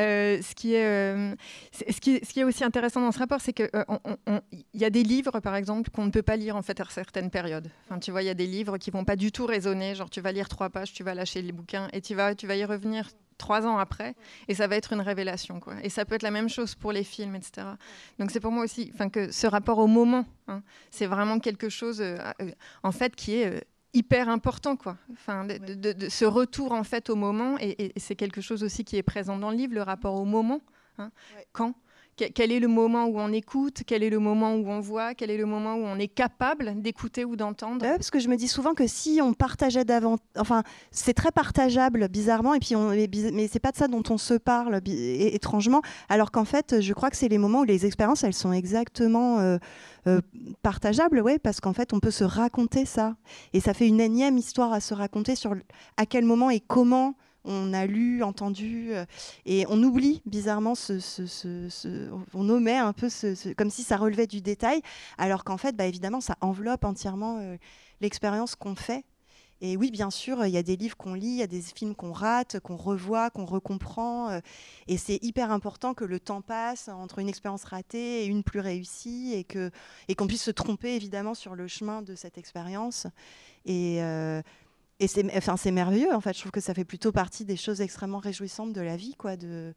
Euh, 0.00 0.40
ce, 0.40 0.54
qui 0.54 0.72
est, 0.72 0.86
euh, 0.86 1.34
ce, 1.72 2.00
qui 2.00 2.12
est, 2.12 2.24
ce 2.24 2.32
qui 2.32 2.42
aussi 2.42 2.64
intéressant 2.64 3.02
dans 3.02 3.12
ce 3.12 3.18
rapport, 3.18 3.42
c'est 3.42 3.52
qu'il 3.52 3.68
euh, 3.74 4.40
y 4.72 4.86
a 4.86 4.88
des 4.88 5.02
livres, 5.02 5.40
par 5.40 5.54
exemple, 5.54 5.90
qu'on 5.90 6.06
ne 6.06 6.10
peut 6.10 6.22
pas 6.22 6.36
lire 6.36 6.56
en 6.56 6.62
fait 6.62 6.80
à 6.80 6.86
certaines 6.88 7.28
périodes. 7.28 7.70
Enfin, 7.84 7.98
tu 7.98 8.10
vois, 8.10 8.22
il 8.22 8.26
y 8.26 8.30
a 8.30 8.34
des 8.34 8.46
livres 8.46 8.78
qui 8.78 8.90
vont 8.90 9.04
pas 9.04 9.16
du 9.16 9.30
tout 9.30 9.44
résonner. 9.44 9.94
Genre, 9.94 10.08
tu 10.08 10.22
vas 10.22 10.32
lire 10.32 10.48
trois 10.48 10.70
pages, 10.70 10.94
tu 10.94 11.04
vas 11.04 11.14
lâcher 11.14 11.42
les 11.42 11.52
bouquins 11.52 11.88
et 11.92 12.00
tu 12.00 12.14
vas, 12.14 12.34
tu 12.34 12.46
vas 12.46 12.56
y 12.56 12.64
revenir 12.64 13.10
trois 13.38 13.66
ans 13.66 13.78
après, 13.78 14.14
et 14.48 14.54
ça 14.54 14.66
va 14.66 14.76
être 14.76 14.92
une 14.92 15.00
révélation. 15.00 15.60
Quoi. 15.60 15.74
Et 15.82 15.88
ça 15.88 16.04
peut 16.04 16.14
être 16.14 16.22
la 16.22 16.30
même 16.30 16.48
chose 16.48 16.74
pour 16.74 16.92
les 16.92 17.04
films, 17.04 17.36
etc. 17.36 17.66
Donc 18.18 18.30
c'est 18.30 18.40
pour 18.40 18.52
moi 18.52 18.64
aussi 18.64 18.92
que 19.12 19.30
ce 19.30 19.46
rapport 19.46 19.78
au 19.78 19.86
moment, 19.86 20.26
hein, 20.48 20.62
c'est 20.90 21.06
vraiment 21.06 21.38
quelque 21.38 21.68
chose, 21.68 22.00
euh, 22.00 22.18
euh, 22.42 22.50
en 22.82 22.92
fait, 22.92 23.14
qui 23.16 23.36
est 23.36 23.46
euh, 23.46 23.60
hyper 23.94 24.28
important. 24.28 24.76
Quoi. 24.76 24.96
Enfin, 25.12 25.46
de, 25.46 26.08
ce 26.08 26.24
retour, 26.24 26.72
en 26.72 26.84
fait, 26.84 27.08
au 27.08 27.16
moment, 27.16 27.56
et, 27.60 27.92
c'est 27.96 28.16
quelque 28.16 28.40
chose 28.40 28.62
aussi 28.62 28.84
qui 28.84 28.96
est 28.96 29.02
présent 29.02 29.38
dans 29.38 29.50
le 29.50 29.56
livre, 29.56 29.74
le 29.74 29.82
rapport 29.82 30.14
au 30.14 30.24
moment. 30.24 30.60
Hein. 30.98 31.10
Quand 31.52 31.74
quel 32.34 32.52
est 32.52 32.60
le 32.60 32.68
moment 32.68 33.06
où 33.06 33.18
on 33.18 33.32
écoute 33.32 33.82
Quel 33.86 34.02
est 34.02 34.10
le 34.10 34.18
moment 34.18 34.54
où 34.54 34.68
on 34.68 34.80
voit 34.80 35.14
Quel 35.14 35.30
est 35.30 35.36
le 35.36 35.46
moment 35.46 35.76
où 35.76 35.84
on 35.84 35.98
est 35.98 36.08
capable 36.08 36.80
d'écouter 36.80 37.24
ou 37.24 37.36
d'entendre 37.36 37.80
Parce 37.80 38.10
que 38.10 38.18
je 38.18 38.28
me 38.28 38.36
dis 38.36 38.48
souvent 38.48 38.74
que 38.74 38.86
si 38.86 39.20
on 39.22 39.32
partageait 39.32 39.84
davantage, 39.84 40.26
enfin, 40.36 40.62
c'est 40.90 41.14
très 41.14 41.30
partageable 41.30 42.08
bizarrement, 42.08 42.54
et 42.54 42.60
puis 42.60 42.74
on, 42.76 42.90
mais 42.90 43.48
c'est 43.48 43.60
pas 43.60 43.72
de 43.72 43.76
ça 43.76 43.88
dont 43.88 44.02
on 44.10 44.18
se 44.18 44.34
parle 44.34 44.80
étrangement. 44.86 45.82
Alors 46.08 46.30
qu'en 46.30 46.44
fait, 46.44 46.80
je 46.80 46.92
crois 46.92 47.10
que 47.10 47.16
c'est 47.16 47.28
les 47.28 47.38
moments 47.38 47.60
où 47.60 47.64
les 47.64 47.86
expériences, 47.86 48.24
elles 48.24 48.34
sont 48.34 48.52
exactement 48.52 49.38
euh, 49.38 49.58
euh, 50.06 50.20
partageables, 50.62 51.20
ouais, 51.20 51.38
parce 51.38 51.60
qu'en 51.60 51.72
fait, 51.72 51.92
on 51.92 52.00
peut 52.00 52.10
se 52.10 52.24
raconter 52.24 52.84
ça, 52.84 53.16
et 53.52 53.60
ça 53.60 53.74
fait 53.74 53.86
une 53.86 54.00
énième 54.00 54.38
histoire 54.38 54.72
à 54.72 54.80
se 54.80 54.94
raconter 54.94 55.36
sur 55.36 55.54
à 55.96 56.06
quel 56.06 56.24
moment 56.24 56.50
et 56.50 56.60
comment 56.60 57.14
on 57.48 57.72
a 57.72 57.86
lu, 57.86 58.22
entendu, 58.22 58.90
euh, 58.92 59.04
et 59.46 59.64
on 59.68 59.82
oublie 59.82 60.22
bizarrement 60.26 60.74
ce, 60.74 60.98
on 62.34 62.48
omet 62.48 62.76
un 62.76 62.92
peu 62.92 63.08
comme 63.56 63.70
si 63.70 63.82
ça 63.82 63.96
relevait 63.96 64.26
du 64.26 64.40
détail, 64.40 64.82
alors 65.16 65.44
qu'en 65.44 65.56
fait, 65.56 65.74
bah, 65.74 65.86
évidemment, 65.86 66.20
ça 66.20 66.36
enveloppe 66.40 66.84
entièrement 66.84 67.38
euh, 67.40 67.56
l'expérience 68.00 68.54
qu'on 68.54 68.74
fait. 68.74 69.04
Et 69.60 69.76
oui, 69.76 69.90
bien 69.90 70.10
sûr, 70.10 70.46
il 70.46 70.52
y 70.52 70.56
a 70.56 70.62
des 70.62 70.76
livres 70.76 70.96
qu'on 70.96 71.14
lit, 71.14 71.26
il 71.26 71.36
y 71.36 71.42
a 71.42 71.48
des 71.48 71.62
films 71.62 71.96
qu'on 71.96 72.12
rate, 72.12 72.60
qu'on 72.60 72.76
revoit, 72.76 73.30
qu'on 73.30 73.44
recomprend. 73.44 74.30
Euh, 74.30 74.40
et 74.86 74.96
c'est 74.98 75.18
hyper 75.20 75.50
important 75.50 75.94
que 75.94 76.04
le 76.04 76.20
temps 76.20 76.42
passe 76.42 76.88
entre 76.88 77.18
une 77.18 77.28
expérience 77.28 77.64
ratée 77.64 78.22
et 78.22 78.26
une 78.26 78.44
plus 78.44 78.60
réussie 78.60 79.32
et 79.34 79.42
qu'on 79.42 79.70
et 80.06 80.14
qu'on 80.14 80.28
puisse 80.28 80.44
se 80.44 80.52
tromper 80.52 80.94
évidemment 80.94 81.34
sur 81.34 81.56
le 81.56 81.66
chemin 81.66 82.02
de 82.02 82.14
cette 82.14 82.38
expérience. 82.38 83.08
Et, 83.64 84.00
et 85.00 85.06
c'est 85.06 85.24
enfin, 85.36 85.56
merveilleux, 85.70 86.12
en 86.12 86.20
fait. 86.20 86.34
Je 86.34 86.40
trouve 86.40 86.52
que 86.52 86.60
ça 86.60 86.74
fait 86.74 86.84
plutôt 86.84 87.12
partie 87.12 87.44
des 87.44 87.56
choses 87.56 87.80
extrêmement 87.80 88.18
réjouissantes 88.18 88.72
de 88.72 88.80
la 88.80 88.96
vie, 88.96 89.14
quoi, 89.14 89.36
de 89.36 89.74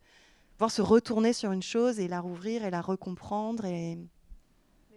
voir 0.57 0.71
se 0.71 0.81
retourner 0.81 1.34
sur 1.34 1.51
une 1.51 1.62
chose 1.63 1.99
et 1.99 2.07
la 2.07 2.19
rouvrir 2.19 2.65
et 2.65 2.71
la 2.71 2.81
recomprendre. 2.81 3.65
Et... 3.65 3.99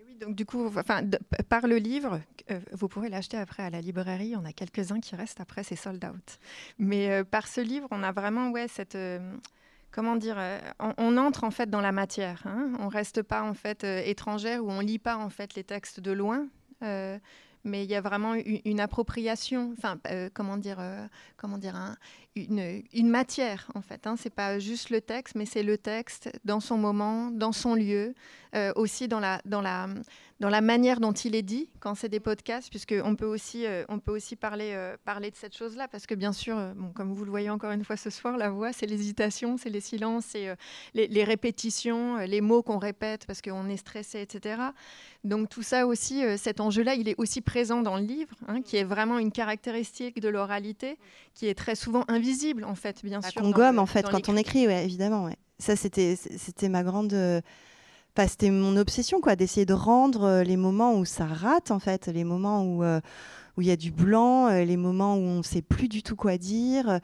oui, 0.06 0.16
donc 0.16 0.34
du 0.34 0.46
coup, 0.46 0.66
enfin, 0.66 1.02
par 1.50 1.66
le 1.66 1.76
livre, 1.76 2.20
euh, 2.50 2.60
vous 2.72 2.88
pourrez 2.88 3.10
l'acheter 3.10 3.36
après 3.36 3.62
à 3.62 3.70
la 3.70 3.82
librairie. 3.82 4.34
On 4.36 4.46
a 4.46 4.52
quelques-uns 4.52 5.00
qui 5.00 5.14
restent 5.14 5.40
après, 5.40 5.62
c'est 5.62 5.76
sold 5.76 6.02
out. 6.04 6.38
Mais 6.78 7.10
euh, 7.10 7.24
par 7.24 7.46
ce 7.46 7.60
livre, 7.60 7.88
on 7.90 8.02
a 8.02 8.12
vraiment, 8.12 8.50
ouais, 8.50 8.66
cette 8.66 8.94
euh, 8.94 9.36
comment 9.90 10.16
dire, 10.16 10.38
on, 10.80 11.18
entre 11.18 11.44
en 11.44 11.50
fait 11.50 11.68
dans 11.68 11.82
la 11.82 11.92
matière. 11.92 12.42
Hein. 12.46 12.72
On 12.80 12.88
reste 12.88 13.22
pas 13.22 13.42
en 13.42 13.54
fait 13.54 13.84
étrangère 13.84 14.64
ou 14.64 14.70
on 14.70 14.80
lit 14.80 14.98
pas 14.98 15.18
en 15.18 15.28
fait 15.28 15.54
les 15.54 15.64
textes 15.64 16.00
de 16.00 16.12
loin 16.12 16.48
mais 17.64 17.84
il 17.84 17.90
y 17.90 17.94
a 17.94 18.00
vraiment 18.00 18.34
une, 18.34 18.80
appropriation, 18.80 19.72
enfin, 19.76 19.98
euh, 20.10 20.28
comment 20.32 20.56
dire, 20.56 20.78
euh, 20.80 21.06
comment 21.36 21.58
dire, 21.58 21.96
une, 22.36 23.08
matière 23.08 23.70
en 23.74 23.82
fait. 23.82 24.06
Hein. 24.06 24.16
C'est 24.18 24.34
pas 24.34 24.58
juste 24.58 24.90
le 24.90 25.00
texte, 25.00 25.34
mais 25.34 25.46
c'est 25.46 25.62
le 25.62 25.78
texte 25.78 26.30
dans 26.44 26.60
son 26.60 26.76
moment, 26.76 27.30
dans 27.30 27.52
son 27.52 27.74
lieu, 27.74 28.14
euh, 28.54 28.72
aussi 28.76 29.08
dans 29.08 29.18
la, 29.18 30.60
manière 30.60 31.00
dont 31.00 31.12
il 31.12 31.34
est 31.34 31.42
dit 31.42 31.68
quand 31.80 31.96
c'est 31.96 32.08
des 32.08 32.20
podcasts, 32.20 32.70
puisqu'on 32.70 33.16
peut 33.16 33.26
aussi, 33.26 33.66
euh, 33.66 33.84
on 33.88 33.98
peut 33.98 34.12
aussi 34.12 34.36
parler, 34.36 34.70
euh, 34.74 34.96
parler 35.04 35.32
de 35.32 35.36
cette 35.36 35.56
chose-là, 35.56 35.88
parce 35.88 36.06
que 36.06 36.14
bien 36.14 36.32
sûr, 36.32 36.56
comme 36.94 37.12
vous 37.12 37.24
le 37.24 37.30
voyez 37.30 37.50
encore 37.50 37.72
une 37.72 37.84
fois 37.84 37.96
ce 37.96 38.10
soir, 38.10 38.36
la 38.36 38.50
voix, 38.50 38.72
c'est 38.72 38.86
l'hésitation, 38.86 39.56
c'est 39.56 39.70
les 39.70 39.80
silences, 39.80 40.26
c'est 40.26 40.56
les, 40.94 41.24
répétitions, 41.24 42.18
les 42.18 42.40
mots 42.40 42.62
qu'on 42.62 42.78
répète 42.78 43.26
parce 43.26 43.42
qu'on 43.42 43.68
est 43.68 43.76
stressé, 43.76 44.20
etc. 44.20 44.62
Donc 45.24 45.48
tout 45.48 45.62
ça 45.62 45.86
aussi, 45.86 46.22
cet 46.36 46.60
enjeu-là, 46.60 46.94
il 46.94 47.08
est 47.08 47.16
aussi 47.18 47.40
présent 47.40 47.82
dans 47.82 47.96
le 47.96 48.04
livre, 48.04 48.36
hein, 48.46 48.62
qui 48.62 48.76
est 48.76 48.84
vraiment 48.84 49.18
une 49.18 49.32
caractéristique 49.32 50.20
de 50.20 50.28
l'oralité, 50.28 50.96
qui 51.34 51.48
est 51.48 51.54
très 51.54 51.74
souvent 51.74 52.04
invisible, 52.06 52.23
en 52.64 52.74
fait, 52.74 53.02
bien 53.04 53.20
bah, 53.20 53.30
sûr. 53.30 53.42
Qu'on 53.42 53.50
gomme, 53.50 53.78
en 53.78 53.86
fait, 53.86 54.08
quand 54.08 54.28
on 54.28 54.36
écrit, 54.36 54.66
ouais, 54.66 54.84
évidemment. 54.84 55.24
Ouais. 55.24 55.36
Ça, 55.58 55.76
c'était 55.76 56.16
ma 56.68 56.82
grande 56.82 57.42
c'était 58.28 58.50
mon 58.50 58.76
obsession, 58.76 59.20
quoi, 59.20 59.36
d'essayer 59.36 59.66
de 59.66 59.74
rendre 59.74 60.22
euh, 60.24 60.42
les 60.44 60.56
moments 60.56 60.94
où 60.94 61.04
ça 61.04 61.26
rate, 61.26 61.70
en 61.70 61.80
fait, 61.80 62.06
les 62.06 62.24
moments 62.24 62.62
où 62.62 62.84
euh, 62.84 63.00
où 63.56 63.62
il 63.62 63.68
y 63.68 63.70
a 63.70 63.76
du 63.76 63.92
blanc, 63.92 64.48
les 64.48 64.76
moments 64.76 65.14
où 65.14 65.20
on 65.20 65.38
ne 65.38 65.42
sait 65.42 65.62
plus 65.62 65.86
du 65.86 66.02
tout 66.02 66.16
quoi 66.16 66.38
dire. 66.38 66.98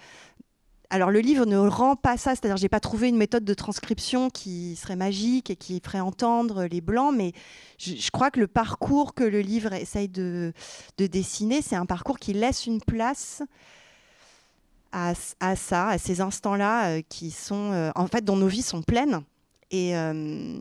Alors 0.92 1.12
le 1.12 1.20
livre 1.20 1.46
ne 1.46 1.56
rend 1.56 1.94
pas 1.94 2.16
ça, 2.16 2.30
c'est-à-dire 2.30 2.56
j'ai 2.56 2.68
pas 2.68 2.80
trouvé 2.80 3.08
une 3.08 3.16
méthode 3.16 3.44
de 3.44 3.54
transcription 3.54 4.30
qui 4.30 4.74
serait 4.74 4.96
magique 4.96 5.48
et 5.50 5.54
qui 5.54 5.80
ferait 5.80 6.00
entendre 6.00 6.64
les 6.64 6.80
blancs, 6.80 7.14
mais 7.16 7.30
je, 7.78 8.10
crois 8.10 8.32
que 8.32 8.40
le 8.40 8.48
parcours 8.48 9.14
que 9.14 9.22
le 9.22 9.42
livre 9.42 9.72
essaye 9.74 10.08
de, 10.08 10.52
de 10.98 11.06
dessiner, 11.06 11.62
c'est 11.62 11.76
un 11.76 11.86
parcours 11.86 12.18
qui 12.18 12.32
laisse 12.32 12.66
une 12.66 12.80
place 12.80 13.44
à, 14.92 15.14
ça, 15.14 15.88
à 15.88 15.98
ces 15.98 16.20
instants-là 16.20 17.02
qui 17.02 17.30
sont, 17.30 17.92
en 17.94 18.06
fait, 18.06 18.24
dont 18.24 18.36
nos 18.36 18.48
vies 18.48 18.62
sont 18.62 18.82
pleines. 18.82 19.22
Et 19.70 19.96
euh, 19.96 20.58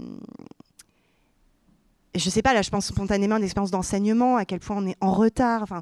je 2.15 2.29
sais 2.29 2.41
pas, 2.41 2.53
là, 2.53 2.61
je 2.61 2.69
pense 2.69 2.87
spontanément 2.87 3.35
à 3.35 3.37
une 3.39 3.43
expérience 3.43 3.71
d'enseignement, 3.71 4.37
à 4.37 4.45
quel 4.45 4.59
point 4.59 4.77
on 4.77 4.87
est 4.87 4.97
en 5.01 5.13
retard. 5.13 5.63
Enfin, 5.63 5.81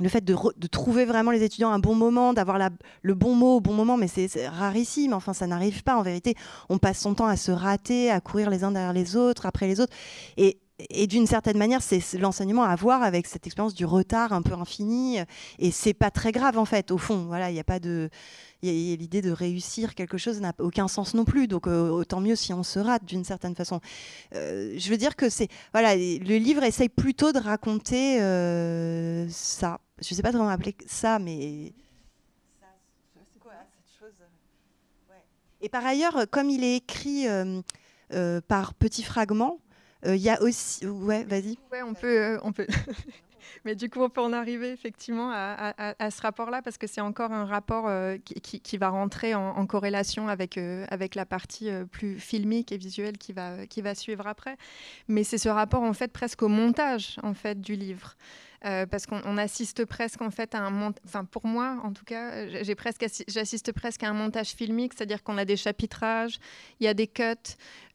le 0.00 0.08
fait 0.08 0.24
de, 0.24 0.34
trouver 0.68 1.04
vraiment 1.04 1.30
les 1.30 1.42
étudiants 1.42 1.70
un 1.70 1.78
bon 1.78 1.94
moment, 1.94 2.32
d'avoir 2.32 2.58
le 3.02 3.14
bon 3.14 3.34
mot 3.34 3.56
au 3.56 3.60
bon 3.60 3.74
moment, 3.74 3.96
mais 3.96 4.08
c'est 4.08 4.48
rarissime. 4.48 5.12
Enfin, 5.12 5.32
ça 5.32 5.46
n'arrive 5.46 5.82
pas. 5.82 5.96
En 5.96 6.02
vérité, 6.02 6.34
on 6.68 6.78
passe 6.78 6.98
son 7.00 7.14
temps 7.14 7.26
à 7.26 7.36
se 7.36 7.50
rater, 7.50 8.10
à 8.10 8.20
courir 8.20 8.48
les 8.48 8.64
uns 8.64 8.70
derrière 8.70 8.92
les 8.92 9.16
autres, 9.16 9.46
après 9.46 9.66
les 9.66 9.80
autres. 9.80 9.94
Et 10.36 10.58
et 10.90 11.06
d'une 11.06 11.26
certaine 11.26 11.58
manière, 11.58 11.82
c'est 11.82 12.00
l'enseignement 12.18 12.62
à 12.62 12.74
voir 12.76 13.02
avec 13.02 13.26
cette 13.26 13.46
expérience 13.46 13.74
du 13.74 13.84
retard 13.84 14.32
un 14.32 14.42
peu 14.42 14.54
infini. 14.54 15.18
Et 15.58 15.70
c'est 15.70 15.94
pas 15.94 16.10
très 16.10 16.32
grave 16.32 16.58
en 16.58 16.64
fait, 16.64 16.90
au 16.90 16.98
fond. 16.98 17.24
Voilà, 17.26 17.50
il 17.50 17.54
n'y 17.54 17.60
a 17.60 17.64
pas 17.64 17.80
de, 17.80 18.10
l'idée 18.62 19.22
de 19.22 19.30
réussir 19.30 19.94
quelque 19.94 20.18
chose 20.18 20.40
n'a 20.40 20.52
aucun 20.58 20.88
sens 20.88 21.14
non 21.14 21.24
plus. 21.24 21.48
Donc 21.48 21.66
euh, 21.66 21.88
autant 21.88 22.20
mieux 22.20 22.36
si 22.36 22.52
on 22.52 22.62
se 22.62 22.78
rate 22.78 23.04
d'une 23.04 23.24
certaine 23.24 23.54
façon. 23.54 23.80
Euh, 24.34 24.74
je 24.76 24.90
veux 24.90 24.96
dire 24.96 25.16
que 25.16 25.28
c'est 25.28 25.48
voilà, 25.72 25.96
le 25.96 26.38
livre 26.38 26.62
essaye 26.62 26.88
plutôt 26.88 27.32
de 27.32 27.38
raconter 27.38 28.20
euh, 28.22 29.28
ça. 29.28 29.80
Je 30.00 30.14
sais 30.14 30.22
pas 30.22 30.32
comment 30.32 30.48
appeler 30.48 30.74
ça, 30.86 31.18
mais 31.18 31.72
Et 35.64 35.68
par 35.68 35.86
ailleurs, 35.86 36.24
comme 36.28 36.50
il 36.50 36.64
est 36.64 36.78
écrit 36.78 37.26
par 38.48 38.74
petits 38.74 39.04
fragments, 39.04 39.58
il 40.04 40.16
y 40.16 40.30
a 40.30 40.40
aussi. 40.42 40.86
Ouais, 40.86 41.24
vas-y. 41.24 41.58
Ouais, 41.70 41.82
on 41.82 41.94
peut. 41.94 42.38
on 42.42 42.52
peut... 42.52 42.66
Mais 43.64 43.74
du 43.74 43.88
coup, 43.88 44.00
on 44.00 44.08
peut 44.08 44.20
en 44.20 44.32
arriver 44.32 44.70
effectivement 44.70 45.30
à, 45.32 46.10
ce 46.10 46.22
rapport-là 46.22 46.62
parce 46.62 46.78
que 46.78 46.86
c'est 46.86 47.00
encore 47.00 47.32
un 47.32 47.44
rapport 47.44 47.88
euh, 47.88 48.16
qui, 48.18 48.78
va 48.78 48.88
rentrer 48.88 49.34
en, 49.34 49.66
corrélation 49.66 50.28
avec, 50.28 50.58
euh, 50.58 50.84
avec 50.88 51.14
la 51.14 51.26
partie 51.26 51.70
euh, 51.70 51.84
plus 51.84 52.18
filmique 52.18 52.72
et 52.72 52.76
visuelle 52.76 53.18
qui 53.18 53.32
va, 53.32 53.66
qui 53.66 53.82
va 53.82 53.94
suivre 53.94 54.26
après. 54.26 54.56
Mais 55.08 55.24
c'est 55.24 55.38
ce 55.38 55.48
rapport 55.48 55.82
en 55.82 55.92
fait 55.92 56.12
presque 56.12 56.42
au 56.42 56.48
montage 56.48 57.16
en 57.22 57.34
fait 57.34 57.60
du 57.60 57.76
livre. 57.76 58.16
Euh, 58.64 58.86
parce 58.86 59.06
qu'on 59.06 59.38
assiste 59.38 59.84
presque 59.84 60.22
en 60.22 60.30
fait 60.30 60.54
à 60.54 60.60
un 60.60 60.70
montage, 60.70 61.02
enfin 61.04 61.24
pour 61.24 61.46
moi 61.46 61.78
en 61.82 61.92
tout 61.92 62.04
cas, 62.04 62.46
j'ai 62.62 62.76
presque 62.76 63.04
j'assiste 63.26 63.72
presque 63.72 64.04
à 64.04 64.08
un 64.08 64.12
montage 64.12 64.50
filmique, 64.50 64.92
c'est-à-dire 64.96 65.24
qu'on 65.24 65.36
a 65.36 65.44
des 65.44 65.56
chapitrages, 65.56 66.38
il 66.78 66.84
y 66.84 66.86
a 66.86 66.94
des 66.94 67.08
cuts, 67.08 67.24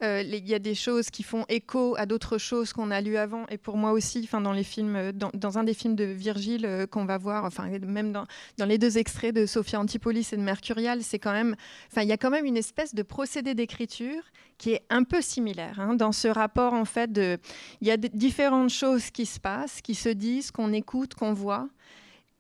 euh, 0.04 0.22
il 0.22 0.46
y 0.46 0.54
a 0.54 0.60
des 0.60 0.76
choses 0.76 1.10
qui 1.10 1.24
font 1.24 1.46
écho 1.48 1.96
à 1.98 2.06
d'autres 2.06 2.38
choses 2.38 2.74
qu'on 2.74 2.92
a 2.92 3.00
lues 3.00 3.16
avant. 3.16 3.46
Et 3.48 3.58
pour 3.58 3.78
moi 3.78 3.94
aussi, 3.94 4.20
enfin 4.26 4.42
dans 4.42 4.52
les 4.52 4.66
films, 4.66 5.14
dans, 5.14 5.32
dans, 5.34 5.58
un 5.58 5.64
des 5.64 5.74
films 5.74 5.96
de 5.96 6.04
Virgile 6.04 6.66
euh, 6.66 6.86
qu'on 6.86 7.06
va 7.06 7.18
voir, 7.18 7.46
enfin 7.46 7.70
même 7.70 8.12
dans, 8.12 8.26
dans, 8.58 8.66
les 8.66 8.78
deux 8.78 8.98
extraits 8.98 9.34
de 9.34 9.46
Sophia 9.46 9.80
Antipolis 9.80 10.34
et 10.34 10.38
de 10.38 10.42
Mercurial, 10.42 11.02
c'est 11.02 11.20
quand 11.20 11.32
même, 11.32 11.56
enfin 11.90 12.02
il 12.02 12.10
y 12.10 12.14
a 12.14 12.18
quand 12.18 12.30
même 12.30 12.46
une 12.46 12.58
espèce 12.58 12.94
de 12.94 13.04
procédé 13.04 13.54
d'écriture 13.54 14.22
qui 14.58 14.72
est 14.72 14.84
un 14.90 15.04
peu 15.04 15.22
similaire 15.22 15.80
hein, 15.80 15.96
dans 15.96 16.12
ce 16.12 16.28
rapport 16.28 16.74
en 16.74 16.86
fait 16.86 17.12
de, 17.12 17.38
il 17.82 17.88
y 17.88 17.92
a 17.92 17.98
différentes 17.98 18.70
choses 18.70 19.12
qui 19.12 19.26
se 19.26 19.40
passent, 19.40 19.82
qui 19.82 19.96
se 19.96 20.10
disent 20.10 20.52
qu'on 20.58 20.74
écoute, 20.74 21.14
qu'on 21.14 21.34
voit. 21.34 21.70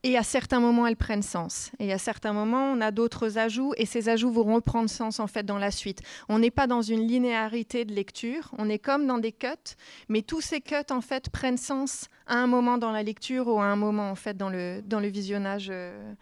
Et 0.04 0.18
à 0.18 0.24
certains 0.24 0.60
moments, 0.60 0.88
elles 0.88 0.96
prennent 0.96 1.24
sens. 1.24 1.72
Et 1.80 1.92
à 1.92 1.98
certains 1.98 2.34
moments, 2.34 2.72
on 2.72 2.82
a 2.82 2.92
d'autres 2.92 3.38
ajouts, 3.38 3.74
et 3.78 3.86
ces 3.86 4.10
ajouts 4.10 4.32
vont 4.32 4.56
reprendre 4.56 4.90
sens 4.90 5.20
en 5.20 5.28
fait 5.28 5.44
dans 5.44 5.58
la 5.58 5.72
suite. 5.72 6.02
On 6.30 6.40
n'est 6.40 6.52
pas 6.52 6.68
dans 6.68 6.82
une 6.82 7.06
linéarité 7.08 7.84
de 7.84 7.94
lecture, 7.94 8.52
on 8.58 8.70
est 8.70 8.80
comme 8.80 9.08
dans 9.08 9.18
des 9.18 9.32
cuts, 9.32 9.76
mais 10.08 10.22
tous 10.22 10.42
ces 10.42 10.62
cuts 10.62 10.92
en 10.92 11.02
fait 11.02 11.30
prennent 11.30 11.58
sens 11.58 12.08
à 12.28 12.36
un 12.36 12.48
moment 12.48 12.78
dans 12.78 12.92
la 12.92 13.04
lecture 13.04 13.48
ou 13.48 13.60
à 13.60 13.66
un 13.66 13.76
moment 13.76 14.12
en 14.12 14.16
fait 14.16 14.38
dans 14.38 14.50
le, 14.50 14.82
dans 14.86 15.00
le 15.00 15.08
visionnage. 15.08 15.70
Euh. 15.72 16.14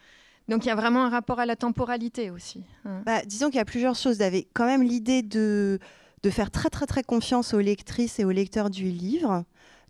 Donc 0.48 0.66
il 0.66 0.70
y 0.70 0.72
a 0.72 0.76
vraiment 0.76 1.06
un 1.06 1.10
rapport 1.10 1.40
à 1.40 1.46
la 1.46 1.56
temporalité 1.56 2.30
aussi. 2.30 2.64
Hein. 2.86 3.02
Bah, 3.06 3.22
disons 3.26 3.48
qu'il 3.48 3.58
y 3.58 3.60
a 3.60 3.66
plusieurs 3.66 3.96
choses. 3.96 4.20
Vous 4.20 4.42
quand 4.54 4.66
même 4.66 4.84
l'idée 4.84 5.22
de, 5.22 5.80
de 6.24 6.30
faire 6.30 6.50
très 6.50 6.70
très 6.70 6.86
très 6.86 7.04
confiance 7.04 7.54
aux 7.54 7.60
lectrices 7.60 8.20
et 8.20 8.26
aux 8.26 8.32
lecteurs 8.32 8.70
du 8.70 8.86
livre 8.86 9.44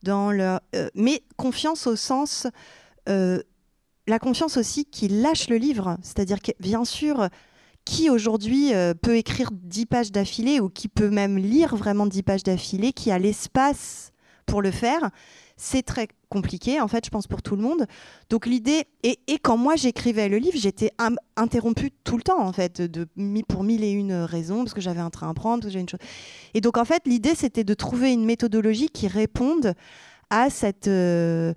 euh, 0.10 0.60
mais 0.94 1.24
confiance 1.38 1.88
au 1.88 1.96
sens, 1.96 2.48
euh, 3.10 3.42
la 4.08 4.20
confiance 4.20 4.58
aussi 4.58 4.86
qu'ils 4.86 5.22
lâchent 5.22 5.50
le 5.50 5.58
livre. 5.58 5.98
C'est-à-dire 6.02 6.42
que, 6.42 6.52
bien 6.60 6.86
sûr, 6.86 7.30
qui 7.86 8.10
aujourd'hui 8.10 8.74
euh, 8.74 8.94
peut 8.94 9.18
écrire 9.18 9.50
dix 9.52 9.86
pages 9.86 10.12
d'affilée 10.12 10.60
ou 10.60 10.70
qui 10.70 10.88
peut 10.88 11.10
même 11.10 11.38
lire 11.38 11.76
vraiment 11.76 12.06
dix 12.06 12.24
pages 12.24 12.44
d'affilée, 12.44 12.94
qui 12.94 13.12
a 13.12 13.20
l'espace 13.20 14.12
pour 14.46 14.62
le 14.62 14.72
faire 14.72 15.10
c'est 15.58 15.84
très 15.84 16.08
compliqué, 16.36 16.82
en 16.82 16.90
fait, 16.90 17.06
je 17.06 17.10
pense, 17.10 17.28
pour 17.28 17.42
tout 17.42 17.56
le 17.56 17.62
monde. 17.62 17.86
Donc 18.30 18.46
l'idée, 18.46 18.84
et, 19.04 19.18
quand 19.42 19.56
moi 19.56 19.78
j'écrivais 19.78 20.28
le 20.28 20.38
livre, 20.38 20.58
j'étais 20.60 20.92
interrompue 21.38 21.92
tout 22.04 22.18
le 22.18 22.24
temps, 22.24 22.42
en 22.42 22.52
fait, 22.52 22.82
de, 22.82 23.08
pour 23.48 23.64
mille 23.64 23.84
et 23.84 23.92
une 23.92 24.14
raisons, 24.14 24.64
parce 24.64 24.74
que 24.74 24.82
j'avais 24.82 25.00
un 25.00 25.10
train 25.10 25.30
à 25.30 25.34
prendre, 25.34 25.64
parce 25.64 25.74
que 25.74 25.80
une 25.80 25.88
chose. 25.88 26.00
Et 26.54 26.60
donc, 26.60 26.78
en 26.78 26.84
fait, 26.84 27.04
l'idée, 27.06 27.36
c'était 27.36 27.64
de 27.64 27.74
trouver 27.74 28.12
une 28.12 28.26
méthodologie 28.26 28.90
qui 28.90 29.08
réponde 29.08 29.74
à 30.30 30.50
cette... 30.50 30.88
Euh, 30.88 31.54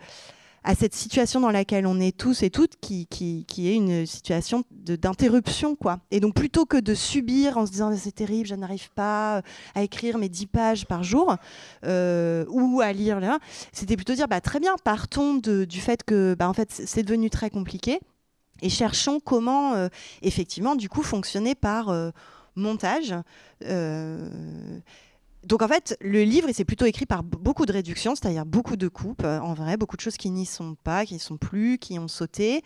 à 0.69 0.75
cette 0.75 0.95
situation 0.95 1.41
dans 1.41 1.51
laquelle 1.51 1.87
on 1.87 1.99
est 1.99 2.15
tous 2.15 2.43
et 2.43 2.51
toutes, 2.51 2.75
qui, 2.79 3.07
qui, 3.07 3.47
qui 3.49 3.71
est 3.71 3.75
une 3.75 4.05
situation 4.05 4.65
d'interruption. 4.71 5.75
quoi. 5.75 6.01
Et 6.11 6.21
donc 6.21 6.35
plutôt 6.35 6.67
que 6.67 6.77
de 6.77 6.93
subir 6.93 7.57
en 7.57 7.65
se 7.65 7.73
disant 7.73 7.91
c'est 7.97 8.15
terrible, 8.15 8.47
je 8.47 8.55
n'arrive 8.55 8.91
pas 8.91 9.41
à 9.75 9.83
écrire 9.83 10.19
mes 10.19 10.29
10 10.29 10.47
pages 10.49 10.85
par 10.85 11.03
jour 11.03 11.35
euh, 11.87 12.45
ou 12.51 12.83
à 12.83 12.93
lire, 12.93 13.19
c'était 13.73 13.97
plutôt 13.97 14.13
dire 14.13 14.29
bah, 14.29 14.43
très 14.43 14.61
bien, 14.61 14.75
partons 14.85 15.37
de, 15.37 15.65
du 15.65 15.81
fait 15.81 16.03
que 16.03 16.35
bah, 16.39 16.51
en 16.51 16.53
fait, 16.53 16.71
c'est 16.71 17.03
devenu 17.03 17.31
très 17.31 17.49
compliqué 17.49 17.99
et 18.61 18.69
cherchons 18.69 19.21
comment 19.21 19.73
euh, 19.73 19.89
effectivement 20.21 20.77
du 20.77 20.91
coup 20.91 21.03
fonctionner 21.03 21.55
par 21.55 21.89
euh, 21.89 22.11
montage. 22.57 23.15
Donc 25.49 25.63
en 25.63 25.69
fait, 25.69 25.97
le 26.03 26.25
livre, 26.25 26.49
c'est 26.53 26.67
plutôt 26.67 26.85
écrit 26.85 27.07
par 27.07 27.23
beaucoup 27.23 27.65
de 27.65 27.73
réductions, 27.73 28.15
c'est-à-dire 28.15 28.45
beaucoup 28.45 28.77
de 28.77 28.87
coupes, 28.87 29.25
euh, 29.25 29.41
en 29.41 29.55
vrai, 29.55 29.79
beaucoup 29.79 29.97
de 29.97 30.03
choses 30.03 30.19
qui 30.19 30.29
n'y 30.29 30.45
sont 30.45 30.75
pas, 30.85 31.07
qui 31.07 31.15
n'y 31.15 31.21
sont 31.21 31.39
plus, 31.39 31.79
qui 31.79 31.99
ont 31.99 32.07
sauté, 32.07 32.63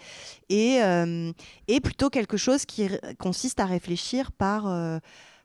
et, 0.48 0.82
euh, 0.82 1.30
plutôt 1.84 2.10
quelque 2.10 2.36
chose 2.36 2.64
qui 2.64 2.88
consiste 3.20 3.60
à 3.60 3.66
réfléchir 3.66 4.32
par, 4.32 4.66
euh, 4.66 4.98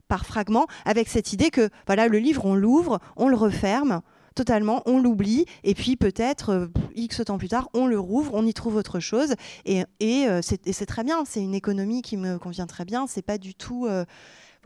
par 0.08 0.26
fragments, 0.26 0.66
avec 0.84 1.10
cette 1.10 1.32
idée 1.32 1.52
que 1.52 1.70
voilà, 1.86 2.08
le 2.08 2.18
livre, 2.18 2.44
on 2.44 2.56
l'ouvre, 2.56 3.00
on 3.18 3.28
le 3.28 3.36
referme 3.36 4.02
totalement, 4.34 4.82
on 4.88 5.00
l'oublie, 5.00 5.46
et 5.64 5.76
puis 5.76 5.96
peut-être 5.96 6.70
X 6.96 7.22
temps 7.24 7.38
plus 7.38 7.50
tard, 7.50 7.70
on 7.74 7.86
le 7.86 8.00
rouvre, 8.00 8.34
on 8.34 8.46
y 8.48 8.54
trouve 8.54 8.76
autre 8.76 9.00
chose, 9.00 9.36
et, 9.66 9.84
et 10.00 10.28
c'est 10.42 10.86
très 10.86 11.04
bien, 11.04 11.24
c'est 11.26 11.42
une 11.42 11.56
économie 11.56 12.02
qui 12.02 12.18
me 12.18 12.38
convient 12.38 12.68
très 12.68 12.86
bien, 12.86 13.06
c'est 13.08 13.24
pas 13.24 13.40
du 13.40 13.56
tout 13.56 13.88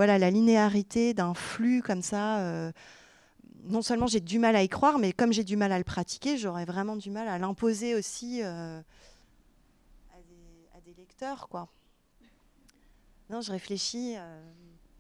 voilà, 0.01 0.17
la 0.17 0.31
linéarité 0.31 1.13
d'un 1.13 1.35
flux 1.35 1.83
comme 1.83 2.01
ça, 2.01 2.39
euh, 2.39 2.71
non 3.65 3.83
seulement 3.83 4.07
j'ai 4.07 4.19
du 4.19 4.39
mal 4.39 4.55
à 4.55 4.63
y 4.63 4.67
croire, 4.67 4.97
mais 4.97 5.13
comme 5.13 5.31
j'ai 5.31 5.43
du 5.43 5.55
mal 5.55 5.71
à 5.71 5.77
le 5.77 5.83
pratiquer, 5.83 6.37
j'aurais 6.37 6.65
vraiment 6.65 6.95
du 6.95 7.11
mal 7.11 7.27
à 7.27 7.37
l'imposer 7.37 7.93
aussi 7.93 8.41
euh, 8.41 8.81
à, 10.11 10.81
des, 10.83 10.95
lecteurs. 10.97 11.47
Quoi. 11.49 11.67
Non, 13.29 13.41
je 13.41 13.51
réfléchis. 13.51 14.15
Euh, 14.17 14.41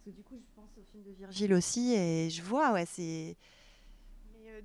du 0.05 0.21
coup, 0.21 0.37
je 0.39 0.45
pense 0.55 0.69
au 0.77 0.83
film 0.91 1.01
de 1.01 1.13
Virgile 1.17 1.55
aussi, 1.55 1.95
et 1.95 2.29
je 2.29 2.43
vois, 2.43 2.71
ouais, 2.71 2.85
c'est 2.85 3.35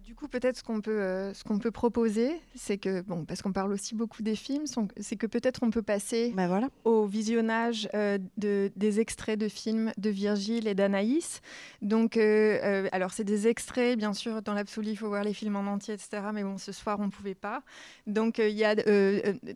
du 0.04 0.14
coup, 0.14 0.28
peut-être 0.28 0.56
ce 0.56 0.62
qu'on 0.62 0.80
peut, 0.80 1.00
euh, 1.00 1.35
ce 1.35 1.44
qu'on 1.44 1.59
peut 1.59 1.70
proposer, 1.70 2.40
c'est 2.54 2.78
que, 2.78 3.02
bon, 3.02 3.24
parce 3.24 3.42
qu'on 3.42 3.52
parle 3.52 3.72
aussi 3.72 3.94
beaucoup 3.94 4.22
des 4.22 4.37
films, 4.37 4.64
c'est 4.98 5.16
que 5.16 5.26
peut-être 5.26 5.62
on 5.62 5.70
peut 5.70 5.82
passer 5.82 6.32
voilà. 6.35 6.68
au 6.85 7.06
visionnage 7.06 7.88
euh, 7.94 8.18
de, 8.37 8.70
des 8.76 9.00
extraits 9.00 9.38
de 9.38 9.48
films 9.48 9.92
de 9.98 10.11
Virgile 10.11 10.68
et 10.68 10.74
d'Anaïs. 10.74 11.40
Donc, 11.82 12.16
euh, 12.16 12.88
alors, 12.92 13.12
c'est 13.12 13.24
des 13.24 13.48
extraits, 13.48 13.98
bien 13.98 14.12
sûr, 14.12 14.42
dans 14.42 14.54
l'absolu, 14.54 14.90
il 14.90 14.96
faut 14.96 15.09
voir 15.09 15.24
les 15.24 15.35
films 15.35 15.56
en 15.56 15.66
entier, 15.66 15.94
etc. 15.94 16.22
Mais 16.32 16.42
bon, 16.42 16.59
ce 16.59 16.72
soir, 16.72 16.98
on 17.00 17.06
ne 17.06 17.11
pouvait 17.11 17.35
pas. 17.35 17.62
Donc, 18.06 18.38
il 18.38 18.50
y 18.50 18.64
a 18.64 18.74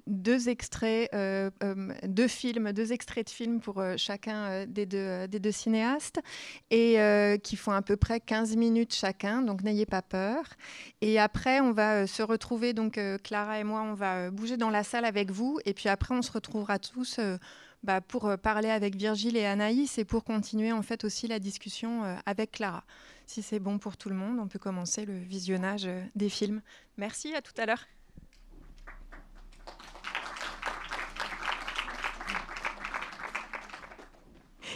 deux 0.06 0.48
extraits, 0.48 1.10
deux 2.04 2.28
films, 2.28 2.72
deux 2.72 2.92
extraits 2.92 3.26
de 3.26 3.30
films 3.30 3.60
pour 3.60 3.82
chacun 3.96 4.66
des 4.66 4.86
deux, 4.86 5.26
des 5.28 5.38
deux 5.38 5.52
cinéastes 5.52 6.20
et 6.70 6.96
qui 7.42 7.56
font 7.56 7.72
à 7.72 7.82
peu 7.82 7.96
près 7.96 8.20
15 8.20 8.56
minutes 8.56 8.94
chacun. 8.94 9.42
Donc, 9.42 9.62
n'ayez 9.62 9.86
pas 9.86 10.02
peur. 10.02 10.29
Et 11.00 11.18
après, 11.18 11.60
on 11.60 11.72
va 11.72 12.02
euh, 12.02 12.06
se 12.06 12.22
retrouver, 12.22 12.72
donc 12.72 12.98
euh, 12.98 13.18
Clara 13.18 13.60
et 13.60 13.64
moi, 13.64 13.82
on 13.82 13.94
va 13.94 14.16
euh, 14.16 14.30
bouger 14.30 14.56
dans 14.56 14.70
la 14.70 14.84
salle 14.84 15.04
avec 15.04 15.30
vous. 15.30 15.58
Et 15.64 15.74
puis 15.74 15.88
après, 15.88 16.14
on 16.14 16.22
se 16.22 16.32
retrouvera 16.32 16.78
tous 16.78 17.20
bah, 17.82 18.00
pour 18.00 18.36
parler 18.38 18.70
avec 18.70 18.96
Virgile 18.96 19.36
et 19.36 19.46
Anaïs 19.46 19.98
et 19.98 20.04
pour 20.04 20.24
continuer 20.24 20.72
en 20.72 20.82
fait 20.82 21.04
aussi 21.04 21.26
la 21.26 21.38
discussion 21.38 22.02
avec 22.26 22.52
Clara. 22.52 22.84
Si 23.26 23.42
c'est 23.42 23.60
bon 23.60 23.78
pour 23.78 23.96
tout 23.96 24.08
le 24.10 24.16
monde, 24.16 24.38
on 24.38 24.48
peut 24.48 24.58
commencer 24.58 25.04
le 25.04 25.16
visionnage 25.16 25.88
des 26.14 26.28
films. 26.28 26.60
Merci, 26.96 27.34
à 27.34 27.40
tout 27.40 27.54
à 27.56 27.66
l'heure. 27.66 27.86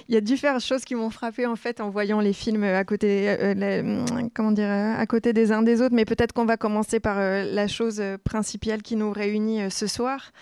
Il 0.09 0.15
y 0.15 0.19
a 0.19 0.21
différentes 0.21 0.63
choses 0.63 0.85
qui 0.85 0.95
m'ont 0.95 1.11
frappé 1.11 1.47
en 1.47 1.57
fait 1.57 1.81
en 1.81 1.91
voyant 1.91 2.21
les 2.21 2.33
films 2.33 2.65
à 2.65 2.85
côté, 2.85 3.29
euh, 3.29 3.55
euh, 3.57 4.05
comment 4.35 4.53
dire, 4.53 4.69
euh, 4.69 4.95
à 4.97 5.07
côté 5.07 5.33
des 5.33 5.53
uns 5.53 5.63
des 5.63 5.81
autres. 5.81 5.95
Mais 5.95 6.05
peut-être 6.05 6.33
qu'on 6.33 6.45
va 6.45 6.57
commencer 6.57 7.01
par 7.01 7.17
la 7.19 7.67
chose 7.69 8.03
principale 8.25 8.83
qui 8.83 8.97
nous 8.97 9.11
réunit 9.11 9.71
ce 9.71 9.87
soir, 9.87 10.33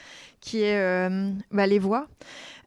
qui 0.43 0.63
est 0.63 1.09
bah, 1.51 1.67
les 1.67 1.79
voix. 1.79 2.09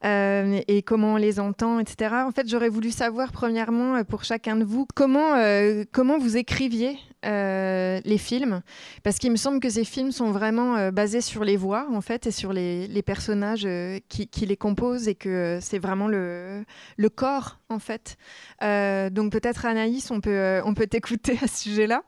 Euh, 0.04 0.60
et 0.68 0.82
comment 0.82 1.14
on 1.14 1.16
les 1.16 1.40
entend, 1.40 1.78
etc. 1.78 2.14
En 2.26 2.30
fait, 2.30 2.48
j'aurais 2.48 2.68
voulu 2.68 2.90
savoir, 2.90 3.32
premièrement, 3.32 3.96
euh, 3.96 4.04
pour 4.04 4.24
chacun 4.24 4.56
de 4.56 4.64
vous, 4.64 4.86
comment, 4.94 5.34
euh, 5.34 5.84
comment 5.92 6.18
vous 6.18 6.36
écriviez 6.36 6.98
les 7.24 8.18
films, 8.18 8.62
parce 9.02 9.18
qu'il 9.18 9.32
me 9.32 9.36
semble 9.36 9.58
que 9.58 9.68
ces 9.68 9.82
films 9.82 10.12
sont 10.12 10.30
vraiment 10.30 10.92
basés 10.92 11.20
sur 11.20 11.42
les 11.42 11.56
voix, 11.56 11.88
en 11.92 12.00
fait, 12.00 12.28
et 12.28 12.30
sur 12.30 12.52
les, 12.52 13.02
personnages 13.04 13.66
qui, 14.08 14.28
qui, 14.28 14.46
les 14.46 14.56
composent, 14.56 15.08
et 15.08 15.16
que 15.16 15.58
c'est 15.60 15.80
vraiment 15.80 16.06
le, 16.06 16.64
le 16.96 17.08
corps, 17.08 17.58
en 17.68 17.80
fait. 17.80 18.16
donc 18.62 19.32
peut-être, 19.32 19.66
Anaïs, 19.66 20.12
on 20.12 20.20
peut, 20.20 20.60
on 20.64 20.74
peut 20.74 20.86
t'écouter 20.86 21.36
à 21.42 21.48
ce 21.48 21.64
sujet-là 21.64 22.04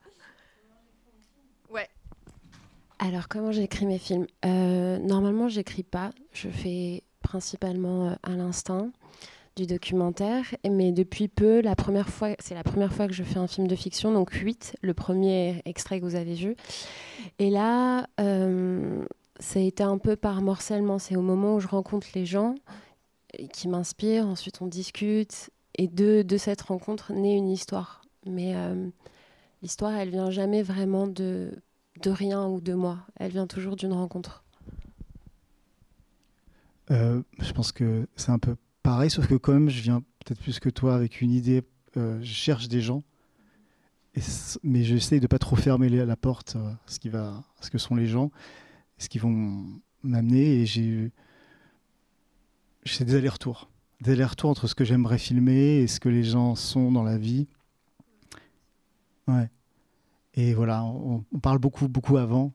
Alors, 2.99 3.29
comment 3.29 3.53
j'écris 3.53 3.87
mes 3.87 3.99
films? 3.99 4.27
Euh, 4.45 4.99
Normalement, 4.99 5.49
j'écris 5.49 5.85
pas. 5.85 6.11
Je 6.33 6.49
fais 6.49 7.05
principalement 7.23 8.09
euh, 8.09 8.15
à 8.23 8.31
l'instinct 8.31 8.91
du 9.57 9.67
documentaire. 9.67 10.45
Mais 10.69 10.93
depuis 10.93 11.29
peu, 11.29 11.61
la 11.61 11.77
première 11.77 12.09
fois, 12.09 12.31
c'est 12.41 12.55
la 12.55 12.65
première 12.65 12.93
fois 12.93 13.07
que 13.07 13.13
je 13.13 13.23
fais 13.23 13.39
un 13.39 13.47
film 13.47 13.69
de 13.69 13.77
fiction, 13.77 14.13
donc 14.13 14.33
8, 14.33 14.77
le 14.83 14.95
premier 14.95 15.63
extrait 15.65 16.01
que 16.01 16.05
vous 16.05 16.17
avez 16.17 16.35
vu. 16.35 16.57
Et 17.39 17.51
là, 17.51 18.07
euh, 18.21 19.05
ça 19.39 19.61
a 19.61 19.63
été 19.63 19.83
un 19.83 19.99
peu 19.99 20.17
par 20.17 20.43
morcellement. 20.43 20.99
C'est 20.99 21.17
au 21.17 21.23
moment 21.23 21.57
où 21.57 21.61
je 21.61 21.69
rencontre 21.69 22.09
les 22.15 22.27
gens 22.27 22.55
qui 23.53 23.69
m'inspirent, 23.69 24.27
ensuite 24.27 24.61
on 24.63 24.67
discute, 24.67 25.51
et 25.77 25.87
de, 25.87 26.23
de 26.23 26.37
cette 26.37 26.63
rencontre 26.63 27.13
naît 27.13 27.37
une 27.37 27.51
histoire. 27.51 28.03
Mais 28.27 28.55
euh, 28.57 28.89
l'histoire, 29.63 29.95
elle 29.95 30.11
vient 30.11 30.31
jamais 30.31 30.63
vraiment 30.63 31.07
de, 31.07 31.53
de 32.03 32.11
rien 32.11 32.47
ou 32.47 32.61
de 32.61 32.75
moi. 32.75 32.99
Elle 33.17 33.33
vient 33.33 33.47
toujours 33.47 33.77
d'une 33.77 33.93
rencontre. 33.93 34.45
Euh, 36.91 37.23
je 37.41 37.53
pense 37.53 37.73
que 37.73 38.07
c'est 38.17 38.31
un 38.31 38.39
peu 38.39 38.57
pareil, 38.83 39.11
sauf 39.11 39.27
que 39.27 39.35
quand 39.35 39.53
même, 39.53 39.69
je 39.69 39.83
viens 39.83 40.01
peut-être 40.25 40.41
plus 40.41 40.59
que 40.61 40.71
toi 40.71 40.95
avec 40.95 41.21
une 41.21 41.31
idée. 41.31 41.63
Euh, 41.97 42.19
je 42.23 42.33
cherche 42.33 42.69
des 42.69 42.81
gens, 42.81 43.03
mais 44.63 44.85
j'essaye 44.85 45.21
de 45.21 45.27
pas 45.27 45.39
trop 45.39 45.57
fermer 45.57 45.89
la 45.89 46.17
porte 46.17 46.57
à 46.57 46.79
ce, 46.87 46.99
qui 46.99 47.09
va, 47.09 47.43
ce 47.61 47.71
que 47.71 47.79
sont 47.79 47.95
les 47.95 48.07
gens, 48.07 48.31
ce 48.99 49.09
qui 49.09 49.19
vont 49.19 49.65
m'amener. 50.03 50.61
Et 50.61 50.67
j'ai 50.67 51.13
j'ai 52.85 53.05
des 53.05 53.15
allers-retours. 53.17 53.71
Des 54.01 54.13
allers-retours 54.13 54.51
entre 54.51 54.67
ce 54.67 54.75
que 54.75 54.85
j'aimerais 54.85 55.19
filmer 55.19 55.81
et 55.81 55.87
ce 55.87 56.01
que 56.01 56.09
les 56.09 56.25
gens 56.25 56.55
sont 56.55 56.91
dans 56.91 57.03
la 57.03 57.19
vie. 57.19 57.49
Ouais. 59.27 59.51
Et 60.39 60.55
voilà, 60.55 60.85
on, 60.85 61.25
parle 61.43 61.59
beaucoup, 61.59 61.89
beaucoup 61.89 62.17
avant. 62.17 62.53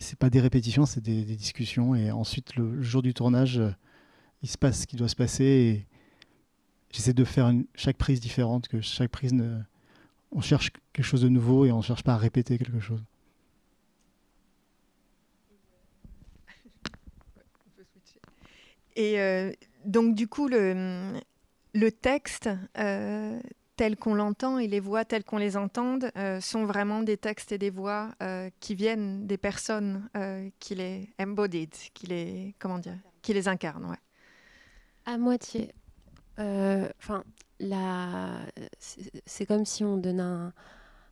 C'est 0.00 0.18
pas 0.18 0.30
des 0.30 0.40
répétitions, 0.40 0.84
c'est 0.84 1.00
des, 1.00 1.22
discussions. 1.22 1.94
Et 1.94 2.10
ensuite, 2.10 2.56
le, 2.56 2.82
jour 2.82 3.02
du 3.02 3.14
tournage, 3.14 3.60
euh, 3.60 3.70
il 4.42 4.48
se 4.48 4.58
passe 4.58 4.80
ce 4.80 4.86
qui 4.88 4.96
doit 4.96 5.06
se 5.06 5.14
passer. 5.14 5.44
Et 5.44 5.86
j'essaie 6.90 7.12
de 7.12 7.24
faire 7.24 7.52
chaque 7.76 7.98
prise 7.98 8.18
différente, 8.18 8.66
que 8.66 8.80
chaque 8.80 9.12
prise, 9.12 9.32
on 10.32 10.40
cherche 10.40 10.72
quelque 10.92 11.06
chose 11.06 11.22
de 11.22 11.28
nouveau 11.28 11.66
et 11.66 11.70
on 11.70 11.76
ne 11.76 11.82
cherche 11.82 12.02
pas 12.02 12.14
à 12.14 12.18
répéter 12.18 12.58
quelque 12.58 12.80
chose. 12.80 13.04
Et 18.96 19.20
euh, 19.20 19.52
donc, 19.84 20.16
du 20.16 20.26
coup, 20.26 20.48
le, 20.48 21.12
le 21.74 21.92
texte, 21.92 22.50
euh, 22.76 23.38
tel 23.76 23.96
qu'on 23.96 24.14
l'entend 24.14 24.58
et 24.58 24.66
les 24.66 24.80
voix 24.80 25.04
telles 25.04 25.24
qu'on 25.24 25.38
les 25.38 25.56
entend 25.56 25.98
euh, 26.16 26.40
sont 26.40 26.64
vraiment 26.64 27.02
des 27.02 27.16
textes 27.16 27.52
et 27.52 27.58
des 27.58 27.70
voix 27.70 28.10
qui 28.60 28.74
viennent 28.74 29.26
des 29.26 29.38
personnes 29.38 30.08
qui 30.60 30.74
les 30.74 31.08
embodied, 31.20 31.70
qui 31.92 32.06
les, 32.06 32.54
comment 32.58 32.78
dire, 32.78 32.96
qui 33.22 33.32
les 33.32 33.48
incarnent. 33.48 33.86
Ouais. 33.86 33.96
À 35.06 35.18
moitié. 35.18 35.72
Enfin, 36.38 37.24
c'est 38.80 39.46
comme 39.46 39.64
si 39.64 39.84
on 39.84 39.96
donne 39.96 40.52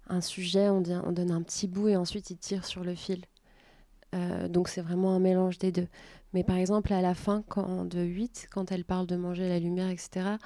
un, 0.08 0.20
sujet, 0.20 0.68
on, 0.68 0.80
dit, 0.80 0.94
on 1.04 1.12
donne 1.12 1.30
un 1.30 1.42
petit 1.42 1.68
bout 1.68 1.88
et 1.88 1.96
ensuite 1.96 2.30
il 2.30 2.38
tire 2.38 2.64
sur 2.64 2.84
le 2.84 2.94
fil. 2.94 3.24
donc 4.48 4.68
c'est 4.68 4.82
vraiment 4.82 5.14
un 5.14 5.20
mélange 5.20 5.58
des 5.58 5.72
deux. 5.72 5.88
Mais 6.32 6.44
par 6.44 6.56
exemple, 6.56 6.92
à 6.92 7.02
la 7.02 7.14
fin 7.14 7.44
quand, 7.48 7.84
de 7.84 8.00
8, 8.00 8.48
quand 8.50 8.72
elle 8.72 8.84
parle 8.84 9.06
de 9.06 9.16
manger 9.16 9.48
la 9.48 9.58
lumière, 9.58 9.90
etc., 9.90 10.36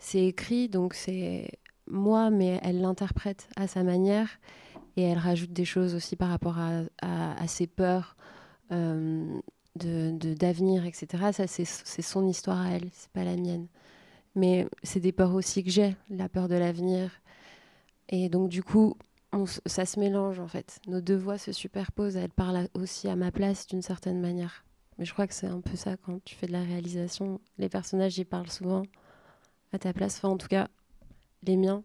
c'est 0.00 0.26
écrit, 0.26 0.68
donc 0.68 0.94
c'est 0.94 1.50
moi, 1.86 2.30
mais 2.30 2.58
elle 2.62 2.80
l'interprète 2.80 3.48
à 3.56 3.68
sa 3.68 3.82
manière 3.84 4.28
et 4.96 5.02
elle 5.02 5.18
rajoute 5.18 5.52
des 5.52 5.64
choses 5.64 5.94
aussi 5.94 6.16
par 6.16 6.30
rapport 6.30 6.58
à, 6.58 6.82
à, 7.02 7.46
ses 7.46 7.66
peurs 7.66 8.16
euh, 8.72 9.38
de 9.76 10.34
d'avenir, 10.34 10.84
etc. 10.86 11.30
Ça, 11.32 11.46
c'est 11.46 12.02
son 12.02 12.26
histoire 12.26 12.60
à 12.60 12.70
elle, 12.70 12.88
c'est 12.92 13.10
pas 13.10 13.24
la 13.24 13.36
mienne. 13.36 13.68
Mais 14.34 14.66
c'est 14.82 15.00
des 15.00 15.12
peurs 15.12 15.34
aussi 15.34 15.62
que 15.62 15.70
j'ai, 15.70 15.96
la 16.08 16.28
peur 16.28 16.48
de 16.48 16.54
l'avenir. 16.54 17.10
Et 18.08 18.28
donc, 18.28 18.48
du 18.48 18.62
coup, 18.62 18.96
ça 19.66 19.86
se 19.86 20.00
mélange 20.00 20.40
en 20.40 20.48
fait. 20.48 20.80
Nos 20.86 21.00
deux 21.00 21.16
voix 21.16 21.38
se 21.38 21.52
superposent. 21.52 22.16
Elle 22.16 22.30
parle 22.30 22.68
aussi 22.74 23.08
à 23.08 23.16
ma 23.16 23.30
place 23.30 23.66
d'une 23.66 23.82
certaine 23.82 24.20
manière. 24.20 24.64
Mais 24.98 25.04
je 25.04 25.12
crois 25.12 25.26
que 25.26 25.34
c'est 25.34 25.46
un 25.46 25.60
peu 25.60 25.76
ça 25.76 25.96
quand 25.96 26.22
tu 26.24 26.34
fais 26.34 26.46
de 26.46 26.52
la 26.52 26.62
réalisation. 26.62 27.40
Les 27.58 27.68
personnages, 27.68 28.18
y 28.18 28.24
parlent 28.24 28.50
souvent 28.50 28.82
à 29.72 29.78
ta 29.78 29.92
place. 29.92 30.16
Enfin, 30.18 30.28
en 30.28 30.36
tout 30.36 30.48
cas, 30.48 30.68
les 31.42 31.56
miens. 31.56 31.82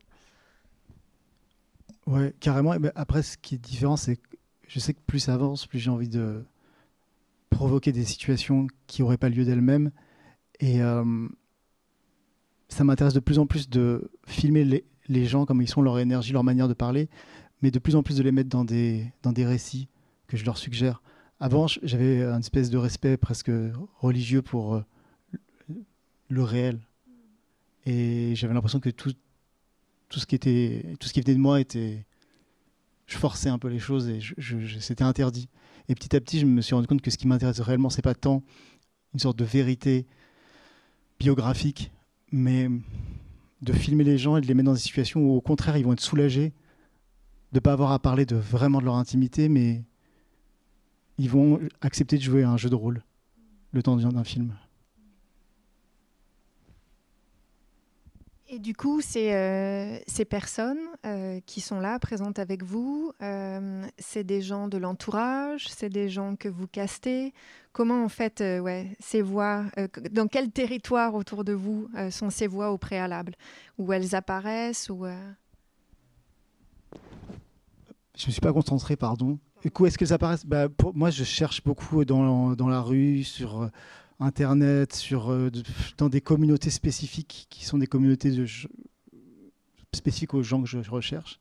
Ouais, 2.08 2.34
carrément. 2.40 2.76
après, 2.96 3.24
ce 3.24 3.38
qui 3.38 3.56
est 3.56 3.60
différent, 3.60 3.98
c'est 3.98 4.18
que 4.18 4.38
je 4.68 4.80
sais 4.80 4.94
que 4.94 5.00
plus 5.06 5.20
ça 5.20 5.34
avance, 5.34 5.68
plus 5.68 5.80
j'ai 5.80 5.90
envie 5.90 6.10
de 6.10 6.44
provoquer 7.50 7.92
des 7.92 8.04
situations 8.04 8.68
qui 8.88 9.02
n'auraient 9.02 9.18
pas 9.18 9.30
lieu 9.30 9.46
d'elles-mêmes. 9.46 9.92
Et 10.60 10.82
euh, 10.82 11.28
ça 12.70 12.84
m'intéresse 12.84 13.14
de 13.14 13.20
plus 13.20 13.40
en 13.40 13.46
plus 13.46 13.70
de 13.70 14.10
filmer 14.28 14.84
les, 15.08 15.26
gens 15.26 15.46
comme 15.46 15.62
ils 15.62 15.70
sont, 15.70 15.82
leur 15.82 16.00
énergie, 16.00 16.34
leur 16.34 16.44
manière 16.44 16.68
de 16.68 16.74
parler, 16.74 17.10
mais 17.62 17.72
de 17.72 17.80
plus 17.80 17.96
en 17.96 18.04
plus 18.04 18.18
de 18.18 18.24
les 18.24 18.32
mettre 18.32 18.50
dans 18.50 18.66
des, 18.66 19.12
dans 19.24 19.32
des 19.32 19.46
récits 19.46 19.88
que 20.28 20.38
je 20.38 20.46
leur 20.46 20.58
suggère. 20.58 21.02
Avant, 21.40 21.68
j'avais 21.68 22.24
un 22.24 22.40
espèce 22.40 22.70
de 22.70 22.78
respect 22.78 23.18
presque 23.18 23.52
religieux 24.00 24.42
pour 24.42 24.76
euh, 24.76 24.84
le 26.30 26.44
réel. 26.44 26.80
Et 27.86 28.36
j'avais 28.36 28.54
l'impression 28.54 28.80
que 28.80 28.90
tout, 28.90 29.14
tout, 30.10 30.20
ce 30.20 30.26
qui 30.26 30.36
était, 30.36 30.96
tout 31.00 31.08
ce 31.08 31.14
qui 31.14 31.22
venait 31.22 31.36
de 31.36 31.40
moi 31.40 31.60
était. 31.60 32.06
Je 33.08 33.18
forçais 33.18 33.50
un 33.50 33.60
peu 33.60 33.68
les 33.68 33.78
choses 33.78 34.10
et 34.10 34.20
c'était 34.80 35.04
interdit. 35.04 35.48
Et 35.90 35.94
petit 35.94 36.16
à 36.16 36.22
petit, 36.22 36.40
je 36.40 36.46
me 36.48 36.62
suis 36.62 36.74
rendu 36.74 36.88
compte 36.88 37.02
que 37.02 37.12
ce 37.12 37.18
qui 37.18 37.28
m'intéresse 37.28 37.60
réellement, 37.60 37.92
c'est 37.92 38.02
pas 38.02 38.16
tant 38.16 38.42
une 39.14 39.20
sorte 39.20 39.38
de 39.38 39.46
vérité 39.46 40.08
biographique, 41.20 41.92
mais 42.32 42.68
de 43.62 43.74
filmer 43.74 44.04
les 44.04 44.18
gens 44.18 44.38
et 44.38 44.42
de 44.42 44.48
les 44.48 44.56
mettre 44.56 44.66
dans 44.66 44.74
des 44.74 44.80
situations 44.80 45.22
où, 45.22 45.36
au 45.36 45.42
contraire, 45.42 45.78
ils 45.78 45.86
vont 45.86 45.94
être 45.94 46.02
soulagés 46.02 46.54
de 47.52 47.58
ne 47.58 47.60
pas 47.60 47.74
avoir 47.74 47.92
à 47.92 48.00
parler 48.00 48.26
de 48.26 48.36
vraiment 48.36 48.80
de 48.80 48.86
leur 48.86 48.96
intimité, 48.96 49.48
mais 49.48 49.84
ils 51.18 51.30
vont 51.30 51.60
accepter 51.82 52.18
de 52.18 52.24
jouer 52.24 52.44
à 52.44 52.50
un 52.50 52.58
jeu 52.58 52.70
de 52.70 52.76
rôle 52.76 53.04
le 53.72 53.84
temps 53.84 53.96
d'un 53.96 54.24
film. 54.24 54.56
Et 58.48 58.60
du 58.60 58.76
coup, 58.76 59.02
ces, 59.02 59.34
euh, 59.34 59.98
ces 60.06 60.24
personnes 60.24 60.78
euh, 61.06 61.40
qui 61.48 61.62
sont 61.62 61.80
là, 61.80 61.98
présentes 61.98 62.38
avec 62.38 62.62
vous, 62.62 63.12
euh, 63.24 63.84
c'est 63.98 64.24
des 64.24 64.42
gens 64.42 64.68
de 64.68 64.78
l'entourage, 64.78 65.68
c'est 65.68 65.90
des 65.90 66.10
gens 66.10 66.36
que 66.36 66.48
vous 66.48 66.68
castez. 66.68 67.34
Comment 67.74 68.04
en 68.04 68.10
fait, 68.10 68.42
ouais, 68.42 68.96
ces 69.00 69.24
voix, 69.24 69.66
dans 70.12 70.28
quel 70.28 70.52
territoire 70.52 71.16
autour 71.16 71.44
de 71.44 71.54
vous 71.54 71.90
sont 72.10 72.30
ces 72.30 72.48
voix 72.48 72.72
au 72.72 72.78
préalable? 72.78 73.34
Où 73.78 73.92
elles 73.92 74.16
apparaissent 74.16 74.90
ou, 74.90 75.06
Je 75.06 75.10
ne 78.24 78.28
me 78.28 78.32
suis 78.32 78.40
pas 78.40 78.54
concentré, 78.54 78.96
pardon. 78.96 79.40
Du 79.62 79.72
coup, 79.72 79.86
est-ce 79.88 79.98
qu'elles 79.98 80.14
apparaissent? 80.14 80.46
Bah, 80.46 80.68
Moi, 80.94 81.10
je 81.10 81.26
cherche 81.26 81.62
beaucoup 81.64 82.06
dans, 82.06 82.52
dans 82.52 82.70
la 82.70 82.80
rue, 82.80 83.24
sur 83.24 83.70
Internet, 84.20 85.04
euh, 85.12 85.52
dans 85.98 86.10
des 86.10 86.22
communautés 86.22 86.70
spécifiques 86.70 87.48
qui 87.50 87.66
sont 87.66 87.78
des 87.78 87.88
communautés 87.88 88.34
spécifiques 89.94 90.34
aux 90.34 90.44
gens 90.44 90.62
que 90.62 90.68
je, 90.68 90.90
recherche. 90.90 91.40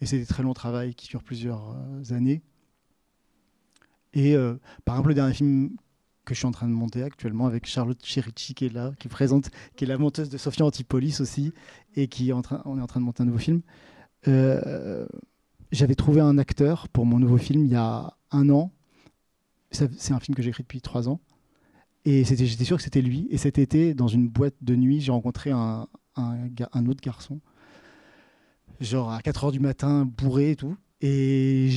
Et 0.00 0.06
c'est 0.06 0.18
des 0.18 0.26
très 0.26 0.42
longs 0.42 0.54
travaux 0.54 0.90
qui 0.96 1.08
durent 1.08 1.22
plusieurs 1.22 1.76
euh, 1.76 2.14
années. 2.14 2.42
Et 4.14 4.34
par 4.86 4.94
exemple, 4.94 5.08
le 5.10 5.14
dernier 5.14 5.34
film 5.34 5.76
que 6.26 6.34
je 6.34 6.40
suis 6.40 6.46
en 6.46 6.52
train 6.52 6.66
de 6.66 6.72
monter 6.72 7.02
actuellement 7.02 7.46
avec 7.46 7.66
Charlotte 7.66 8.04
Cherici 8.04 8.54
qui 8.54 8.66
est 8.66 8.72
là, 8.72 8.92
qui 8.98 9.08
présente, 9.08 9.50
qui 9.76 9.84
est 9.84 9.86
la 9.86 9.96
monteuse 9.96 10.28
de 10.28 10.36
Sophia 10.36 10.66
Antipolis 10.66 11.20
aussi, 11.20 11.52
et 11.94 12.08
qui 12.08 12.30
est 12.30 12.32
en 12.32 12.42
train, 12.42 12.60
on 12.64 12.78
est 12.78 12.82
en 12.82 12.86
train 12.86 13.00
de 13.00 13.04
monter 13.04 13.22
un 13.22 13.26
nouveau 13.26 13.38
film. 13.38 13.62
Euh, 14.28 15.06
j'avais 15.70 15.94
trouvé 15.94 16.20
un 16.20 16.36
acteur 16.36 16.88
pour 16.88 17.06
mon 17.06 17.18
nouveau 17.18 17.38
film 17.38 17.64
il 17.64 17.70
y 17.70 17.76
a 17.76 18.12
un 18.32 18.50
an. 18.50 18.72
C'est 19.70 20.12
un 20.12 20.20
film 20.20 20.34
que 20.34 20.42
j'ai 20.42 20.50
écrit 20.50 20.62
depuis 20.62 20.80
trois 20.80 21.08
ans. 21.08 21.20
Et 22.06 22.24
j'étais 22.24 22.64
sûr 22.64 22.76
que 22.76 22.84
c'était 22.84 23.02
lui. 23.02 23.26
Et 23.30 23.36
cet 23.36 23.58
été, 23.58 23.92
dans 23.92 24.06
une 24.06 24.28
boîte 24.28 24.54
de 24.62 24.76
nuit, 24.76 25.00
j'ai 25.00 25.10
rencontré 25.10 25.50
un, 25.50 25.88
un, 26.14 26.86
autre 26.86 27.00
garçon, 27.02 27.40
genre 28.80 29.10
à 29.10 29.20
4 29.20 29.48
h 29.48 29.52
du 29.52 29.58
matin, 29.58 30.06
bourré 30.06 30.52
et 30.52 30.56
tout. 30.56 30.76
Et 31.02 31.68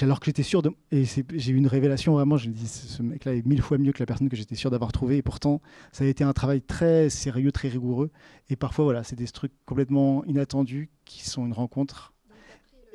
alors 0.00 0.20
que 0.20 0.26
j'étais 0.26 0.44
sûr 0.44 0.62
de. 0.62 0.70
Et 0.92 1.04
j'ai 1.04 1.52
eu 1.52 1.56
une 1.56 1.66
révélation 1.66 2.12
vraiment. 2.12 2.36
Je 2.36 2.48
me 2.50 2.54
dis, 2.54 2.68
ce 2.68 3.02
mec-là 3.02 3.34
est 3.34 3.44
mille 3.44 3.60
fois 3.60 3.78
mieux 3.78 3.90
que 3.90 3.98
la 3.98 4.06
personne 4.06 4.28
que 4.28 4.36
j'étais 4.36 4.54
sûr 4.54 4.70
d'avoir 4.70 4.92
trouvé. 4.92 5.16
Et 5.16 5.22
pourtant, 5.22 5.60
ça 5.90 6.04
a 6.04 6.06
été 6.06 6.22
un 6.22 6.32
travail 6.32 6.62
très 6.62 7.10
sérieux, 7.10 7.50
très 7.50 7.68
rigoureux. 7.68 8.12
Et 8.48 8.54
parfois, 8.54 8.84
voilà, 8.84 9.02
c'est 9.02 9.16
des 9.16 9.26
trucs 9.26 9.52
complètement 9.66 10.24
inattendus 10.24 10.88
qui 11.04 11.28
sont 11.28 11.44
une 11.44 11.52
rencontre 11.52 12.14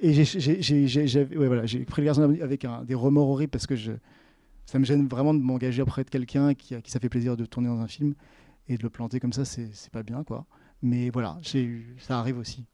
et 0.02 0.26
j'ai 0.26 1.24
voilà, 1.36 1.62
pris 1.62 2.02
le 2.02 2.06
garçon 2.06 2.22
avec 2.42 2.66
un, 2.66 2.84
des 2.84 2.96
remords 2.96 3.30
horribles 3.30 3.52
parce 3.52 3.66
que 3.66 3.76
je, 3.76 3.94
ça 4.66 4.80
me 4.80 4.86
gêne 4.86 5.08
vraiment 5.08 5.34
de 5.34 5.40
m'engager 5.40 5.82
auprès 5.82 6.04
de 6.04 6.10
quelqu'un 6.10 6.54
qui, 6.54 6.76
ça 6.86 7.00
fait 7.00 7.10
plaisir 7.10 7.38
de 7.38 7.46
tourner 7.46 7.68
dans 7.68 7.80
un 7.80 7.88
film 7.88 8.16
et 8.68 8.78
de 8.78 8.84
le 8.84 8.90
planter 8.90 9.20
comme 9.20 9.34
ça, 9.34 9.46
c'est 9.46 9.92
pas 9.92 10.04
bien 10.04 10.24
quoi. 10.24 10.46
Mais 10.82 11.10
voilà, 11.10 11.38
ça 12.00 12.20
arrive 12.20 12.38
aussi. 12.38 12.66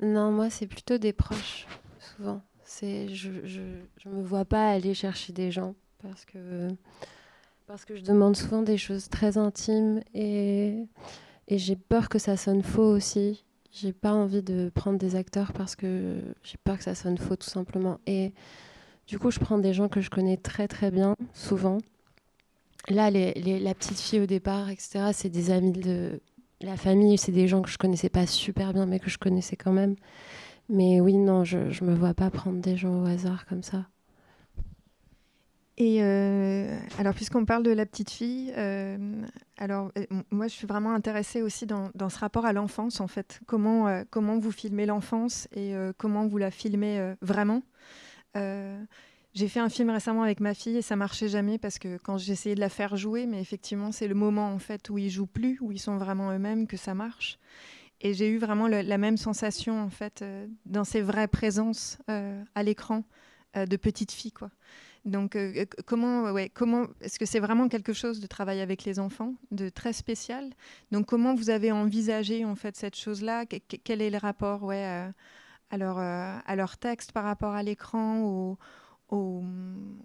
Non, 0.00 0.30
moi 0.30 0.50
c'est 0.50 0.66
plutôt 0.66 0.98
des 0.98 1.12
proches, 1.12 1.66
souvent. 1.98 2.42
C'est, 2.64 3.08
je, 3.08 3.30
je, 3.44 4.08
me 4.08 4.22
vois 4.22 4.44
pas 4.44 4.70
aller 4.70 4.94
chercher 4.94 5.32
des 5.32 5.50
gens 5.50 5.74
parce 6.02 6.24
que, 6.24 6.68
parce 7.66 7.84
que 7.84 7.96
je 7.96 8.02
demande 8.02 8.36
souvent 8.36 8.62
des 8.62 8.78
choses 8.78 9.08
très 9.08 9.36
intimes 9.36 10.00
et, 10.14 10.78
et 11.48 11.58
j'ai 11.58 11.76
peur 11.76 12.08
que 12.08 12.18
ça 12.18 12.36
sonne 12.36 12.62
faux 12.62 12.88
aussi. 12.88 13.44
J'ai 13.72 13.92
pas 13.92 14.12
envie 14.12 14.42
de 14.42 14.70
prendre 14.74 14.98
des 14.98 15.16
acteurs 15.16 15.52
parce 15.52 15.76
que 15.76 16.20
j'ai 16.42 16.58
peur 16.64 16.78
que 16.78 16.84
ça 16.84 16.94
sonne 16.94 17.18
faux 17.18 17.36
tout 17.36 17.48
simplement. 17.48 18.00
Et 18.06 18.32
du 19.06 19.18
coup, 19.18 19.30
je 19.30 19.40
prends 19.40 19.58
des 19.58 19.72
gens 19.72 19.88
que 19.88 20.00
je 20.00 20.10
connais 20.10 20.36
très 20.36 20.68
très 20.68 20.90
bien, 20.90 21.16
souvent. 21.34 21.78
Là, 22.88 23.10
la 23.10 23.74
petite 23.74 24.00
fille 24.00 24.20
au 24.20 24.26
départ, 24.26 24.70
etc., 24.70 25.10
c'est 25.12 25.28
des 25.28 25.50
amis 25.50 25.72
de 25.72 26.20
la 26.60 26.76
famille, 26.76 27.18
c'est 27.18 27.32
des 27.32 27.48
gens 27.48 27.62
que 27.62 27.70
je 27.70 27.78
connaissais 27.78 28.08
pas 28.08 28.26
super 28.26 28.72
bien, 28.72 28.86
mais 28.86 28.98
que 28.98 29.10
je 29.10 29.18
connaissais 29.18 29.56
quand 29.56 29.72
même. 29.72 29.96
Mais 30.68 31.00
oui, 31.00 31.16
non, 31.16 31.44
je 31.44 31.58
ne 31.58 31.90
me 31.90 31.94
vois 31.94 32.14
pas 32.14 32.30
prendre 32.30 32.60
des 32.60 32.76
gens 32.76 33.02
au 33.02 33.06
hasard 33.06 33.46
comme 33.46 33.62
ça. 33.62 33.86
Et 35.78 36.02
euh, 36.02 36.78
alors, 36.98 37.14
puisqu'on 37.14 37.44
parle 37.44 37.62
de 37.62 37.70
la 37.70 37.86
petite 37.86 38.10
fille, 38.10 38.52
euh, 38.56 39.22
alors 39.56 39.90
euh, 39.96 40.04
moi, 40.30 40.46
je 40.46 40.52
suis 40.52 40.66
vraiment 40.66 40.92
intéressée 40.92 41.40
aussi 41.42 41.66
dans, 41.66 41.90
dans 41.94 42.08
ce 42.08 42.18
rapport 42.18 42.44
à 42.44 42.52
l'enfance, 42.52 43.00
en 43.00 43.08
fait. 43.08 43.40
Comment, 43.46 44.02
comment 44.10 44.38
vous 44.38 44.52
filmez 44.52 44.86
l'enfance 44.86 45.48
et 45.56 45.74
comment 45.98 46.26
vous 46.26 46.38
la 46.38 46.50
filmez 46.50 47.14
vraiment? 47.22 47.62
J'ai 48.34 49.48
fait 49.48 49.60
un 49.60 49.70
film 49.70 49.88
récemment 49.90 50.22
avec 50.22 50.40
ma 50.40 50.52
fille 50.52 50.76
et 50.76 50.82
ça 50.82 50.94
marchait 50.94 51.28
jamais 51.28 51.56
parce 51.56 51.78
que 51.78 51.96
quand 51.96 52.18
j'essayais 52.18 52.54
de 52.54 52.60
la 52.60 52.68
faire 52.68 52.96
jouer, 52.96 53.26
mais 53.26 53.40
effectivement, 53.40 53.90
c'est 53.90 54.08
le 54.08 54.14
moment 54.14 54.52
en 54.52 54.58
fait 54.58 54.90
où 54.90 54.98
ils 54.98 55.10
jouent 55.10 55.26
plus, 55.26 55.58
où 55.60 55.72
ils 55.72 55.78
sont 55.78 55.96
vraiment 55.96 56.32
eux-mêmes 56.32 56.66
que 56.66 56.76
ça 56.76 56.94
marche. 56.94 57.38
Et 58.02 58.14
j'ai 58.14 58.28
eu 58.28 58.38
vraiment 58.38 58.66
la 58.66 58.98
même 58.98 59.16
sensation 59.16 59.80
en 59.80 59.88
fait 59.88 60.22
euh, 60.22 60.46
dans 60.66 60.84
ces 60.84 61.00
vraies 61.00 61.28
présences 61.28 61.98
euh, 62.10 62.42
à 62.54 62.62
l'écran 62.64 63.04
euh, 63.56 63.64
de 63.64 63.76
petite 63.76 64.12
fille 64.12 64.32
quoi. 64.32 64.50
Donc 65.04 65.36
comment 65.84 66.30
ouais, 66.30 66.48
comment 66.48 66.86
est-ce 67.00 67.18
que 67.18 67.26
c'est 67.26 67.40
vraiment 67.40 67.68
quelque 67.68 67.92
chose 67.92 68.20
de 68.20 68.26
travailler 68.28 68.60
avec 68.60 68.84
les 68.84 69.00
enfants 69.00 69.34
de 69.50 69.68
très 69.68 69.92
spécial? 69.92 70.50
Donc 70.92 71.06
comment 71.06 71.34
vous 71.34 71.50
avez 71.50 71.72
envisagé 71.72 72.44
en 72.44 72.54
fait 72.54 72.76
cette 72.76 72.94
chose-là? 72.94 73.44
Quel 73.46 74.00
est 74.00 74.10
le 74.10 74.18
rapport 74.18 74.62
ouais 74.62 75.10
à 75.72 75.76
leur 75.78 75.98
à 75.98 76.56
leur 76.56 76.76
texte 76.76 77.10
par 77.10 77.24
rapport 77.24 77.52
à 77.52 77.64
l'écran 77.64 78.20
ou 78.22 78.56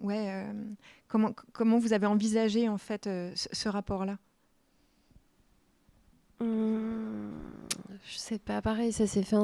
ouais, 0.00 0.30
euh, 0.30 0.52
comment, 1.08 1.32
comment 1.52 1.78
vous 1.78 1.92
avez 1.92 2.06
envisagé 2.06 2.68
en 2.68 2.78
fait 2.78 3.06
euh, 3.06 3.32
ce, 3.34 3.68
rapport-là? 3.68 4.18
Hum, 6.40 7.32
Je 8.06 8.18
sais 8.18 8.38
pas, 8.38 8.62
pareil, 8.62 8.92
ça 8.92 9.06
s'est 9.06 9.22
fait 9.22 9.36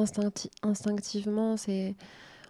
instinctivement. 0.62 1.56
C'est, 1.56 1.94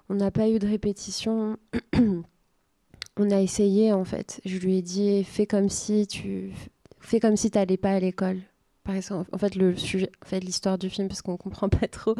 on 0.08 0.14
n'a 0.14 0.30
pas 0.30 0.48
eu 0.48 0.58
de 0.58 0.66
répétition. 0.66 1.56
on 3.16 3.30
a 3.30 3.40
essayé 3.40 3.92
en 3.92 4.04
fait. 4.04 4.40
Je 4.44 4.58
lui 4.58 4.78
ai 4.78 4.82
dit, 4.82 5.24
fais 5.24 5.46
comme 5.46 5.68
si 5.68 6.06
tu, 6.06 6.52
fais 7.00 7.20
comme 7.20 7.36
si 7.36 7.50
t'allais 7.50 7.76
pas 7.76 7.92
à 7.92 8.00
l'école 8.00 8.40
par 8.84 8.94
exemple, 8.94 9.30
en 9.32 9.38
fait, 9.38 9.54
le 9.56 9.74
sujet, 9.76 10.10
en 10.22 10.26
fait, 10.26 10.40
l'histoire 10.40 10.76
du 10.76 10.90
film, 10.90 11.08
parce 11.08 11.22
qu'on 11.22 11.38
comprend 11.38 11.68
pas 11.70 11.88
trop, 11.88 12.14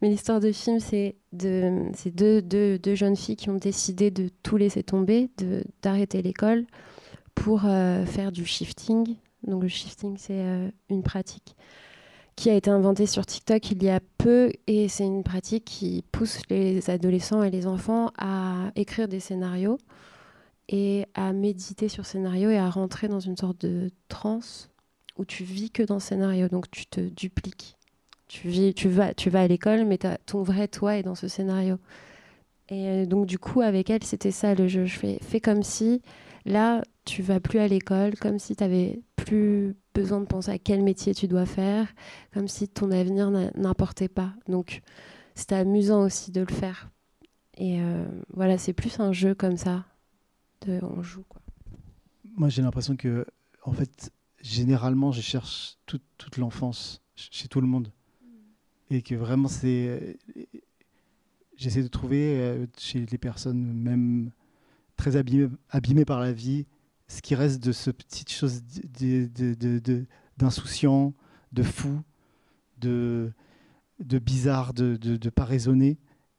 mais 0.00 0.08
l'histoire 0.08 0.40
du 0.40 0.52
film, 0.52 0.80
c'est 0.80 1.16
de, 1.32 1.90
deux, 2.10 2.40
deux, 2.40 2.78
deux, 2.78 2.94
jeunes 2.94 3.16
filles 3.16 3.36
qui 3.36 3.50
ont 3.50 3.56
décidé 3.56 4.10
de 4.10 4.30
tout 4.42 4.56
laisser 4.56 4.82
tomber, 4.82 5.30
de, 5.36 5.62
d'arrêter 5.82 6.22
l'école 6.22 6.66
pour 7.34 7.66
euh, 7.66 8.06
faire 8.06 8.32
du 8.32 8.46
shifting. 8.46 9.16
Donc, 9.46 9.62
le 9.62 9.68
shifting, 9.68 10.16
c'est 10.16 10.40
euh, 10.40 10.70
une 10.88 11.02
pratique 11.02 11.54
qui 12.34 12.50
a 12.50 12.54
été 12.54 12.70
inventée 12.70 13.06
sur 13.06 13.24
TikTok 13.24 13.70
il 13.70 13.82
y 13.82 13.88
a 13.88 14.00
peu, 14.18 14.52
et 14.66 14.88
c'est 14.88 15.04
une 15.04 15.22
pratique 15.22 15.64
qui 15.64 16.02
pousse 16.12 16.40
les 16.50 16.88
adolescents 16.90 17.42
et 17.42 17.50
les 17.50 17.66
enfants 17.66 18.10
à 18.18 18.70
écrire 18.74 19.08
des 19.08 19.20
scénarios 19.20 19.78
et 20.68 21.06
à 21.14 21.32
méditer 21.32 21.88
sur 21.88 22.04
scénario 22.04 22.50
et 22.50 22.58
à 22.58 22.68
rentrer 22.68 23.08
dans 23.08 23.20
une 23.20 23.36
sorte 23.36 23.60
de 23.60 23.90
transe 24.08 24.70
où 25.18 25.24
tu 25.24 25.44
vis 25.44 25.70
que 25.70 25.82
dans 25.82 25.94
le 25.94 26.00
scénario, 26.00 26.48
donc 26.48 26.70
tu 26.70 26.86
te 26.86 27.00
dupliques. 27.00 27.76
Tu, 28.28 28.48
vis, 28.48 28.74
tu, 28.74 28.88
vas, 28.88 29.14
tu 29.14 29.30
vas 29.30 29.42
à 29.42 29.46
l'école, 29.46 29.84
mais 29.84 29.98
ton 30.26 30.42
vrai 30.42 30.66
toi 30.68 30.96
est 30.96 31.02
dans 31.02 31.14
ce 31.14 31.28
scénario. 31.28 31.78
Et 32.68 32.88
euh, 32.88 33.06
donc, 33.06 33.26
du 33.26 33.38
coup, 33.38 33.60
avec 33.60 33.90
elle, 33.90 34.02
c'était 34.02 34.32
ça 34.32 34.54
le 34.54 34.66
jeu. 34.66 34.84
Je 34.86 34.98
fais, 34.98 35.40
comme 35.40 35.62
si, 35.62 36.02
là, 36.44 36.82
tu 37.04 37.22
vas 37.22 37.38
plus 37.38 37.60
à 37.60 37.68
l'école, 37.68 38.16
comme 38.16 38.38
si 38.38 38.56
tu 38.56 38.64
n'avais 38.64 39.00
plus 39.14 39.76
besoin 39.94 40.20
de 40.20 40.26
penser 40.26 40.50
à 40.50 40.58
quel 40.58 40.82
métier 40.82 41.14
tu 41.14 41.28
dois 41.28 41.46
faire, 41.46 41.86
comme 42.34 42.48
si 42.48 42.68
ton 42.68 42.90
avenir 42.90 43.30
n'importait 43.30 44.08
pas. 44.08 44.32
Donc, 44.48 44.82
c'était 45.34 45.54
amusant 45.54 46.02
aussi 46.02 46.32
de 46.32 46.40
le 46.40 46.52
faire. 46.52 46.90
Et 47.56 47.80
euh, 47.80 48.04
voilà, 48.34 48.58
c'est 48.58 48.72
plus 48.72 48.98
un 49.00 49.12
jeu 49.12 49.34
comme 49.34 49.56
ça. 49.56 49.84
On 50.66 51.00
joue. 51.00 51.24
Moi, 52.36 52.48
j'ai 52.48 52.62
l'impression 52.62 52.96
que, 52.96 53.24
en 53.62 53.72
fait, 53.72 54.10
généralement, 54.46 55.12
je 55.12 55.20
cherche 55.20 55.76
toute, 55.86 56.36
l'enfance 56.36 57.02
chez 57.14 57.48
tout 57.48 57.60
le 57.60 57.66
monde. 57.66 57.92
Mm. 58.22 58.94
Et 58.94 59.02
que 59.02 59.14
vraiment, 59.14 59.48
c'est. 59.48 60.18
J'essaie 61.56 61.82
de 61.82 61.88
trouver 61.88 62.38
euh, 62.38 62.66
chez 62.76 63.06
les 63.06 63.18
personnes, 63.18 63.72
même 63.72 64.30
très 64.96 65.16
abîmées, 65.16 65.48
abîmées, 65.70 66.04
par 66.04 66.20
la 66.20 66.32
vie, 66.32 66.66
ce 67.08 67.22
qui 67.22 67.34
reste 67.34 67.62
de 67.62 67.72
ce 67.72 67.90
petite 67.90 68.30
chose 68.30 68.62
d'insouciant, 70.36 71.14
de, 71.52 71.62
fou, 71.62 72.02
de, 72.78 73.32
de 74.00 74.18
bizarre, 74.18 74.74
de 74.74 74.98
ne 75.02 75.30
pas 75.30 75.44
raisonner. 75.44 75.98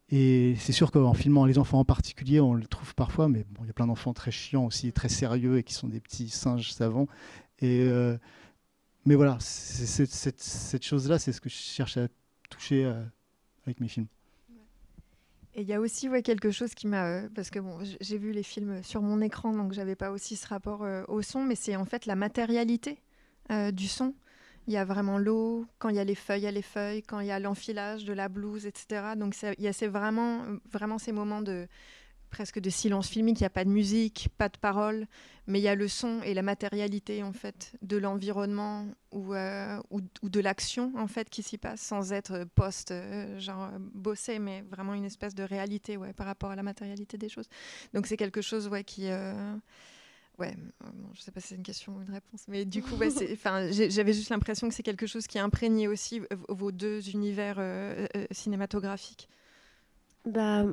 Et 0.10 0.56
c'est 0.58 0.72
sûr 0.72 0.92
qu'en 0.92 1.14
filmant 1.14 1.46
les 1.46 1.58
enfants 1.58 1.80
en 1.80 1.86
particulier, 1.86 2.40
on 2.40 2.54
le 2.54 2.66
trouve 2.66 2.96
parfois, 2.96 3.28
mais 3.28 3.46
bon, 3.50 3.64
il 3.64 3.68
y 3.68 3.70
a 3.70 3.74
plein 3.74 3.88
d'enfants 3.88 4.14
très 4.14 4.32
chiants 4.32 4.66
aussi, 4.66 4.94
très 4.94 5.10
sérieux 5.10 5.58
et 5.58 5.64
qui 5.64 5.74
sont 5.74 5.88
des 5.88 6.00
petits 6.00 6.30
singes 6.30 6.72
savants. 6.72 7.08
Et, 7.60 7.82
euh, 7.82 8.18
mais 9.06 9.16
voilà, 9.16 9.38
cette, 9.40 10.84
chose-là, 10.84 11.20
c'est 11.20 11.32
ce 11.32 11.42
que 11.42 11.50
je 11.50 11.56
cherche 11.56 11.98
à 11.98 12.08
toucher 12.50 12.86
euh, 12.86 13.04
avec 13.66 13.80
mes 13.80 13.88
films. 13.88 14.08
Et 15.56 15.62
il 15.62 15.68
y 15.68 15.74
a 15.74 15.80
aussi 15.80 16.08
ouais, 16.08 16.22
quelque 16.22 16.52
chose 16.52 16.76
qui 16.76 16.86
m'a. 16.88 17.06
Euh, 17.06 17.30
parce 17.34 17.50
que 17.50 17.60
bon, 17.60 17.80
j'ai 18.00 18.18
vu 18.18 18.32
les 18.32 18.44
films 18.44 18.84
sur 18.84 19.02
mon 19.02 19.22
écran, 19.22 19.54
donc 19.54 19.74
j'avais 19.74 19.96
pas 19.96 20.12
aussi 20.12 20.36
ce 20.36 20.48
rapport 20.48 20.86
au 21.08 21.22
son, 21.22 21.44
mais 21.44 21.56
c'est 21.56 21.76
en 21.76 21.86
fait 21.86 22.06
la 22.06 22.16
matérialité 22.16 23.02
du 23.72 23.88
son. 23.88 24.14
Il 24.68 24.74
y 24.74 24.78
a 24.78 24.84
vraiment 24.84 25.18
l'eau, 25.18 25.66
quand 25.80 25.88
il 25.88 25.96
y 25.96 26.00
a 26.00 26.04
les 26.04 26.14
feuilles, 26.14 26.42
il 26.42 26.44
y 26.44 26.48
a 26.48 26.52
les 26.52 26.62
feuilles, 26.62 27.02
quand 27.02 27.22
il 27.22 27.28
y 27.28 27.32
a 27.32 27.40
l'enfilage 27.40 28.04
de 28.04 28.12
la 28.12 28.28
blouse, 28.28 28.66
etc. 28.66 29.14
Donc 29.16 29.34
il 29.58 29.64
y 29.64 29.68
a 29.68 29.88
vraiment, 29.88 30.44
vraiment 30.70 30.98
ces 30.98 31.14
moments 31.14 31.42
de, 31.42 31.68
presque 32.38 32.60
de 32.60 32.70
silence 32.70 33.10
filmique, 33.10 33.40
il 33.40 33.44
n'y 33.44 33.48
a 33.48 33.50
pas 33.50 33.66
de 33.66 33.72
musique, 33.72 34.30
pas 34.38 34.48
de 34.48 34.60
paroles, 34.60 35.08
mais 35.48 35.60
il 35.60 35.64
y 35.64 35.68
a 35.68 35.74
le 35.74 35.88
son 35.88 36.22
et 36.22 36.36
la 36.36 36.44
matérialité 36.44 37.24
en 37.24 37.34
fait 37.34 37.74
de 37.82 37.98
l'environnement 37.98 38.86
ou, 39.12 39.34
euh, 39.34 39.82
ou, 39.90 40.02
de 40.30 40.40
l'action 40.40 40.94
en 40.98 41.08
fait 41.08 41.32
qui 41.32 41.42
s'y 41.42 41.58
passe 41.58 41.82
sans 41.82 42.14
être 42.14 42.44
post 42.54 42.92
euh, 42.92 43.40
genre 43.40 43.72
bossé, 43.80 44.38
mais 44.38 44.62
vraiment 44.70 44.94
une 44.94 45.06
espèce 45.06 45.34
de 45.34 45.42
réalité 45.42 45.98
ouais, 45.98 46.14
par 46.14 46.28
rapport 46.28 46.52
à 46.52 46.56
la 46.56 46.62
matérialité 46.62 47.18
des 47.18 47.28
choses. 47.28 47.50
Donc 47.96 48.06
c'est 48.06 48.18
quelque 48.18 48.44
chose 48.44 48.68
ouais, 48.68 48.84
qui 48.84 49.10
euh, 49.10 49.34
Ouais, 50.38 50.56
je 51.16 51.22
sais 51.22 51.32
pas 51.32 51.40
si 51.40 51.48
c'est 51.48 51.56
une 51.56 51.64
question 51.64 51.96
ou 51.96 52.02
une 52.04 52.12
réponse, 52.12 52.44
mais 52.48 52.66
du 52.66 52.84
coup, 52.84 52.96
j'avais 53.72 54.14
juste 54.14 54.30
l'impression 54.30 54.70
que 54.70 54.76
c'est 54.76 54.84
quelque 54.84 55.08
chose 55.08 55.26
qui 55.26 55.40
imprégné 55.40 55.88
aussi 55.88 56.22
vos 56.50 56.72
deux 56.72 57.10
univers 57.10 57.58
cinématographiques. 58.30 59.28
Bah, 60.28 60.66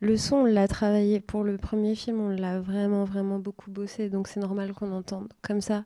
le 0.00 0.16
son, 0.16 0.36
on 0.36 0.44
l'a 0.44 0.68
travaillé 0.68 1.18
pour 1.18 1.42
le 1.42 1.56
premier 1.58 1.96
film, 1.96 2.20
on 2.20 2.28
l'a 2.28 2.60
vraiment, 2.60 3.04
vraiment 3.04 3.38
beaucoup 3.38 3.70
bossé, 3.70 4.08
donc 4.08 4.28
c'est 4.28 4.38
normal 4.38 4.72
qu'on 4.74 4.92
entende 4.92 5.28
comme 5.42 5.60
ça. 5.60 5.84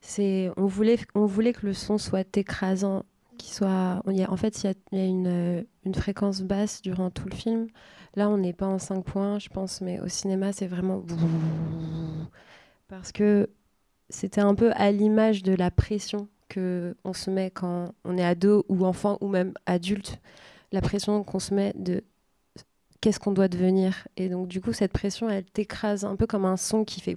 C'est, 0.00 0.50
on 0.56 0.66
voulait, 0.66 0.98
on 1.14 1.26
voulait 1.26 1.52
que 1.52 1.64
le 1.66 1.72
son 1.72 1.96
soit 1.96 2.36
écrasant, 2.36 3.04
qu'il 3.38 3.52
soit. 3.52 4.02
En 4.06 4.36
fait, 4.36 4.64
il 4.64 4.74
y 4.92 5.00
a, 5.00 5.04
une, 5.04 5.64
une, 5.84 5.94
fréquence 5.94 6.42
basse 6.42 6.82
durant 6.82 7.10
tout 7.10 7.28
le 7.28 7.36
film. 7.36 7.68
Là, 8.16 8.28
on 8.28 8.38
n'est 8.38 8.52
pas 8.52 8.66
en 8.66 8.78
5 8.78 9.04
points, 9.04 9.38
je 9.38 9.48
pense, 9.48 9.80
mais 9.80 10.00
au 10.00 10.08
cinéma, 10.08 10.52
c'est 10.52 10.66
vraiment 10.66 11.04
parce 12.88 13.12
que 13.12 13.48
c'était 14.08 14.40
un 14.40 14.54
peu 14.54 14.72
à 14.74 14.90
l'image 14.90 15.42
de 15.42 15.54
la 15.54 15.70
pression 15.70 16.28
que 16.48 16.96
on 17.04 17.12
se 17.12 17.30
met 17.30 17.50
quand 17.50 17.94
on 18.04 18.16
est 18.18 18.24
ado 18.24 18.64
ou 18.68 18.84
enfant 18.86 19.18
ou 19.20 19.28
même 19.28 19.52
adulte, 19.66 20.20
la 20.72 20.80
pression 20.80 21.22
qu'on 21.24 21.38
se 21.38 21.54
met 21.54 21.72
de 21.76 22.02
qu'est-ce 23.06 23.20
qu'on 23.20 23.30
doit 23.30 23.46
devenir. 23.46 24.08
Et 24.16 24.28
donc, 24.28 24.48
du 24.48 24.60
coup, 24.60 24.72
cette 24.72 24.92
pression, 24.92 25.30
elle 25.30 25.44
t'écrase 25.44 26.04
un 26.04 26.16
peu 26.16 26.26
comme 26.26 26.44
un 26.44 26.56
son 26.56 26.84
qui 26.84 27.00
fait. 27.00 27.16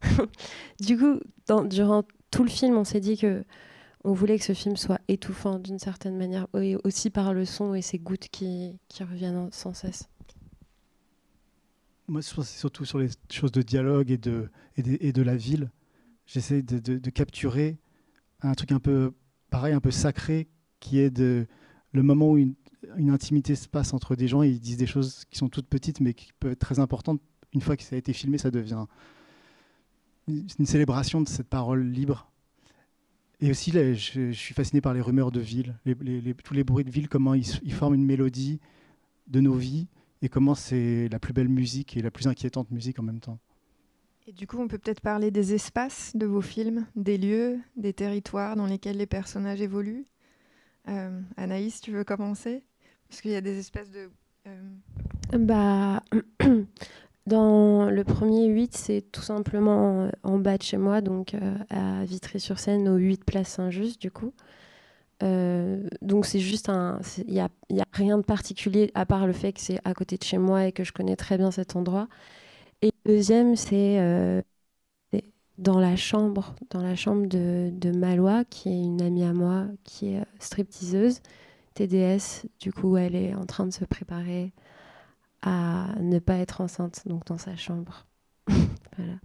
du 0.80 0.96
coup, 0.96 1.20
durant 1.66 2.04
tout 2.30 2.42
le 2.42 2.48
film, 2.48 2.78
on 2.78 2.84
s'est 2.84 3.00
dit 3.00 3.18
que 3.18 3.44
on 4.02 4.14
voulait 4.14 4.38
que 4.38 4.44
ce 4.46 4.54
film 4.54 4.78
soit 4.78 4.98
étouffant 5.08 5.58
d'une 5.58 5.78
certaine 5.78 6.16
manière, 6.16 6.46
aussi 6.84 7.10
par 7.10 7.34
le 7.34 7.44
son 7.44 7.74
et 7.74 7.82
ces 7.82 7.98
gouttes 7.98 8.28
qui, 8.30 8.78
reviennent 8.98 9.52
sans 9.52 9.74
cesse. 9.74 10.08
Moi, 12.08 12.22
c'est 12.22 12.42
surtout 12.44 12.86
sur 12.86 12.98
les 12.98 13.10
choses 13.30 13.52
de 13.52 13.60
dialogue 13.60 14.10
et 14.10 14.16
de, 14.16 15.22
la 15.22 15.36
ville. 15.36 15.70
J'essaie 16.24 16.62
de, 16.62 17.10
capturer 17.10 17.76
un 18.40 18.54
truc 18.54 18.72
un 18.72 18.80
peu 18.80 19.12
pareil, 19.50 19.74
un 19.74 19.80
peu 19.80 19.90
sacré, 19.90 20.48
qui 20.80 20.98
est 20.98 21.18
le 21.18 21.46
moment 22.02 22.30
où 22.30 22.38
une, 22.38 22.54
une 22.96 23.10
intimité 23.10 23.54
se 23.54 23.68
passe 23.68 23.94
entre 23.94 24.16
des 24.16 24.28
gens 24.28 24.42
et 24.42 24.48
ils 24.48 24.60
disent 24.60 24.76
des 24.76 24.86
choses 24.86 25.24
qui 25.30 25.38
sont 25.38 25.48
toutes 25.48 25.68
petites 25.68 26.00
mais 26.00 26.14
qui 26.14 26.30
peuvent 26.38 26.52
être 26.52 26.58
très 26.58 26.78
importantes. 26.78 27.20
Une 27.52 27.60
fois 27.60 27.76
que 27.76 27.82
ça 27.82 27.96
a 27.96 27.98
été 27.98 28.12
filmé, 28.12 28.38
ça 28.38 28.50
devient 28.50 28.86
une 30.28 30.66
célébration 30.66 31.20
de 31.20 31.28
cette 31.28 31.48
parole 31.48 31.86
libre. 31.86 32.30
Et 33.40 33.50
aussi, 33.50 33.70
là, 33.70 33.92
je, 33.92 34.32
suis 34.32 34.54
fasciné 34.54 34.80
par 34.80 34.94
les 34.94 35.00
rumeurs 35.00 35.30
de 35.30 35.40
ville, 35.40 35.76
tous 36.42 36.54
les 36.54 36.64
bruits 36.64 36.84
de 36.84 36.90
ville, 36.90 37.08
comment 37.08 37.34
ils, 37.34 37.46
ils, 37.62 37.72
forment 37.72 37.94
une 37.94 38.04
mélodie 38.04 38.60
de 39.26 39.40
nos 39.40 39.54
vies 39.54 39.88
et 40.22 40.28
comment 40.28 40.54
c'est 40.54 41.08
la 41.10 41.18
plus 41.18 41.34
belle 41.34 41.48
musique 41.48 41.96
et 41.96 42.02
la 42.02 42.10
plus 42.10 42.26
inquiétante 42.26 42.70
musique 42.70 42.98
en 42.98 43.02
même 43.02 43.20
temps. 43.20 43.38
Et 44.26 44.32
du 44.32 44.46
coup, 44.46 44.58
on 44.58 44.66
peut 44.66 44.78
peut-être 44.78 45.02
parler 45.02 45.30
des 45.30 45.54
espaces 45.54 46.16
de 46.16 46.26
vos 46.26 46.40
films, 46.40 46.86
des 46.96 47.18
lieux, 47.18 47.60
des 47.76 47.92
territoires 47.92 48.56
dans 48.56 48.66
lesquels 48.66 48.96
les 48.96 49.06
personnages 49.06 49.60
évoluent? 49.60 50.06
Euh, 50.88 51.20
Anaïs, 51.36 51.80
tu 51.80 51.92
veux 51.92 52.04
commencer? 52.04 52.62
Parce 53.08 53.20
qu'il 53.20 53.30
y 53.32 53.36
a 53.36 53.40
des 53.40 53.58
espèces 53.58 53.90
de... 53.90 54.10
Euh, 54.46 55.38
bah, 55.38 56.02
dans 57.26 57.90
le 57.90 58.04
premier 58.04 58.46
8, 58.46 58.76
c'est 58.76 59.02
tout 59.12 59.22
simplement 59.22 60.10
en 60.22 60.38
bas 60.38 60.58
de 60.58 60.62
chez 60.62 60.76
moi, 60.76 61.00
donc 61.00 61.34
euh, 61.34 61.56
à 61.70 62.04
Vitry-sur-Seine, 62.04 62.88
au 62.88 62.96
8 62.96 63.24
Place 63.24 63.48
Saint-Just, 63.48 64.00
du 64.00 64.10
coup. 64.10 64.32
donc 65.20 66.26
c'est 66.26 66.40
juste 66.40 66.68
un... 66.68 67.00
Il 67.26 67.34
n'y 67.34 67.40
a, 67.40 67.46
a 67.46 67.84
rien 67.92 68.18
de 68.18 68.22
particulier 68.22 68.90
à 68.94 69.06
part 69.06 69.26
le 69.26 69.32
fait 69.32 69.52
que 69.52 69.60
c'est 69.60 69.80
à 69.84 69.94
côté 69.94 70.16
de 70.18 70.24
chez 70.24 70.38
moi 70.38 70.66
et 70.66 70.72
que 70.72 70.84
je 70.84 70.92
connais 70.92 71.16
très 71.16 71.38
bien 71.38 71.50
cet 71.50 71.76
endroit. 71.76 72.08
Et 72.82 72.92
le 73.04 73.14
deuxième, 73.16 73.56
c'est 73.56 73.98
euh, 74.00 74.42
dans 75.58 75.78
la 75.78 75.96
chambre, 75.96 76.54
dans 76.70 76.82
la 76.82 76.96
chambre 76.96 77.26
de, 77.26 77.70
de 77.72 77.90
Malois, 77.90 78.44
qui 78.44 78.68
est 78.68 78.82
une 78.82 79.00
amie 79.02 79.24
à 79.24 79.32
moi, 79.32 79.66
qui 79.84 80.08
est 80.08 80.20
euh, 80.20 80.24
stripteaseuse, 80.38 81.20
TDS. 81.74 82.46
Du 82.60 82.72
coup, 82.72 82.96
elle 82.96 83.14
est 83.14 83.34
en 83.34 83.46
train 83.46 83.66
de 83.66 83.72
se 83.72 83.84
préparer 83.84 84.52
à 85.42 85.94
ne 86.00 86.18
pas 86.18 86.36
être 86.36 86.60
enceinte, 86.60 87.02
donc 87.06 87.24
dans 87.26 87.38
sa 87.38 87.56
chambre. 87.56 88.06
voilà. 88.96 89.18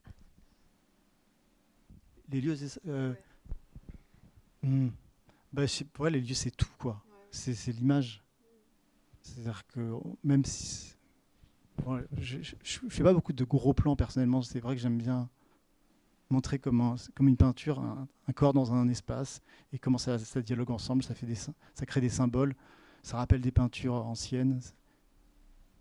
Les 2.29 2.39
lieux, 2.39 2.55
euh, 2.87 3.13
hmm. 4.63 4.89
bah, 5.51 5.63
pour 5.91 6.07
elle, 6.07 6.13
les 6.13 6.21
lieux, 6.21 6.33
c'est 6.33 6.55
tout, 6.55 6.69
quoi. 6.77 7.03
C'est 7.31 7.67
l'image. 7.67 8.23
C'est-à-dire 9.21 9.65
que 9.67 9.97
même 10.23 10.43
si 10.45 10.95
je 12.17 12.37
ne 12.37 12.89
fais 12.89 13.03
pas 13.03 13.13
beaucoup 13.13 13.33
de 13.33 13.43
gros 13.43 13.73
plans 13.73 13.95
personnellement. 13.95 14.41
C'est 14.41 14.59
vrai 14.59 14.75
que 14.75 14.81
j'aime 14.81 14.97
bien 14.97 15.29
montrer 16.31 16.59
comment, 16.59 16.95
comme 17.15 17.27
une 17.27 17.37
peinture, 17.37 17.79
un, 17.79 18.07
corps 18.33 18.53
dans 18.53 18.73
un 18.73 18.87
espace 18.87 19.41
et 19.73 19.79
comment 19.79 19.97
ça, 19.97 20.17
ça, 20.17 20.41
dialogue 20.41 20.71
ensemble. 20.71 21.03
Ça, 21.03 21.13
fait 21.13 21.25
des, 21.25 21.35
ça 21.35 21.85
crée 21.85 22.01
des 22.01 22.09
symboles. 22.09 22.55
Ça 23.03 23.17
rappelle 23.17 23.41
des 23.41 23.51
peintures 23.51 23.93
anciennes. 23.93 24.59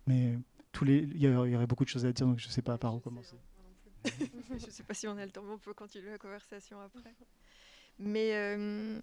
Mais 0.07 0.37
tous 0.71 0.85
les, 0.85 0.99
il 0.99 1.21
y, 1.21 1.27
aurait 1.27 1.67
beaucoup 1.67 1.83
de 1.83 1.89
choses 1.89 2.05
à 2.05 2.11
dire, 2.11 2.25
donc 2.25 2.39
je 2.39 2.47
ne 2.47 2.51
sais 2.51 2.61
pas 2.61 2.77
par 2.77 2.95
où 2.95 2.99
commencer. 2.99 3.35
je 4.05 4.65
ne 4.65 4.71
sais 4.71 4.83
pas 4.83 4.93
si 4.93 5.07
on 5.07 5.17
a 5.17 5.25
le 5.25 5.31
temps, 5.31 5.43
mais 5.43 5.53
on 5.53 5.57
peut 5.57 5.73
continuer 5.73 6.09
la 6.11 6.17
conversation 6.17 6.79
après. 6.79 7.13
Mais 7.99 8.33
euh, 8.33 8.99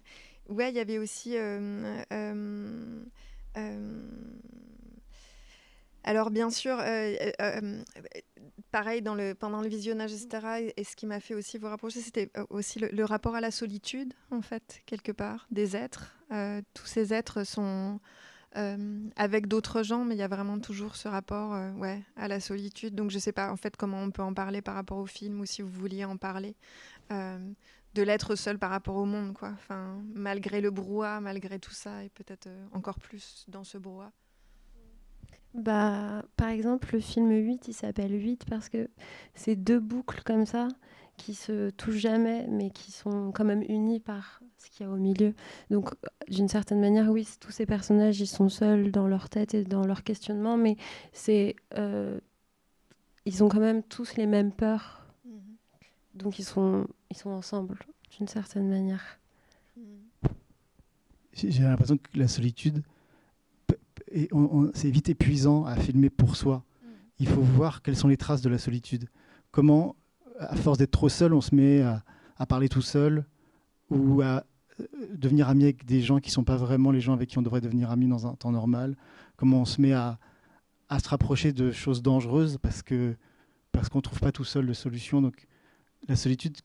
ouais, 0.49 0.71
il 0.71 0.75
y 0.75 0.79
avait 0.79 0.97
aussi. 0.97 1.37
Euh, 1.37 2.03
euh, 2.11 3.03
alors 6.03 6.31
bien 6.31 6.49
sûr, 6.49 6.77
euh, 6.79 6.83
euh, 6.85 7.31
euh, 7.41 7.83
pareil 8.71 9.01
dans 9.01 9.15
le, 9.15 9.35
pendant 9.35 9.61
le 9.61 9.67
visionnage, 9.67 10.13
etc. 10.13 10.71
Et, 10.75 10.83
ce 10.83 10.95
qui 10.95 11.05
m'a 11.05 11.19
fait 11.19 11.33
aussi 11.33 11.57
vous 11.57 11.67
rapprocher, 11.67 11.99
c'était 11.99 12.31
aussi 12.49 12.79
le, 12.79 13.03
rapport 13.05 13.35
à 13.35 13.41
la 13.41 13.51
solitude, 13.51 14.13
en 14.31 14.41
fait, 14.41 14.81
quelque 14.85 15.11
part, 15.11 15.47
des 15.51 15.75
êtres. 15.75 16.15
tous 16.73 16.85
ces 16.85 17.13
êtres 17.13 17.43
sont 17.43 17.99
avec 18.55 19.47
d'autres 19.47 19.83
gens, 19.83 20.05
mais 20.05 20.15
il 20.15 20.19
y 20.19 20.23
a 20.23 20.27
vraiment 20.27 20.59
toujours 20.59 20.95
ce 20.95 21.07
rapport 21.07 21.51
ouais, 21.77 22.01
à 22.15 22.27
la 22.27 22.39
solitude. 22.39 22.95
Donc 22.95 23.11
je 23.11 23.17
ne 23.17 23.21
sais 23.21 23.31
pas 23.31 23.51
en 23.51 23.57
fait 23.57 23.77
comment 23.77 24.01
on 24.01 24.11
peut 24.11 24.23
en 24.23 24.33
parler 24.33 24.61
par 24.61 24.75
rapport 24.75 24.97
au 24.97 25.05
film 25.05 25.39
ou 25.39 25.45
si 25.45 25.61
vous 25.61 25.69
vouliez 25.69 26.05
en 26.05 26.17
parler. 26.17 26.55
de 27.09 28.03
l'être 28.03 28.35
seul 28.35 28.57
par 28.57 28.69
rapport 28.69 28.95
au 28.95 29.05
monde, 29.05 29.33
quoi. 29.33 29.49
Enfin, 29.49 30.01
malgré 30.13 30.61
le 30.61 30.71
brouhaha, 30.71 31.19
malgré 31.19 31.59
tout 31.59 31.71
ça, 31.71 32.03
et 32.03 32.09
peut-être 32.09 32.47
encore 32.71 32.99
plus 32.99 33.45
dans 33.47 33.63
ce 33.63 33.77
brouhaha. 33.77 34.11
Bah, 35.53 36.23
par 36.37 36.49
exemple, 36.49 36.89
le 36.93 36.99
film 36.99 37.31
8, 37.31 37.67
il 37.67 37.73
s'appelle 37.73 38.13
8 38.13 38.45
parce 38.49 38.69
que 38.69 38.89
c'est 39.33 39.55
deux 39.55 39.79
boucles 39.79 40.21
comme 40.23 40.45
ça 40.45 40.67
qui 41.17 41.33
se 41.33 41.69
touchent 41.71 41.97
jamais, 41.97 42.47
mais 42.47 42.69
qui 42.69 42.91
sont 42.91 43.31
quand 43.33 43.43
même 43.43 43.63
unies 43.67 43.99
par 43.99 44.41
ce 44.57 44.69
qu'il 44.69 44.85
y 44.85 44.89
a 44.89 44.91
au 44.91 44.95
milieu. 44.95 45.33
Donc, 45.69 45.89
d'une 46.29 46.47
certaine 46.47 46.79
manière, 46.79 47.09
oui, 47.09 47.27
tous 47.39 47.51
ces 47.51 47.65
personnages, 47.65 48.19
ils 48.21 48.27
sont 48.27 48.47
seuls 48.47 48.91
dans 48.91 49.07
leur 49.07 49.27
tête 49.29 49.53
et 49.53 49.63
dans 49.63 49.85
leur 49.85 50.03
questionnement, 50.03 50.55
mais 50.55 50.77
c'est, 51.11 51.55
euh, 51.77 52.19
ils 53.25 53.43
ont 53.43 53.49
quand 53.49 53.59
même 53.59 53.83
tous 53.83 54.15
les 54.15 54.27
mêmes 54.27 54.53
peurs. 54.53 55.05
Mhm. 55.25 55.41
Donc, 56.15 56.39
ils 56.39 56.45
sont, 56.45 56.87
ils 57.11 57.17
sont 57.17 57.31
ensemble, 57.31 57.79
d'une 58.17 58.27
certaine 58.27 58.69
manière. 58.69 59.19
J'ai 61.33 61.63
l'impression 61.63 61.97
que 61.97 62.17
la 62.17 62.27
solitude, 62.27 62.83
et 64.11 64.29
c'est 64.73 64.89
vite 64.89 65.09
épuisant 65.09 65.65
à 65.65 65.75
filmer 65.75 66.09
pour 66.09 66.35
soi. 66.35 66.63
Mm. 66.81 66.87
Il 67.19 67.27
faut 67.27 67.41
voir 67.41 67.81
quelles 67.81 67.95
sont 67.95 68.07
les 68.07 68.17
traces 68.17 68.41
de 68.41 68.49
la 68.49 68.57
solitude. 68.57 69.07
Comment, 69.51 69.95
à 70.39 70.55
force 70.55 70.77
d'être 70.77 70.91
trop 70.91 71.09
seul, 71.09 71.33
on 71.33 71.41
se 71.41 71.53
met 71.53 71.81
à, 71.81 72.03
parler 72.47 72.69
tout 72.69 72.81
seul 72.81 73.25
ou 73.89 74.21
à 74.21 74.45
euh, 74.79 74.85
devenir 75.13 75.49
ami 75.49 75.63
avec 75.63 75.85
des 75.85 76.01
gens 76.01 76.19
qui 76.19 76.29
ne 76.29 76.33
sont 76.33 76.43
pas 76.43 76.55
vraiment 76.55 76.91
les 76.91 77.01
gens 77.01 77.13
avec 77.13 77.29
qui 77.29 77.37
on 77.37 77.41
devrait 77.41 77.61
devenir 77.61 77.91
ami 77.91 78.07
dans 78.07 78.27
un 78.27 78.35
temps 78.35 78.51
normal? 78.51 78.95
Comment 79.35 79.61
on 79.61 79.65
se 79.65 79.81
met 79.81 79.93
à, 79.93 80.19
à 80.87 80.99
se 80.99 81.09
rapprocher 81.09 81.51
de 81.51 81.71
choses 81.71 82.01
dangereuses 82.01 82.57
parce 82.61 82.81
que 82.81 83.15
parce 83.71 83.87
qu'on 83.89 83.99
ne 83.99 84.03
trouve 84.03 84.19
pas 84.19 84.31
tout 84.31 84.43
seul 84.43 84.65
de 84.65 84.73
solution? 84.73 85.21
Donc 85.21 85.45
la 86.07 86.15
solitude, 86.15 86.57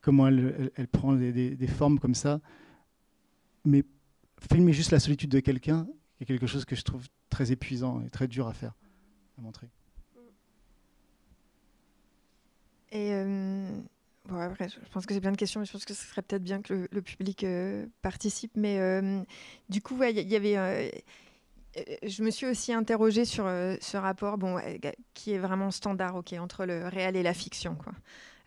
comment 0.00 0.26
elle, 0.26 0.70
elle, 0.76 0.88
prend 0.88 1.14
des, 1.14 1.32
des, 1.32 1.66
formes 1.66 1.98
comme 1.98 2.14
ça? 2.14 2.40
Mais 3.64 3.84
filmer 4.50 4.72
juste 4.72 4.90
la 4.90 5.00
solitude 5.00 5.30
de 5.30 5.40
quelqu'un, 5.40 5.86
est 6.20 6.24
quelque 6.24 6.46
chose 6.46 6.64
que 6.64 6.76
je 6.76 6.82
trouve 6.82 7.06
très 7.30 7.52
épuisant 7.52 8.00
et 8.02 8.10
très 8.10 8.28
dur 8.28 8.46
à 8.46 8.52
faire, 8.52 8.74
à 9.38 9.42
montrer. 9.42 9.68
Et 12.92 13.12
euh, 13.12 13.68
après, 14.30 14.68
je 14.68 14.76
pense 14.92 15.04
que 15.04 15.12
j'ai 15.12 15.20
plein 15.20 15.32
de 15.32 15.36
questions, 15.36 15.60
mais 15.60 15.66
je 15.66 15.72
pense 15.72 15.84
que 15.84 15.94
ce 15.94 16.06
serait 16.06 16.22
peut-être 16.22 16.44
bien 16.44 16.62
que 16.62 16.88
le, 16.90 17.02
public 17.02 17.42
euh, 17.42 17.86
participe. 18.02 18.52
Mais 18.56 18.78
euh, 18.78 19.20
du 19.68 19.82
coup, 19.82 20.00
il 20.02 20.16
y, 20.16 20.36
avait. 20.36 21.04
je 21.74 22.22
me 22.22 22.30
suis 22.30 22.46
aussi 22.46 22.72
interrogée 22.72 23.24
sur 23.24 23.44
ce 23.44 23.96
rapport, 23.96 24.38
bon, 24.38 24.60
qui 25.12 25.32
est 25.32 25.38
vraiment 25.38 25.72
standard, 25.72 26.14
ok, 26.14 26.34
entre 26.34 26.66
le 26.66 26.86
réel 26.86 27.16
et 27.16 27.24
la 27.24 27.34
fiction, 27.34 27.74
quoi. 27.74 27.92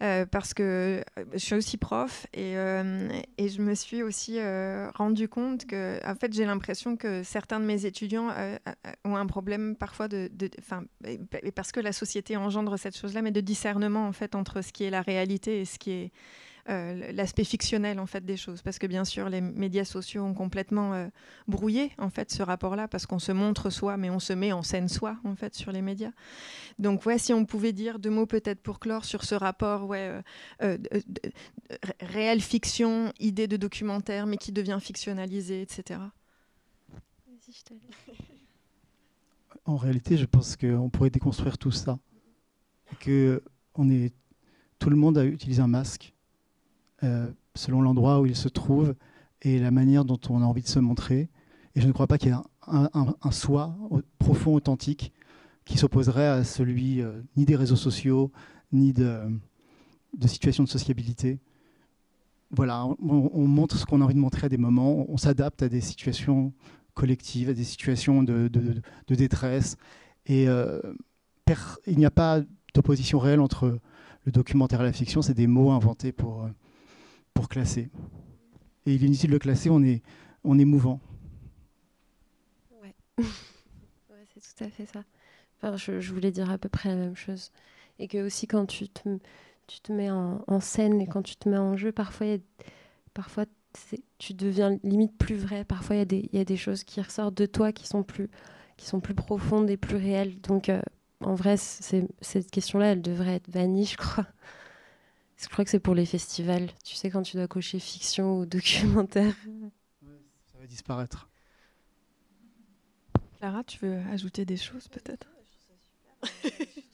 Euh, 0.03 0.27
parce 0.27 0.53
que 0.53 1.01
euh, 1.17 1.25
je 1.33 1.39
suis 1.39 1.55
aussi 1.55 1.77
prof 1.77 2.27
et, 2.31 2.55
euh, 2.55 3.09
et 3.39 3.49
je 3.49 3.63
me 3.63 3.73
suis 3.73 4.03
aussi 4.03 4.39
rendu 4.93 5.27
compte 5.27 5.65
que, 5.65 5.99
en 6.07 6.13
fait, 6.13 6.33
j'ai 6.33 6.45
l'impression 6.45 6.95
que 6.97 7.23
certains 7.23 7.59
de 7.59 7.65
mes 7.65 7.85
étudiants 7.85 8.29
ont 9.05 9.15
un 9.15 9.25
problème 9.25 9.75
parfois 9.75 10.07
de, 10.07 10.29
enfin, 10.59 10.83
parce 11.55 11.71
que 11.71 11.79
la 11.79 11.93
société 11.93 12.37
engendre 12.37 12.77
cette 12.77 12.95
chose-là, 12.95 13.21
mais 13.21 13.31
de 13.31 13.41
discernement 13.41 14.07
en 14.07 14.11
fait 14.11 14.35
entre 14.35 14.61
ce 14.61 14.71
qui 14.71 14.83
est 14.83 14.89
la 14.89 15.01
réalité 15.01 15.61
et 15.61 15.65
ce 15.65 15.79
qui 15.79 15.91
est 15.91 16.11
euh, 16.69 17.11
l'aspect 17.13 17.43
fictionnel 17.43 17.99
en 17.99 18.05
fait 18.05 18.25
des 18.25 18.35
choses 18.35 18.61
parce 18.61 18.77
que 18.77 18.87
bien 18.87 19.05
sûr 19.05 19.29
les 19.29 19.39
médias 19.39 19.85
sociaux 19.85 20.23
ont 20.23 20.33
complètement 20.33 20.93
euh, 20.93 21.07
brouillé 21.47 21.91
en 21.97 22.09
fait 22.09 22.29
ce 22.29 22.43
rapport-là 22.43 22.87
parce 22.87 23.05
qu'on 23.05 23.19
se 23.19 23.31
montre 23.31 23.69
soi 23.69 23.95
mais 23.95 24.09
on 24.09 24.19
se 24.19 24.33
met 24.33 24.51
en 24.51 24.63
scène 24.63 24.89
soi 24.89 25.17
en 25.23 25.35
fait 25.35 25.55
sur 25.55 25.71
les 25.71 25.81
médias. 25.81 26.11
Donc 26.77 27.05
ouais 27.05 27.17
si 27.17 27.33
on 27.33 27.45
pouvait 27.45 27.71
dire 27.71 27.99
deux 27.99 28.09
mots 28.09 28.25
peut-être 28.25 28.61
pour 28.61 28.79
clore 28.79 29.05
sur 29.05 29.23
ce 29.23 29.35
rapport 29.35 29.85
ouais 29.85 30.21
euh, 30.61 30.77
réelle 32.01 32.41
fiction 32.41 33.13
idée 33.19 33.47
de 33.47 33.55
documentaire 33.55 34.27
mais 34.27 34.37
qui 34.37 34.51
devient 34.51 34.79
fictionnalisé 34.81 35.61
etc. 35.61 35.99
En 39.65 39.75
réalité, 39.75 40.17
je 40.17 40.25
pense 40.25 40.55
qu'on 40.55 40.89
pourrait 40.89 41.09
déconstruire 41.09 41.57
tout 41.57 41.71
ça. 41.71 41.99
Que 42.99 43.43
on 43.75 43.89
est, 43.89 44.13
tout 44.79 44.89
le 44.89 44.95
monde 44.95 45.17
a 45.17 45.25
utilisé 45.25 45.61
un 45.61 45.67
masque 45.67 46.13
euh, 47.03 47.27
selon 47.55 47.81
l'endroit 47.81 48.21
où 48.21 48.25
il 48.25 48.35
se 48.35 48.49
trouve 48.49 48.95
et 49.41 49.59
la 49.59 49.71
manière 49.71 50.05
dont 50.05 50.19
on 50.29 50.41
a 50.41 50.45
envie 50.45 50.63
de 50.63 50.67
se 50.67 50.79
montrer. 50.79 51.29
Et 51.75 51.81
je 51.81 51.87
ne 51.87 51.91
crois 51.91 52.07
pas 52.07 52.17
qu'il 52.17 52.29
y 52.29 52.33
ait 52.33 52.37
un, 52.67 53.31
soi 53.31 53.77
profond, 54.17 54.55
authentique, 54.55 55.13
qui 55.65 55.77
s'opposerait 55.77 56.27
à 56.27 56.43
celui 56.43 57.01
euh, 57.01 57.21
ni 57.35 57.45
des 57.45 57.55
réseaux 57.55 57.75
sociaux, 57.75 58.31
ni 58.71 58.93
de, 58.93 59.19
situations 60.25 60.63
de 60.63 60.69
sociabilité. 60.69 61.39
Voilà, 62.49 62.85
on, 62.85 63.47
montre 63.47 63.77
ce 63.77 63.85
qu'on 63.85 64.01
a 64.01 64.05
envie 64.05 64.15
de 64.15 64.19
montrer 64.19 64.45
à 64.45 64.49
des 64.49 64.57
moments, 64.57 65.05
on, 65.09 65.17
s'adapte 65.17 65.61
à 65.61 65.69
des 65.69 65.81
situations 65.81 66.53
collectives, 66.93 67.49
à 67.49 67.53
des 67.53 67.65
situations 67.65 68.23
de, 68.23 68.47
de, 68.47 69.15
détresse. 69.15 69.75
Et 70.25 70.47
euh, 70.47 70.81
il 71.85 71.97
n'y 71.97 72.05
a 72.05 72.11
pas 72.11 72.41
d'opposition 72.73 73.19
réelle 73.19 73.41
entre 73.41 73.79
le 74.25 74.31
documentaire 74.31 74.81
et 74.81 74.85
la 74.85 74.93
fiction, 74.93 75.21
c'est 75.21 75.33
des 75.33 75.47
mots 75.47 75.71
inventés 75.71 76.11
pour, 76.11 76.47
classer. 77.45 77.89
Et 78.85 78.95
il 78.95 79.03
est 79.03 79.07
inutile 79.07 79.31
de 79.31 79.37
classer, 79.37 79.69
on 79.69 79.83
est, 79.83 80.01
on 80.43 80.57
est 80.57 80.65
mouvant. 80.65 80.99
ouais, 82.81 82.95
c'est 84.39 84.55
tout 84.55 84.63
à 84.63 84.69
fait 84.69 84.85
ça. 84.85 85.03
Enfin, 85.57 85.77
je, 85.77 86.13
voulais 86.13 86.31
dire 86.31 86.49
à 86.51 86.57
peu 86.57 86.69
près 86.69 86.89
la 86.89 86.95
même 86.95 87.15
chose. 87.15 87.51
Et 87.99 88.07
que 88.07 88.25
aussi 88.25 88.47
quand 88.47 88.65
tu 88.65 88.89
te, 88.89 89.17
tu 89.67 89.79
te 89.79 89.91
mets 89.91 90.11
en, 90.11 90.43
en 90.47 90.59
scène 90.59 91.01
et 91.01 91.07
quand 91.07 91.23
tu 91.23 91.35
te 91.35 91.49
mets 91.49 91.57
en 91.57 91.75
jeu, 91.75 91.91
parfois, 91.91 92.27
y 92.27 92.33
a, 92.33 92.37
parfois 93.13 93.45
tu 94.17 94.33
deviens 94.33 94.77
limite 94.83 95.17
plus 95.17 95.35
vrai. 95.35 95.63
Parfois, 95.63 95.95
il 95.95 96.13
y, 96.13 96.37
y, 96.37 96.39
a 96.39 96.45
des 96.45 96.57
choses 96.57 96.83
qui 96.83 97.01
ressortent 97.01 97.37
de 97.37 97.45
toi 97.45 97.71
qui 97.71 97.87
sont 97.87 98.03
plus, 98.03 98.29
qui 98.77 98.85
sont 98.85 98.99
plus 98.99 99.13
profondes 99.13 99.69
et 99.69 99.77
plus 99.77 99.97
réelles. 99.97 100.39
Donc, 100.41 100.69
euh, 100.69 100.81
en 101.21 101.35
vrai, 101.35 101.57
cette 101.57 102.51
question-là, 102.51 102.91
elle 102.91 103.01
devrait 103.01 103.35
être 103.35 103.49
bannie, 103.49 103.85
je 103.85 103.97
crois. 103.97 104.25
Je 105.37 105.47
crois 105.49 105.63
que 105.63 105.71
c'est 105.71 105.79
pour 105.79 105.93
les 105.95 106.05
festivals. 106.05 106.69
Tu 106.83 106.95
sais, 106.95 107.09
quand 107.09 107.21
tu 107.21 107.37
dois 107.37 107.47
cocher 107.47 107.79
fiction 107.79 108.39
ou 108.39 108.45
documentaire. 108.45 109.35
ça 110.51 110.59
va 110.59 110.65
disparaître. 110.65 111.29
Clara, 113.37 113.63
tu 113.63 113.77
veux 113.85 113.99
ajouter 114.11 114.45
des 114.45 114.57
choses 114.57 114.87
peut-être? 114.87 115.27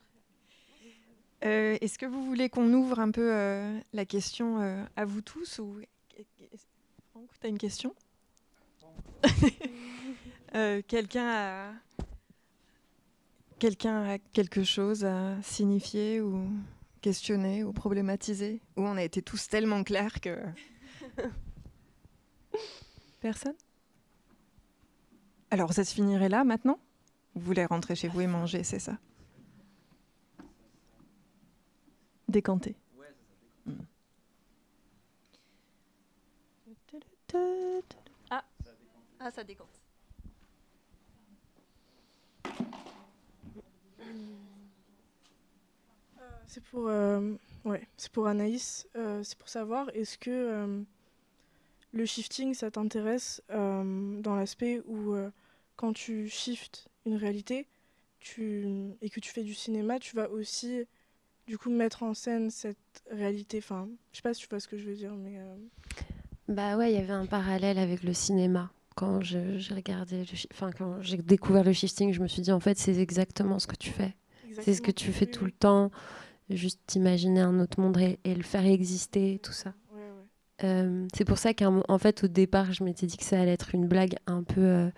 Euh, 1.45 1.77
Est-ce 1.81 1.99
que 1.99 2.05
vous 2.05 2.23
voulez 2.23 2.47
qu'on 2.47 2.71
ouvre 2.71 2.99
un 3.01 3.11
peu 3.11 3.33
euh, 3.33 3.77
la 3.91 4.05
question 4.05 4.61
euh, 4.61 4.81
à 4.95 5.03
vous 5.03 5.19
tous 5.21 5.59
ou 5.59 5.75
Franck, 7.11 7.27
tu 7.37 7.45
as 7.45 7.49
une 7.49 7.57
question? 7.57 7.93
Quelqu'un 10.87 11.27
a... 11.27 11.73
Quelqu'un 13.59 14.03
a 14.09 14.17
quelque 14.19 14.63
chose 14.63 15.03
à 15.03 15.35
signifier 15.41 16.21
ou 16.21 16.47
questionner 17.03 17.65
ou 17.65 17.73
problématiser 17.73 18.61
Ou 18.77 18.81
on 18.83 18.95
a 18.95 19.03
été 19.03 19.21
tous 19.21 19.49
tellement 19.49 19.83
clairs 19.83 20.21
que... 20.21 20.39
Personne? 23.19 23.55
Alors 25.51 25.73
ça 25.73 25.83
se 25.83 25.93
finirait 25.93 26.29
là 26.29 26.45
maintenant? 26.45 26.79
Vous 27.35 27.41
voulez 27.41 27.65
rentrer 27.65 27.95
chez 27.95 28.07
vous 28.07 28.21
et 28.21 28.27
manger, 28.27 28.63
c'est 28.63 28.79
ça? 28.79 28.97
Décanter. 32.29 32.77
Ah. 38.29 38.43
ah, 39.19 39.31
ça 39.31 39.43
décante. 39.43 39.81
C'est 46.53 46.61
pour, 46.65 46.87
euh, 46.87 47.33
ouais, 47.65 47.81
c'est 47.97 48.11
pour 48.11 48.27
Anaïs. 48.27 48.87
Euh, 48.95 49.21
c'est 49.23 49.35
pour 49.39 49.49
savoir, 49.49 49.89
est-ce 49.95 50.19
que 50.19 50.29
euh, 50.29 50.83
le 51.93 52.05
shifting, 52.05 52.53
ça 52.53 52.69
t'intéresse 52.69 53.41
dans 53.49 54.35
l'aspect 54.35 54.83
où 54.87 55.15
quand 55.75 55.93
tu 55.93 56.29
shifts 56.29 56.89
une 57.07 57.15
réalité 57.15 57.65
tu, 58.19 58.67
et 59.01 59.09
que 59.09 59.19
tu 59.19 59.31
fais 59.31 59.41
du 59.41 59.55
cinéma, 59.55 59.97
tu 59.97 60.15
vas 60.15 60.29
aussi 60.29 60.83
du 61.47 61.57
coup 61.57 61.71
mettre 61.71 62.03
en 62.03 62.13
scène 62.13 62.51
cette 62.51 62.77
réalité? 63.09 63.57
Enfin, 63.57 63.89
je 64.11 64.17
sais 64.17 64.21
pas 64.21 64.35
si 64.35 64.41
tu 64.41 64.47
vois 64.47 64.59
ce 64.59 64.67
que 64.67 64.77
je 64.77 64.83
veux 64.83 64.95
dire, 64.95 65.15
mais. 65.15 65.39
Bah 66.47 66.77
ouais, 66.77 66.91
il 66.91 66.95
y 66.95 67.01
avait 67.01 67.13
un 67.13 67.25
parallèle 67.25 67.79
avec 67.79 68.03
le 68.03 68.13
cinéma. 68.13 68.71
Quand 68.93 69.21
j'ai 69.21 69.57
regardé, 69.73 70.23
enfin 70.51 70.71
quand 70.71 71.01
j'ai 71.01 71.17
découvert 71.17 71.63
le 71.63 71.73
shifting, 71.73 72.13
je 72.13 72.21
me 72.21 72.27
suis 72.27 72.43
dit 72.43 72.51
en 72.51 72.59
fait 72.59 72.77
c'est 72.77 72.99
exactement 72.99 73.57
ce 73.57 73.65
que 73.65 73.75
tu 73.75 73.89
fais. 73.89 74.13
C'est 74.61 74.75
ce 74.75 74.83
que 74.83 74.91
tu 74.91 75.11
fais 75.11 75.25
tout 75.25 75.45
le 75.45 75.51
temps 75.51 75.89
juste 76.55 76.95
imaginer 76.95 77.41
un 77.41 77.59
autre 77.59 77.79
monde 77.79 77.97
et, 77.97 78.19
et 78.23 78.35
le 78.35 78.43
faire 78.43 78.65
exister, 78.65 79.39
tout 79.41 79.51
ça. 79.51 79.73
Ouais, 79.93 79.99
ouais. 79.99 80.65
Euh, 80.65 81.07
c'est 81.15 81.25
pour 81.25 81.37
ça 81.37 81.53
qu'en 81.53 81.97
fait, 81.97 82.23
au 82.23 82.27
départ, 82.27 82.71
je 82.73 82.83
m'étais 82.83 83.05
dit 83.05 83.17
que 83.17 83.23
ça 83.23 83.39
allait 83.39 83.53
être 83.53 83.73
une 83.75 83.87
blague 83.87 84.15
un 84.27 84.43
peu, 84.43 84.61
euh, 84.61 84.89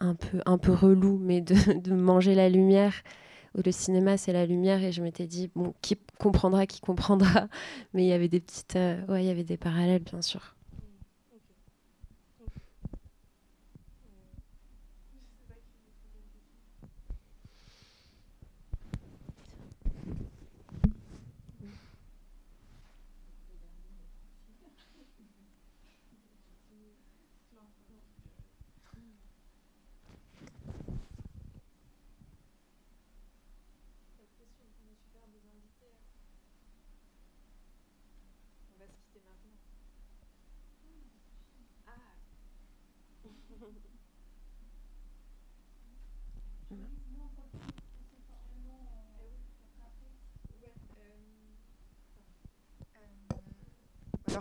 un 0.00 0.14
peu, 0.14 0.40
un 0.46 0.58
peu 0.58 0.72
relou, 0.72 1.18
mais 1.18 1.40
de, 1.40 1.54
de 1.80 1.94
manger 1.94 2.34
la 2.34 2.48
lumière. 2.48 2.94
Le 3.64 3.70
cinéma, 3.70 4.16
c'est 4.16 4.32
la 4.32 4.46
lumière, 4.46 4.82
et 4.82 4.90
je 4.90 5.00
m'étais 5.00 5.26
dit, 5.26 5.48
bon, 5.54 5.74
qui 5.80 5.96
comprendra, 6.18 6.66
qui 6.66 6.80
comprendra. 6.80 7.46
Mais 7.94 8.04
il 8.04 8.08
y 8.08 8.12
avait 8.12 8.26
des 8.26 8.40
petites, 8.40 8.74
euh, 8.74 9.00
ouais, 9.06 9.22
il 9.22 9.26
y 9.28 9.30
avait 9.30 9.44
des 9.44 9.56
parallèles, 9.56 10.02
bien 10.02 10.22
sûr. 10.22 10.56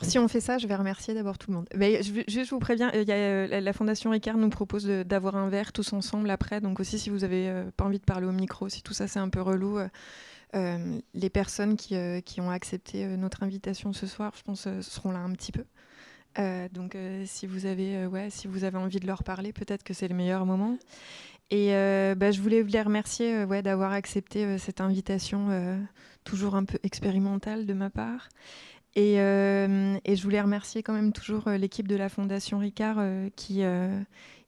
Si 0.04 0.20
on 0.20 0.28
fait 0.28 0.42
ça, 0.42 0.58
je 0.58 0.68
vais 0.68 0.76
remercier 0.76 1.14
d'abord 1.14 1.38
tout 1.38 1.50
le 1.50 1.58
monde. 1.58 1.70
Mais 1.76 2.02
je, 2.04 2.50
vous 2.50 2.60
préviens, 2.60 2.92
euh, 2.94 3.62
la 3.62 3.74
Fondation 3.74 4.12
Ricard 4.12 4.38
nous 4.38 4.50
propose 4.50 4.86
d'avoir 4.86 5.36
un 5.36 5.50
verre 5.50 5.72
tous 5.72 5.94
ensemble 5.94 6.30
après. 6.30 6.62
Donc 6.62 6.80
aussi 6.80 7.00
si 7.00 7.10
vous 7.10 7.24
avez 7.24 7.50
euh, 7.50 7.72
pas 7.76 7.86
envie 7.86 8.00
de 8.00 8.04
parler 8.04 8.28
au 8.28 8.32
micro, 8.32 8.70
si 8.70 8.84
tout 8.84 8.94
ça 8.94 9.08
c'est 9.08 9.20
un 9.20 9.30
peu 9.30 9.42
relou, 9.42 9.78
euh, 9.78 9.88
euh 10.56 11.00
les 11.14 11.30
personnes 11.30 11.78
qui, 11.78 11.96
qui 12.24 12.42
ont 12.42 12.52
accepté 12.52 13.06
notre 13.18 13.44
invitation 13.44 13.94
ce 13.94 14.06
soir, 14.06 14.34
je 14.38 14.44
pense, 14.44 14.68
seront 14.82 15.12
là 15.12 15.20
un 15.20 15.32
petit 15.32 15.52
peu. 15.52 15.64
donc 16.72 16.98
si 17.26 17.48
vous 17.48 17.66
avez, 17.66 18.06
ouais, 18.06 18.30
si 18.30 18.48
vous 18.48 18.66
avez 18.66 18.78
envie 18.78 19.00
de 19.00 19.08
leur 19.08 19.24
parler, 19.24 19.54
peut-être 19.54 19.84
que 19.84 19.94
c'est 19.94 20.08
le 20.08 20.16
meilleur 20.16 20.46
moment. 20.46 20.78
Et 21.50 21.70
bah, 22.16 22.32
je 22.32 22.42
voulais 22.42 22.62
les 22.64 22.82
remercier 22.82 23.46
ouais, 23.46 23.62
d'avoir 23.62 23.94
accepté 23.94 24.58
cette 24.58 24.82
invitation 24.82 25.80
toujours 26.24 26.56
un 26.56 26.66
peu 26.66 26.80
expérimentale 26.84 27.66
de 27.66 27.74
ma 27.74 27.90
part. 27.90 28.30
Et, 28.96 29.16
euh, 29.18 29.98
et, 30.06 30.16
je 30.16 30.24
voulais 30.24 30.42
remercier 30.42 30.84
quand 30.84 30.94
même 30.94 31.14
toujours 31.14 31.48
euh, 31.48 31.58
l'équipe 31.58 31.88
de 31.88 31.96
la 31.96 32.10
Fondation 32.10 32.60
Ricard 32.60 32.98
euh, 33.00 33.30
qui, 33.36 33.64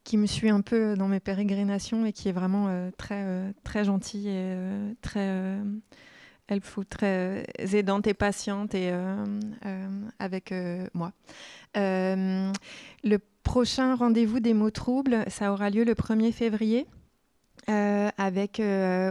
qui 0.03 0.17
me 0.17 0.27
suit 0.27 0.49
un 0.49 0.61
peu 0.61 0.95
dans 0.95 1.07
mes 1.07 1.19
pérégrinations 1.19 2.05
et 2.05 2.13
qui 2.13 2.29
est 2.29 2.31
vraiment 2.31 2.91
très, 2.97 3.53
très 3.63 3.83
gentille 3.83 4.29
et 4.29 4.55
très 5.01 5.57
très 6.89 7.43
aidante 7.73 8.05
et 8.05 8.13
patiente 8.13 8.75
et, 8.75 8.93
avec 10.19 10.53
moi. 10.93 11.11
le 11.73 13.17
prochain 13.41 13.95
rendez-vous 13.95 14.39
des 14.39 14.53
mots 14.53 14.69
troubles, 14.69 15.23
ça 15.27 15.51
aura 15.51 15.71
lieu 15.71 15.83
le 15.83 15.95
1er 15.95 16.31
février. 16.31 16.85
avec 17.67 18.61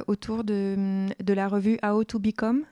autour 0.07 0.45
de, 0.45 1.09
de 1.21 1.33
la 1.33 1.49
revue 1.49 1.79
How 1.83 2.05
to 2.05 2.21
Become 2.21 2.65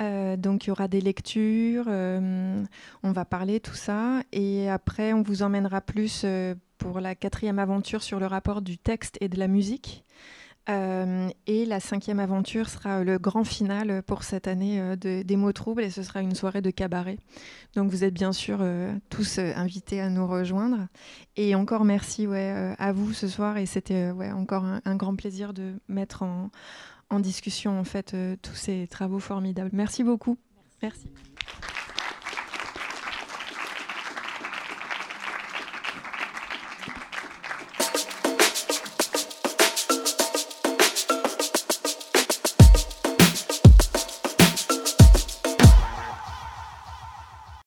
euh, 0.00 0.36
donc 0.36 0.64
il 0.64 0.68
y 0.68 0.70
aura 0.70 0.88
des 0.88 1.00
lectures, 1.00 1.86
euh, 1.88 2.62
on 3.02 3.12
va 3.12 3.24
parler 3.24 3.60
tout 3.60 3.74
ça, 3.74 4.22
et 4.32 4.70
après 4.70 5.12
on 5.12 5.22
vous 5.22 5.42
emmènera 5.42 5.80
plus 5.80 6.22
euh, 6.24 6.54
pour 6.78 7.00
la 7.00 7.14
quatrième 7.14 7.58
aventure 7.58 8.02
sur 8.02 8.20
le 8.20 8.26
rapport 8.26 8.62
du 8.62 8.78
texte 8.78 9.18
et 9.20 9.28
de 9.28 9.38
la 9.38 9.48
musique. 9.48 10.04
Et 11.46 11.64
la 11.64 11.80
cinquième 11.80 12.20
aventure 12.20 12.68
sera 12.68 13.02
le 13.02 13.18
grand 13.18 13.42
final 13.42 14.02
pour 14.02 14.22
cette 14.22 14.46
année 14.46 14.78
de, 14.98 15.22
des 15.22 15.36
mots 15.36 15.54
troubles 15.54 15.82
et 15.82 15.88
ce 15.88 16.02
sera 16.02 16.20
une 16.20 16.34
soirée 16.34 16.60
de 16.60 16.68
cabaret. 16.68 17.16
Donc 17.74 17.90
vous 17.90 18.04
êtes 18.04 18.12
bien 18.12 18.32
sûr 18.32 18.62
tous 19.08 19.38
invités 19.38 19.98
à 20.02 20.10
nous 20.10 20.26
rejoindre. 20.26 20.88
Et 21.36 21.54
encore 21.54 21.86
merci 21.86 22.26
ouais, 22.26 22.74
à 22.78 22.92
vous 22.92 23.14
ce 23.14 23.28
soir 23.28 23.56
et 23.56 23.64
c'était 23.64 24.10
ouais, 24.10 24.30
encore 24.30 24.66
un, 24.66 24.82
un, 24.84 24.96
grand 24.96 25.16
plaisir 25.16 25.54
de 25.54 25.72
mettre 25.88 26.22
en, 26.22 26.50
en 27.10 27.20
discussion 27.20 27.78
en 27.78 27.84
fait 27.84 28.16
tous 28.42 28.54
ces 28.54 28.86
travaux 28.86 29.18
formidables. 29.20 29.70
Merci 29.72 30.04
beaucoup. 30.04 30.38
Merci. 30.82 31.06
merci. 31.08 31.28